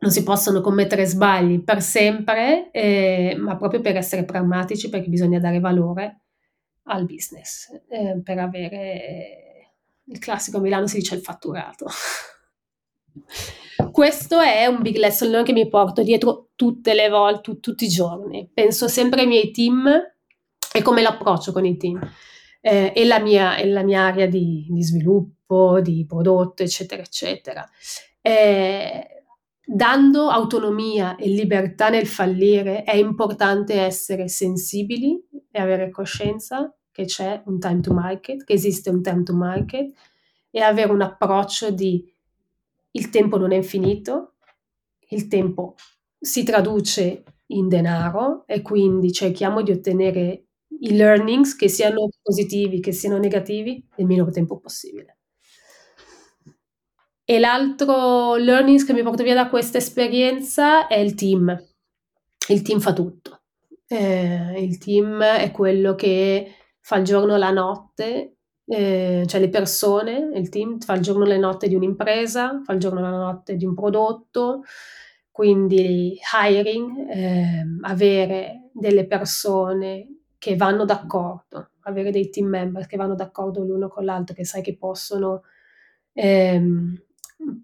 non 0.01 0.11
si 0.11 0.23
possono 0.23 0.61
commettere 0.61 1.05
sbagli 1.05 1.63
per 1.63 1.83
sempre, 1.83 2.71
eh, 2.71 3.37
ma 3.39 3.57
proprio 3.57 3.81
per 3.81 3.97
essere 3.97 4.25
pragmatici, 4.25 4.89
perché 4.89 5.09
bisogna 5.09 5.39
dare 5.39 5.61
valore 5.61 6.20
al 6.91 7.07
business, 7.07 7.71
eh, 7.89 8.21
per 8.23 8.39
avere 8.39 9.73
il 10.05 10.19
classico 10.19 10.59
a 10.59 10.61
Milano 10.61 10.87
si 10.87 10.99
dice 10.99 11.15
il 11.15 11.23
fatturato. 11.23 11.87
Questo 13.91 14.41
è 14.41 14.67
un 14.67 14.83
big 14.83 14.97
lesson 14.97 15.43
che 15.45 15.53
mi 15.53 15.69
porto 15.69 16.03
dietro 16.03 16.51
tutte 16.55 16.95
le 16.95 17.09
volte, 17.09 17.61
tutti 17.61 17.85
i 17.85 17.89
giorni. 17.89 18.49
Penso 18.53 18.89
sempre 18.89 19.23
ai 19.23 19.27
miei 19.27 19.51
team 19.51 19.89
e 20.73 20.83
come 20.83 21.03
l'approccio 21.03 21.53
con 21.53 21.65
i 21.65 21.77
team 21.77 21.99
eh, 22.61 22.93
e, 22.95 23.05
la 23.05 23.19
mia, 23.19 23.57
e, 23.57 23.67
la 23.67 23.83
mia, 23.83 24.03
area 24.03 24.27
di, 24.27 24.67
di, 24.69 24.83
sviluppo, 24.83 25.81
di 25.81 26.05
prodotto, 26.07 26.63
eccetera, 26.63 27.03
eccetera. 27.03 27.67
Eh, 28.21 29.25
dando 29.65 30.29
autonomia 30.29 31.17
e 31.17 31.29
libertà 31.29 31.89
nel 31.89 32.07
fallire 32.07 32.83
è 32.83 32.97
importante 32.97 33.75
essere 33.75 34.29
sensibili 34.29 35.19
e 35.51 35.61
avere 35.61 35.91
coscienza 35.91 36.73
che 36.93 37.05
c'è 37.05 37.43
un 37.47 37.59
time 37.59 37.81
to 37.81 37.93
market, 37.93 38.45
che 38.45 38.53
esiste 38.53 38.91
un 38.91 39.03
time 39.03 39.23
to 39.23 39.35
market 39.35 39.93
e 40.51 40.61
avere 40.61 40.93
un 40.93 41.03
approccio 41.03 41.71
di 41.71 42.05
il 42.93 43.11
tempo 43.11 43.39
non 43.39 43.53
è 43.53 43.57
infinito, 43.57 44.35
il 45.11 45.29
tempo 45.29 45.75
si 46.19 46.43
traduce 46.43 47.25
in 47.47 47.69
denaro 47.69 48.45
e 48.47 48.63
quindi 48.63 49.13
cerchiamo 49.13 49.63
di 49.63 49.71
ottenere 49.71 50.47
i 50.81 50.97
learnings 50.97 51.57
che 51.57 51.69
siano 51.69 52.09
positivi, 52.23 52.81
che 52.81 52.93
siano 52.93 53.19
negativi, 53.19 53.85
nel 53.97 54.07
minor 54.07 54.31
tempo 54.31 54.59
possibile. 54.59 55.19
E 57.25 57.39
l'altro 57.39 58.35
learning 58.37 58.85
che 58.85 58.93
mi 58.93 59.03
porto 59.03 59.23
via 59.23 59.35
da 59.35 59.49
questa 59.49 59.79
esperienza 59.79 60.89
è 60.89 60.99
il 60.99 61.15
team. 61.15 61.57
Il 62.49 62.63
team 62.63 62.81
fa 62.81 62.93
tutto. 62.93 63.43
Eh, 63.87 64.61
il 64.63 64.79
team 64.79 65.23
è 65.23 65.51
quello 65.51 65.95
che 65.95 66.55
fa 66.91 66.97
il 66.97 67.05
giorno 67.05 67.37
e 67.37 67.39
la 67.39 67.53
notte 67.53 68.35
eh, 68.67 69.25
cioè 69.27 69.41
le 69.41 69.49
persone, 69.49 70.31
il 70.35 70.49
team 70.49 70.81
fa 70.81 70.95
il 70.95 71.03
giorno 71.03 71.25
e 71.25 71.29
la 71.29 71.37
notte 71.39 71.69
di 71.69 71.77
un'impresa, 71.77 72.63
fa 72.65 72.73
il 72.73 72.81
giorno 72.81 72.99
e 72.99 73.03
la 73.03 73.11
notte 73.11 73.55
di 73.57 73.65
un 73.65 73.75
prodotto, 73.75 74.63
quindi 75.31 76.17
hiring, 76.45 77.09
eh, 77.11 77.65
avere 77.83 78.71
delle 78.73 79.07
persone 79.07 80.21
che 80.39 80.57
vanno 80.57 80.85
d'accordo, 80.85 81.71
avere 81.83 82.11
dei 82.11 82.31
team 82.31 82.49
member 82.49 82.87
che 82.87 82.97
vanno 82.97 83.15
d'accordo 83.15 83.63
l'uno 83.63 83.89
con 83.89 84.05
l'altro, 84.05 84.35
che 84.35 84.45
sai 84.45 84.63
che 84.63 84.77
possono, 84.77 85.43
ehm, 86.13 87.03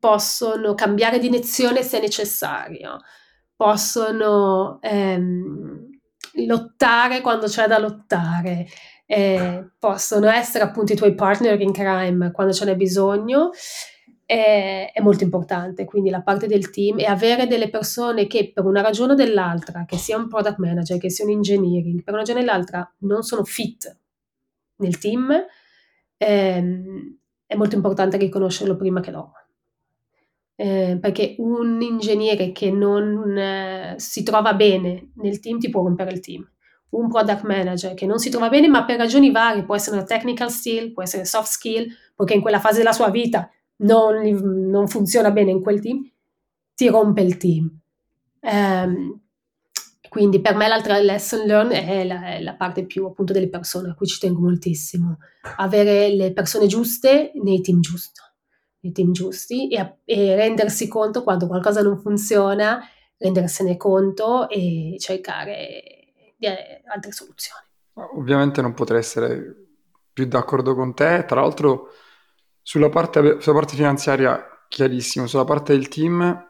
possono 0.00 0.74
cambiare 0.74 1.18
direzione 1.20 1.82
se 1.82 2.00
necessario, 2.00 2.98
possono 3.54 4.78
ehm, 4.82 5.88
lottare 6.46 7.20
quando 7.20 7.46
c'è 7.46 7.66
da 7.66 7.78
lottare, 7.78 8.66
eh, 9.06 9.70
possono 9.78 10.28
essere 10.28 10.64
appunto 10.64 10.92
i 10.92 10.96
tuoi 10.96 11.14
partner 11.14 11.60
in 11.60 11.72
crime 11.72 12.32
quando 12.32 12.52
ce 12.52 12.64
n'è 12.64 12.76
bisogno, 12.76 13.50
è, 14.24 14.90
è, 14.92 15.00
molto 15.00 15.24
importante. 15.24 15.84
Quindi 15.84 16.10
la 16.10 16.22
parte 16.22 16.46
del 16.46 16.70
team 16.70 16.98
e 16.98 17.06
avere 17.06 17.46
delle 17.46 17.70
persone 17.70 18.26
che 18.26 18.50
per 18.52 18.64
una 18.64 18.82
ragione 18.82 19.12
o 19.12 19.14
dell'altra, 19.14 19.84
che 19.86 19.96
sia 19.96 20.16
un 20.18 20.28
product 20.28 20.58
manager, 20.58 20.98
che 20.98 21.10
sia 21.10 21.24
un 21.24 21.30
engineering, 21.30 22.02
per 22.02 22.12
una 22.12 22.22
ragione 22.22 22.40
o 22.40 22.42
dell'altra 22.42 22.94
non 22.98 23.22
sono 23.22 23.44
fit 23.44 23.98
nel 24.78 24.98
team, 24.98 25.32
ehm, 26.16 27.18
è 27.46 27.54
molto 27.54 27.76
importante 27.76 28.16
riconoscerlo 28.16 28.76
prima 28.76 29.00
che 29.00 29.10
dopo. 29.12 29.34
Eh, 30.58 30.96
perché 31.00 31.34
un 31.38 31.80
ingegnere 31.82 32.50
che 32.50 32.70
non 32.70 33.36
eh, 33.36 33.94
si 33.98 34.22
trova 34.22 34.54
bene 34.54 35.10
nel 35.16 35.38
team 35.38 35.58
ti 35.58 35.68
può 35.68 35.82
rompere 35.82 36.12
il 36.12 36.20
team. 36.20 36.50
Un 36.96 37.08
product 37.08 37.42
manager 37.42 37.94
che 37.94 38.06
non 38.06 38.18
si 38.18 38.30
trova 38.30 38.48
bene, 38.48 38.68
ma 38.68 38.84
per 38.84 38.96
ragioni 38.96 39.30
varie, 39.30 39.64
può 39.64 39.74
essere 39.74 39.96
una 39.96 40.04
technical 40.04 40.50
skill, 40.50 40.92
può 40.92 41.02
essere 41.02 41.24
soft 41.24 41.50
skill, 41.50 41.86
perché 42.14 42.34
in 42.34 42.40
quella 42.40 42.60
fase 42.60 42.78
della 42.78 42.92
sua 42.92 43.10
vita 43.10 43.50
non, 43.78 44.22
non 44.70 44.88
funziona 44.88 45.30
bene 45.30 45.50
in 45.50 45.62
quel 45.62 45.80
team, 45.80 46.10
ti 46.74 46.88
rompe 46.88 47.20
il 47.22 47.36
team. 47.36 47.70
Um, 48.40 49.20
quindi 50.08 50.40
per 50.40 50.54
me 50.54 50.68
l'altra 50.68 50.98
lesson 50.98 51.46
learned 51.46 51.72
è 51.72 52.04
la, 52.04 52.36
è 52.36 52.40
la, 52.40 52.54
parte 52.54 52.86
più 52.86 53.04
appunto 53.04 53.34
delle 53.34 53.50
persone, 53.50 53.90
a 53.90 53.94
cui 53.94 54.06
ci 54.06 54.18
tengo 54.18 54.40
moltissimo. 54.40 55.18
Avere 55.56 56.08
le 56.14 56.32
persone 56.32 56.66
giuste 56.66 57.32
nei 57.34 57.60
team 57.60 57.80
giusti, 57.80 58.20
nei 58.80 58.92
team 58.92 59.12
giusti 59.12 59.68
e, 59.68 59.98
e 60.04 60.34
rendersi 60.34 60.88
conto 60.88 61.22
quando 61.22 61.46
qualcosa 61.46 61.82
non 61.82 61.98
funziona, 61.98 62.80
rendersene 63.18 63.76
conto 63.76 64.48
e 64.48 64.96
cercare 64.98 65.95
di 66.36 66.46
altre 66.46 67.12
soluzioni. 67.12 67.64
Ovviamente 68.16 68.60
non 68.60 68.74
potrei 68.74 68.98
essere 68.98 69.54
più 70.12 70.26
d'accordo 70.26 70.74
con 70.74 70.94
te, 70.94 71.24
tra 71.26 71.40
l'altro 71.40 71.92
sulla 72.62 72.88
parte, 72.88 73.40
sulla 73.40 73.56
parte 73.56 73.74
finanziaria 73.74 74.64
chiarissimo, 74.68 75.26
sulla 75.26 75.44
parte 75.44 75.72
del 75.72 75.88
team 75.88 76.46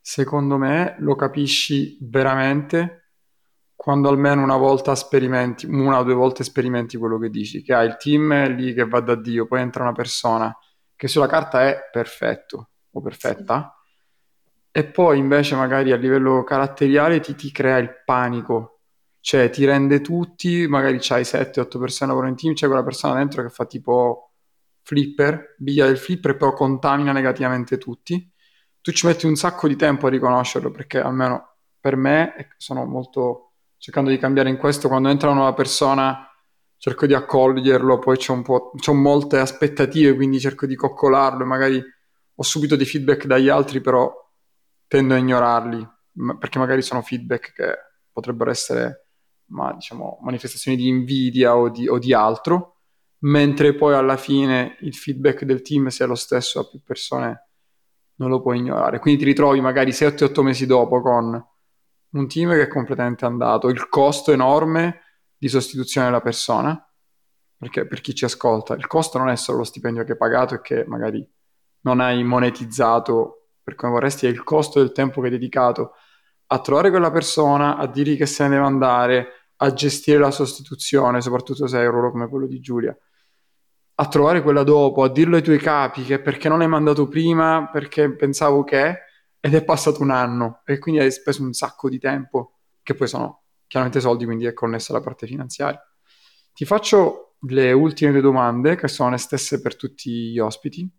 secondo 0.00 0.56
me 0.56 0.96
lo 0.98 1.14
capisci 1.14 1.98
veramente 2.00 3.00
quando 3.74 4.08
almeno 4.08 4.42
una 4.42 4.56
volta 4.56 4.94
sperimenti, 4.94 5.66
una 5.66 6.00
o 6.00 6.02
due 6.02 6.14
volte 6.14 6.44
sperimenti 6.44 6.98
quello 6.98 7.18
che 7.18 7.30
dici, 7.30 7.62
che 7.62 7.72
hai 7.72 7.86
il 7.86 7.96
team 7.96 8.54
lì 8.54 8.74
che 8.74 8.86
va 8.86 9.00
da 9.00 9.14
Dio, 9.14 9.46
poi 9.46 9.60
entra 9.60 9.84
una 9.84 9.92
persona 9.92 10.54
che 10.94 11.08
sulla 11.08 11.26
carta 11.26 11.66
è 11.66 11.88
perfetto 11.90 12.70
o 12.90 13.00
perfetta, 13.00 13.74
sì. 13.82 14.80
e 14.80 14.84
poi 14.84 15.18
invece 15.18 15.54
magari 15.54 15.92
a 15.92 15.96
livello 15.96 16.44
caratteriale 16.44 17.20
ti, 17.20 17.34
ti 17.34 17.50
crea 17.50 17.78
il 17.78 18.02
panico, 18.04 18.79
cioè 19.20 19.50
ti 19.50 19.64
rende 19.64 20.00
tutti, 20.00 20.66
magari 20.66 20.98
c'hai 21.00 21.22
7-8 21.22 21.78
persone 21.78 22.10
lavorano 22.10 22.32
in 22.32 22.38
team, 22.38 22.54
c'è 22.54 22.66
quella 22.66 22.82
persona 22.82 23.14
dentro 23.14 23.42
che 23.42 23.50
fa 23.50 23.66
tipo 23.66 24.32
flipper, 24.82 25.56
biglia 25.58 25.86
del 25.86 25.98
flipper, 25.98 26.36
poi 26.36 26.52
contamina 26.52 27.12
negativamente 27.12 27.78
tutti. 27.78 28.28
Tu 28.80 28.92
ci 28.92 29.06
metti 29.06 29.26
un 29.26 29.36
sacco 29.36 29.68
di 29.68 29.76
tempo 29.76 30.06
a 30.06 30.10
riconoscerlo 30.10 30.70
perché 30.70 31.00
almeno 31.00 31.56
per 31.78 31.96
me 31.96 32.54
sono 32.56 32.84
molto 32.86 33.52
cercando 33.76 34.10
di 34.10 34.18
cambiare 34.18 34.48
in 34.48 34.56
questo. 34.56 34.88
Quando 34.88 35.08
entra 35.10 35.28
una 35.28 35.40
nuova 35.40 35.54
persona 35.54 36.26
cerco 36.80 37.04
di 37.04 37.12
accoglierlo 37.12 37.98
poi 37.98 38.16
c'ho 38.16 38.32
un 38.32 38.42
po' 38.42 38.72
c'ho 38.74 38.94
molte 38.94 39.38
aspettative 39.38 40.14
quindi 40.14 40.40
cerco 40.40 40.64
di 40.64 40.74
coccolarlo 40.74 41.44
magari 41.44 41.78
ho 42.34 42.42
subito 42.42 42.74
dei 42.74 42.86
feedback 42.86 43.26
dagli 43.26 43.50
altri 43.50 43.82
però 43.82 44.10
tendo 44.86 45.12
a 45.12 45.18
ignorarli 45.18 45.86
perché 46.38 46.58
magari 46.58 46.80
sono 46.80 47.02
feedback 47.02 47.52
che 47.52 47.78
potrebbero 48.10 48.50
essere 48.50 49.09
ma, 49.50 49.72
diciamo, 49.74 50.18
manifestazioni 50.22 50.76
di 50.76 50.88
invidia 50.88 51.56
o 51.56 51.68
di, 51.68 51.88
o 51.88 51.98
di 51.98 52.12
altro 52.12 52.80
mentre 53.20 53.74
poi 53.74 53.94
alla 53.94 54.16
fine 54.16 54.76
il 54.80 54.94
feedback 54.94 55.44
del 55.44 55.62
team 55.62 55.88
sia 55.88 56.06
lo 56.06 56.14
stesso 56.14 56.60
a 56.60 56.68
più 56.68 56.80
persone 56.82 57.48
non 58.16 58.28
lo 58.28 58.40
puoi 58.40 58.58
ignorare. 58.58 58.98
Quindi 58.98 59.20
ti 59.20 59.26
ritrovi 59.26 59.60
magari 59.60 59.92
7-8 59.92 60.42
mesi 60.42 60.66
dopo 60.66 61.00
con 61.00 61.46
un 62.12 62.28
team 62.28 62.50
che 62.50 62.62
è 62.62 62.68
completamente 62.68 63.24
andato, 63.24 63.68
il 63.68 63.88
costo 63.88 64.32
enorme 64.32 65.00
di 65.36 65.48
sostituzione 65.48 66.06
della 66.08 66.20
persona, 66.20 66.78
perché 67.56 67.86
per 67.86 68.00
chi 68.00 68.14
ci 68.14 68.24
ascolta, 68.24 68.74
il 68.74 68.86
costo 68.86 69.16
non 69.18 69.28
è 69.28 69.36
solo 69.36 69.58
lo 69.58 69.64
stipendio 69.64 70.04
che 70.04 70.12
hai 70.12 70.18
pagato 70.18 70.54
e 70.54 70.60
che 70.60 70.84
magari 70.86 71.26
non 71.82 72.00
hai 72.00 72.22
monetizzato 72.22 73.52
per 73.62 73.74
come 73.74 73.92
vorresti, 73.92 74.26
è 74.26 74.28
il 74.28 74.42
costo 74.42 74.80
del 74.80 74.92
tempo 74.92 75.20
che 75.20 75.28
hai 75.28 75.32
dedicato 75.32 75.92
a 76.46 76.60
trovare 76.60 76.90
quella 76.90 77.10
persona, 77.10 77.76
a 77.76 77.86
dirgli 77.86 78.16
che 78.16 78.26
se 78.26 78.42
ne 78.42 78.50
deve 78.50 78.64
andare, 78.64 79.28
a 79.62 79.72
gestire 79.72 80.18
la 80.18 80.30
sostituzione, 80.30 81.20
soprattutto 81.20 81.66
se 81.66 81.78
hai 81.78 81.86
un 81.86 81.92
ruolo 81.92 82.10
come 82.10 82.28
quello 82.28 82.46
di 82.46 82.60
Giulia 82.60 82.96
a 84.00 84.08
trovare 84.08 84.42
quella 84.42 84.62
dopo, 84.62 85.02
a 85.02 85.10
dirlo 85.10 85.36
ai 85.36 85.42
tuoi 85.42 85.58
capi 85.58 86.04
che 86.04 86.20
perché 86.20 86.48
non 86.48 86.58
l'hai 86.58 86.68
mandato 86.68 87.06
prima, 87.06 87.68
perché 87.70 88.10
pensavo 88.14 88.64
che, 88.64 88.98
ed 89.38 89.54
è 89.54 89.62
passato 89.62 90.00
un 90.00 90.10
anno 90.10 90.62
e 90.64 90.78
quindi 90.78 91.02
hai 91.02 91.12
speso 91.12 91.42
un 91.42 91.52
sacco 91.52 91.90
di 91.90 91.98
tempo, 91.98 92.60
che 92.82 92.94
poi 92.94 93.06
sono 93.06 93.42
chiaramente 93.66 94.00
soldi, 94.00 94.24
quindi 94.24 94.46
è 94.46 94.54
connessa 94.54 94.92
alla 94.94 95.02
parte 95.02 95.26
finanziaria. 95.26 95.80
Ti 96.54 96.64
faccio 96.64 97.34
le 97.40 97.72
ultime 97.72 98.10
due 98.12 98.22
domande, 98.22 98.74
che 98.74 98.88
sono 98.88 99.10
le 99.10 99.18
stesse 99.18 99.60
per 99.60 99.76
tutti 99.76 100.30
gli 100.30 100.38
ospiti. 100.38 100.90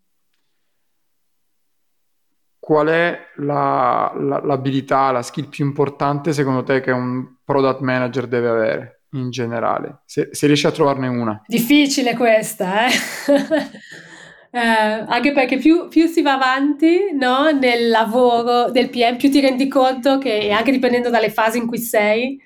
Qual 2.56 2.86
è 2.86 3.18
la, 3.38 4.14
la, 4.16 4.40
l'abilità, 4.44 5.10
la 5.10 5.22
skill 5.22 5.48
più 5.48 5.66
importante 5.66 6.32
secondo 6.32 6.62
te 6.62 6.80
che 6.80 6.92
un 6.92 7.34
product 7.52 7.80
manager 7.80 8.26
deve 8.26 8.48
avere? 8.48 9.02
in 9.14 9.30
generale, 9.30 10.02
se, 10.06 10.28
se 10.32 10.46
riesci 10.46 10.66
a 10.66 10.70
trovarne 10.70 11.08
una. 11.08 11.42
Difficile 11.46 12.14
questa, 12.14 12.86
eh? 12.86 12.90
eh, 14.50 14.58
anche 14.58 15.32
perché 15.32 15.58
più, 15.58 15.88
più, 15.88 16.06
si 16.06 16.22
va 16.22 16.32
avanti 16.32 17.12
no, 17.12 17.50
nel 17.50 17.88
lavoro 17.90 18.70
del 18.70 18.88
PM, 18.88 19.16
più 19.16 19.30
ti 19.30 19.40
rendi 19.40 19.68
conto 19.68 20.18
che 20.18 20.50
anche 20.50 20.70
dipendendo 20.70 21.10
dalle 21.10 21.30
fasi 21.30 21.58
in 21.58 21.66
cui 21.66 21.78
sei, 21.78 22.40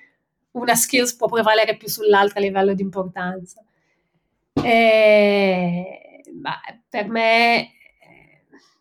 una 0.51 0.75
skills 0.75 1.15
può 1.15 1.27
prevalere 1.27 1.77
più 1.77 1.87
sull'altra 1.87 2.39
a 2.39 2.43
livello 2.43 2.73
di 2.73 2.81
importanza. 2.81 3.63
E, 4.61 6.21
per 6.89 7.07
me, 7.07 7.71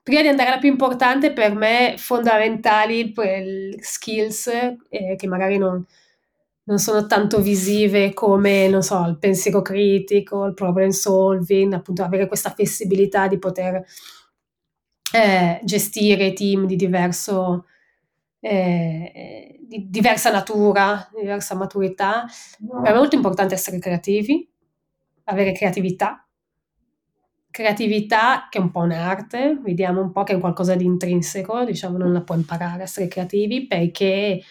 prima 0.03 0.23
di 0.23 0.29
andare 0.29 0.49
alla 0.49 0.59
più 0.59 0.71
importante, 0.71 1.33
per 1.33 1.55
me 1.55 1.95
fondamentali 1.99 3.15
skills 3.79 4.47
eh, 4.89 5.15
che 5.17 5.27
magari 5.29 5.59
non, 5.59 5.85
non 6.67 6.79
sono 6.79 7.07
tanto 7.07 7.41
visive 7.41 8.13
come, 8.13 8.69
non 8.69 8.83
so, 8.83 9.05
il 9.07 9.19
pensiero 9.19 9.63
critico, 9.63 10.45
il 10.47 10.55
problem 10.55 10.89
solving, 10.89 11.73
appunto 11.73 12.03
avere 12.03 12.27
questa 12.27 12.51
flessibilità 12.51 13.29
di 13.29 13.39
poter 13.39 13.85
eh, 15.13 15.61
gestire 15.63 16.33
team 16.33 16.67
di 16.67 16.75
diverso, 16.75 17.67
eh, 18.41 19.59
di 19.61 19.87
diversa 19.89 20.33
natura, 20.33 21.09
diversa 21.17 21.55
maturità. 21.55 22.25
È 22.83 22.93
molto 22.93 23.15
importante 23.15 23.55
essere 23.55 23.79
creativi, 23.79 24.49
avere 25.25 25.53
creatività. 25.53 26.27
Creatività 27.49 28.49
che 28.51 28.59
è 28.59 28.61
un 28.61 28.73
po' 28.73 28.81
un'arte, 28.81 29.61
vediamo 29.63 30.01
un 30.01 30.11
po' 30.11 30.25
che 30.25 30.35
è 30.35 30.41
qualcosa 30.41 30.75
di 30.75 30.85
intrinseco, 30.85 31.65
diciamo 31.65 31.97
non 31.97 32.13
la 32.13 32.23
può 32.23 32.35
imparare 32.35 32.81
a 32.81 32.85
essere 32.85 33.07
creativi 33.07 33.69
perché 33.69 34.43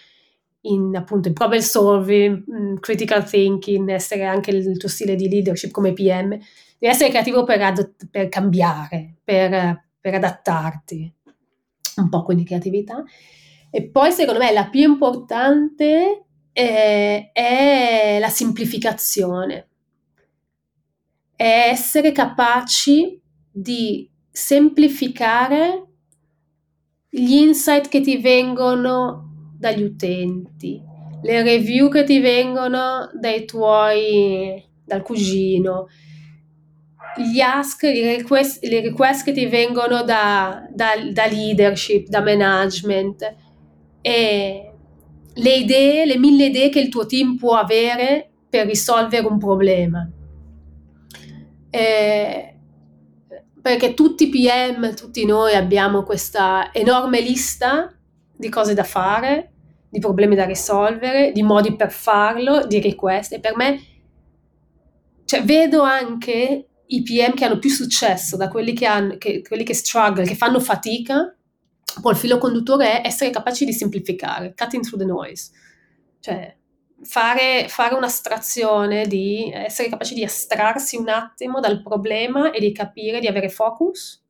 in 0.65 0.95
appunto 0.95 1.27
in 1.27 1.33
problem 1.33 1.59
solving, 1.59 2.43
mm, 2.49 2.75
critical 2.77 3.27
thinking, 3.27 3.89
essere 3.89 4.23
anche 4.25 4.51
il 4.51 4.77
tuo 4.77 4.89
stile 4.89 5.15
di 5.15 5.29
leadership 5.29 5.71
come 5.71 5.93
PM, 5.93 6.29
devi 6.29 6.93
essere 6.93 7.09
creativo 7.09 7.43
per, 7.43 7.61
ad- 7.61 7.95
per 8.09 8.29
cambiare, 8.29 9.15
per, 9.23 9.87
per, 9.99 10.13
adattarti, 10.13 11.13
un 11.97 12.09
po' 12.09 12.23
quindi 12.23 12.43
creatività. 12.43 13.03
E 13.69 13.89
poi 13.89 14.11
secondo 14.11 14.39
me 14.39 14.51
la 14.51 14.67
più 14.67 14.81
importante 14.81 16.25
è, 16.51 17.29
è 17.33 18.17
la 18.19 18.29
semplificazione, 18.29 19.67
è 21.35 21.67
essere 21.69 22.11
capaci 22.11 23.19
di 23.51 24.09
semplificare 24.31 25.85
gli 27.09 27.33
insight 27.33 27.87
che 27.87 28.01
ti 28.01 28.17
vengono 28.17 29.24
dagli 29.65 29.81
utenti, 29.81 30.79
le 31.23 31.41
review 31.41 31.89
che 31.89 32.03
ti 32.03 32.19
vengono 32.19 33.09
dai 33.19 33.45
tuoi, 33.45 34.63
dal 34.85 35.01
cugino, 35.01 35.87
gli 37.17 37.39
ask, 37.39 37.81
le 37.83 38.17
request, 38.17 38.63
le 38.63 38.81
request 38.81 39.25
che 39.25 39.31
ti 39.31 39.47
vengono 39.47 40.03
da, 40.03 40.67
da, 40.71 40.89
da 41.11 41.25
leadership, 41.25 42.07
da 42.09 42.21
management. 42.21 43.35
E 44.01 44.71
le 45.33 45.55
idee, 45.55 46.05
le 46.05 46.19
mille 46.19 46.45
idee 46.45 46.69
che 46.69 46.79
il 46.79 46.89
tuo 46.89 47.07
team 47.07 47.37
può 47.37 47.55
avere 47.55 48.29
per 48.47 48.67
risolvere 48.67 49.25
un 49.25 49.39
problema. 49.39 50.07
Eh, 51.71 52.55
perché 53.61 53.95
tutti 53.95 54.25
i 54.25 54.29
PM, 54.29 54.93
tutti 54.93 55.25
noi 55.25 55.55
abbiamo 55.55 56.03
questa 56.03 56.71
enorme 56.71 57.19
lista 57.19 57.91
di 58.37 58.49
cose 58.49 58.75
da 58.75 58.83
fare, 58.83 59.54
di 59.95 60.01
problemi 60.01 60.35
da 60.35 60.43
risolvere, 60.43 61.31
di 61.31 61.41
modi 61.41 61.73
per 61.73 61.89
farlo, 61.89 62.65
di 62.65 62.81
request. 62.81 63.31
E 63.31 63.39
per 63.39 63.55
me, 63.55 63.79
cioè, 65.23 65.41
vedo 65.41 65.83
anche 65.83 66.67
i 66.85 67.01
PM 67.01 67.33
che 67.33 67.45
hanno 67.45 67.59
più 67.59 67.69
successo 67.69 68.35
da 68.35 68.49
quelli 68.49 68.73
che, 68.73 68.85
hanno, 68.85 69.15
che, 69.17 69.41
quelli 69.41 69.63
che 69.63 69.73
struggle, 69.73 70.25
che 70.25 70.35
fanno 70.35 70.59
fatica. 70.59 71.33
Poi 72.01 72.11
il 72.11 72.17
filo 72.17 72.37
conduttore 72.37 72.99
è 73.01 73.07
essere 73.07 73.29
capaci 73.29 73.63
di 73.63 73.71
semplificare, 73.71 74.53
cutting 74.53 74.83
through 74.83 74.99
the 74.99 75.07
noise. 75.07 75.51
Cioè, 76.19 76.57
fare, 77.01 77.67
fare 77.69 77.95
un'astrazione, 77.95 79.07
di 79.07 79.49
essere 79.49 79.87
capaci 79.87 80.13
di 80.13 80.25
astrarsi 80.25 80.97
un 80.97 81.07
attimo 81.07 81.61
dal 81.61 81.81
problema 81.81 82.51
e 82.51 82.59
di 82.59 82.73
capire, 82.73 83.21
di 83.21 83.27
avere 83.27 83.47
focus 83.47 84.24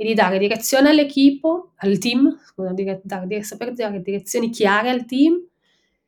e 0.00 0.04
di 0.04 0.14
dare 0.14 0.38
direzione 0.38 0.90
all'equipo, 0.90 1.72
al 1.78 1.98
team, 1.98 2.38
scusa, 2.44 2.72
dire, 2.72 3.00
dare, 3.02 3.42
saper 3.42 3.72
dare 3.72 4.00
direzioni 4.00 4.48
chiare 4.48 4.90
al 4.90 5.04
team, 5.04 5.44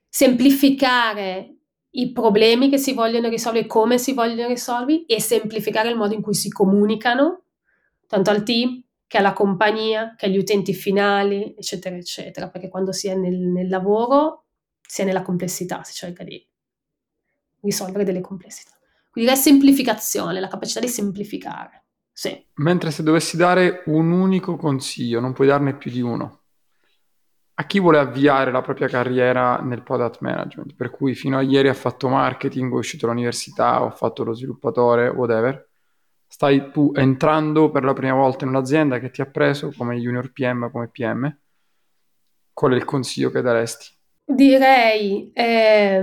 semplificare 0.09 1.57
i 1.91 2.13
problemi 2.13 2.71
che 2.71 2.79
si 2.79 2.93
vogliono 2.93 3.29
risolvere, 3.29 3.67
come 3.67 3.99
si 3.99 4.13
vogliono 4.13 4.47
risolvere 4.47 5.07
e 5.07 5.21
semplificare 5.21 5.89
il 5.89 5.97
modo 5.97 6.15
in 6.15 6.23
cui 6.23 6.35
si 6.35 6.49
comunicano, 6.51 7.43
tanto 8.07 8.31
al 8.31 8.45
team 8.45 8.81
che 9.09 9.19
alla 9.19 9.33
compagnia, 9.33 10.15
che 10.17 10.27
agli 10.27 10.39
utenti 10.39 10.73
finali, 10.73 11.53
eccetera, 11.59 11.97
eccetera, 11.97 12.49
perché 12.49 12.69
quando 12.69 12.93
si 12.93 13.09
è 13.09 13.17
nel, 13.17 13.37
nel 13.37 13.69
lavoro 13.69 14.45
si 14.81 15.03
è 15.03 15.05
nella 15.05 15.23
complessità, 15.23 15.83
si 15.83 15.95
cerca 15.95 16.23
di 16.23 16.41
risolvere 17.63 18.05
delle 18.05 18.21
complessità. 18.21 18.79
Quindi 19.11 19.29
la 19.29 19.37
semplificazione, 19.37 20.39
la 20.39 20.47
capacità 20.47 20.79
di 20.79 20.87
semplificare. 20.87 21.80
Sì. 22.21 22.39
Mentre 22.57 22.91
se 22.91 23.03
dovessi 23.03 23.39
dare 23.39 23.83
un 23.87 24.11
unico 24.11 24.57
consiglio, 24.57 25.21
non 25.21 25.33
puoi 25.33 25.47
darne 25.47 25.75
più 25.75 25.91
di 25.91 26.03
uno, 26.03 26.41
a 27.55 27.65
chi 27.65 27.81
vuole 27.81 27.97
avviare 27.97 28.51
la 28.51 28.61
propria 28.61 28.89
carriera 28.89 29.57
nel 29.61 29.81
product 29.83 30.21
management, 30.21 30.75
per 30.75 30.91
cui 30.91 31.15
fino 31.15 31.39
a 31.39 31.41
ieri 31.41 31.69
ha 31.69 31.73
fatto 31.75 32.09
marketing, 32.09 32.71
è 32.71 32.77
uscito 32.77 33.07
dall'università, 33.07 33.77
ha 33.77 33.91
fatto 33.91 34.23
lo 34.23 34.35
sviluppatore, 34.35 35.09
whatever, 35.09 35.67
stai 36.27 36.71
tu 36.71 36.93
entrando 36.95 37.71
per 37.71 37.85
la 37.85 37.95
prima 37.95 38.13
volta 38.13 38.45
in 38.45 38.51
un'azienda 38.51 38.99
che 38.99 39.09
ti 39.11 39.23
ha 39.23 39.27
preso 39.27 39.73
come 39.75 39.97
junior 39.97 40.31
PM, 40.31 40.71
come 40.71 40.89
PM, 40.89 41.39
qual 42.53 42.73
è 42.73 42.77
il 42.77 42.85
consiglio 42.85 43.31
che 43.31 43.41
daresti? 43.41 43.97
Direi, 44.27 45.33
eh, 45.33 46.01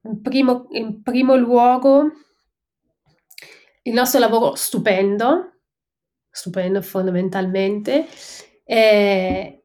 in, 0.00 0.22
primo, 0.22 0.68
in 0.70 1.02
primo 1.02 1.36
luogo, 1.36 2.12
il 3.82 3.92
nostro 3.92 4.20
lavoro 4.20 4.54
stupendo, 4.54 5.49
stupendo 6.30 6.80
fondamentalmente, 6.82 8.06
eh, 8.64 9.62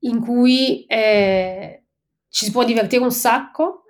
in 0.00 0.20
cui 0.20 0.84
eh, 0.86 1.84
ci 2.28 2.46
si 2.46 2.50
può 2.50 2.64
divertire 2.64 3.02
un 3.02 3.12
sacco, 3.12 3.84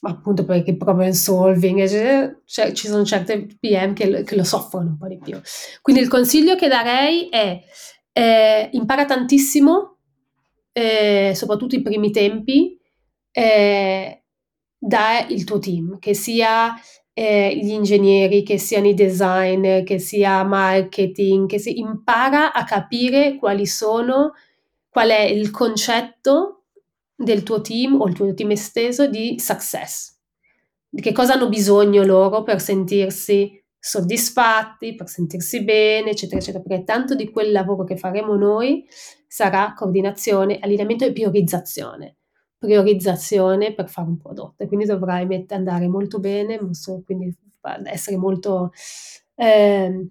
ma 0.00 0.10
appunto 0.10 0.44
perché 0.44 0.76
problem 0.76 1.10
solving, 1.10 2.42
cioè, 2.44 2.72
ci 2.72 2.86
sono 2.86 3.04
certe 3.04 3.46
PM 3.58 3.94
che 3.94 4.22
che 4.22 4.36
lo, 4.36 4.44
soffrono 4.44 4.90
un 4.90 4.96
po' 4.96 5.08
di 5.08 5.18
più. 5.18 5.40
Quindi 5.82 6.02
il 6.02 6.08
consiglio 6.08 6.54
che 6.54 6.68
darei 6.68 7.28
è 7.28 7.60
eh, 8.12 8.68
impara 8.72 9.04
tantissimo, 9.04 9.98
eh, 10.72 11.32
soprattutto 11.34 11.74
i 11.74 11.82
primi 11.82 12.10
tempi, 12.10 12.78
eh, 13.32 14.22
da 14.78 15.26
il 15.28 15.44
tuo 15.44 15.58
team, 15.58 15.98
che 15.98 16.14
sia 16.14 16.74
eh, 17.18 17.58
gli 17.60 17.72
ingegneri, 17.72 18.44
che 18.44 18.58
siano 18.58 18.86
i 18.86 18.94
design, 18.94 19.82
che 19.82 19.98
sia 19.98 20.44
marketing, 20.44 21.48
che 21.48 21.58
si 21.58 21.80
impara 21.80 22.52
a 22.52 22.62
capire 22.62 23.34
quali 23.34 23.66
sono 23.66 24.34
qual 24.88 25.08
è 25.08 25.22
il 25.22 25.50
concetto 25.50 26.66
del 27.16 27.42
tuo 27.42 27.60
team 27.60 28.00
o 28.00 28.06
il 28.06 28.14
tuo 28.14 28.32
team 28.34 28.52
esteso 28.52 29.08
di 29.08 29.34
success. 29.40 30.16
Di 30.88 31.02
che 31.02 31.10
cosa 31.10 31.32
hanno 31.32 31.48
bisogno 31.48 32.04
loro 32.04 32.44
per 32.44 32.60
sentirsi 32.60 33.60
soddisfatti, 33.76 34.94
per 34.94 35.08
sentirsi 35.08 35.64
bene, 35.64 36.10
eccetera, 36.10 36.40
eccetera, 36.40 36.62
perché 36.62 36.84
tanto 36.84 37.16
di 37.16 37.32
quel 37.32 37.50
lavoro 37.50 37.82
che 37.82 37.96
faremo 37.96 38.36
noi 38.36 38.86
sarà 39.26 39.74
coordinazione, 39.76 40.60
allineamento 40.60 41.04
e 41.04 41.10
priorizzazione. 41.10 42.17
Priorizzazione 42.58 43.72
per 43.72 43.88
fare 43.88 44.08
un 44.08 44.18
prodotto 44.18 44.62
e 44.62 44.66
quindi 44.66 44.84
dovrai 44.84 45.26
met- 45.26 45.52
andare 45.52 45.86
molto 45.86 46.18
bene, 46.18 46.58
quindi 47.04 47.34
essere 47.84 48.16
molto, 48.16 48.72
eh, 49.36 50.08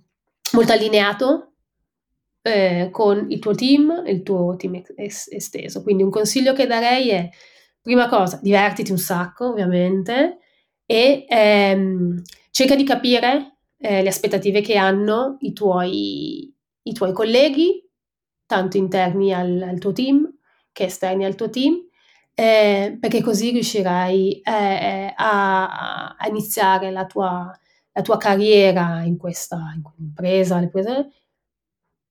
molto 0.54 0.72
allineato 0.72 1.52
eh, 2.41 2.89
con 2.91 3.30
il 3.30 3.39
tuo 3.39 3.54
team 3.54 4.04
il 4.06 4.24
tuo 4.24 4.56
team 4.56 4.82
es- 4.95 5.28
esteso. 5.32 5.84
Quindi 5.84 6.04
un 6.04 6.10
consiglio 6.10 6.54
che 6.54 6.66
darei 6.66 7.10
è, 7.10 7.30
prima 7.82 8.08
cosa, 8.08 8.39
divertiti 8.41 8.91
un 8.91 8.98
sacco, 8.98 9.50
ovviamente, 9.50 10.39
e 10.86 11.26
ehm, 11.28 12.22
cerca 12.52 12.76
di 12.76 12.84
capire 12.84 13.58
eh, 13.78 14.02
le 14.02 14.10
aspettative 14.10 14.62
che 14.62 14.78
hanno 14.78 15.38
i 15.41 15.54
tuoi, 15.54 16.54
i 16.84 16.93
tuoi 16.93 17.14
colleghi, 17.14 17.86
tanto 18.45 18.78
interni 18.78 19.34
al, 19.34 19.62
al, 19.62 19.80
tuo 19.80 19.91
team 19.91 20.34
che 20.72 20.86
esterni 20.86 21.26
al 21.26 21.36
tuo 21.36 21.50
team, 21.50 21.87
eh, 22.40 22.96
perché 23.00 23.24
così 23.24 23.50
riuscirai 23.50 24.42
eh, 24.42 25.12
a, 25.16 26.16
a, 26.16 26.28
iniziare 26.28 26.92
la 26.92 27.08
tua, 27.08 27.52
la 27.92 28.02
tua 28.04 28.18
carriera 28.18 29.02
in 29.02 29.18
questa 29.18 29.58
in 29.74 29.82
impresa, 29.98 30.64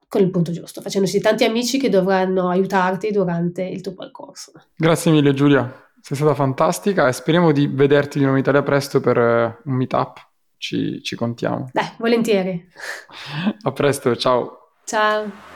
con 0.08 0.20
il 0.20 0.30
punto 0.30 0.50
giusto, 0.50 0.80
facendosi 0.80 1.20
tanti 1.20 1.44
amici 1.44 1.78
che 1.78 1.88
dovranno 1.88 2.48
aiutarti 2.48 3.12
durante 3.12 3.62
il 3.62 3.80
tuo 3.82 3.94
percorso. 3.94 4.50
Grazie 4.74 5.12
mille 5.12 5.32
Giulia, 5.32 5.72
sei 6.00 6.16
stata 6.16 6.34
fantastica 6.34 7.06
e 7.06 7.12
speriamo 7.12 7.52
di 7.52 7.68
vederti 7.68 8.18
di 8.18 8.24
nuovo 8.24 8.36
in 8.36 8.42
Italia 8.42 8.64
presto 8.64 8.98
per 8.98 9.16
eh, 9.16 9.60
un 9.64 9.74
meetup, 9.74 10.18
ci, 10.56 11.04
ci 11.04 11.14
contiamo. 11.14 11.70
Dai, 11.72 11.92
volentieri. 11.98 12.68
A 13.62 13.70
presto, 13.70 14.16
ciao. 14.16 14.72
Ciao. 14.84 15.55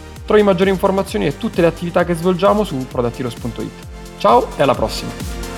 Trovi 0.31 0.45
maggiori 0.45 0.69
informazioni 0.69 1.25
e 1.25 1.37
tutte 1.37 1.59
le 1.59 1.67
attività 1.67 2.05
che 2.05 2.13
svolgiamo 2.13 2.63
su 2.63 2.87
productheroes.it. 2.87 3.69
Ciao 4.17 4.47
e 4.55 4.61
alla 4.61 4.73
prossima! 4.73 5.50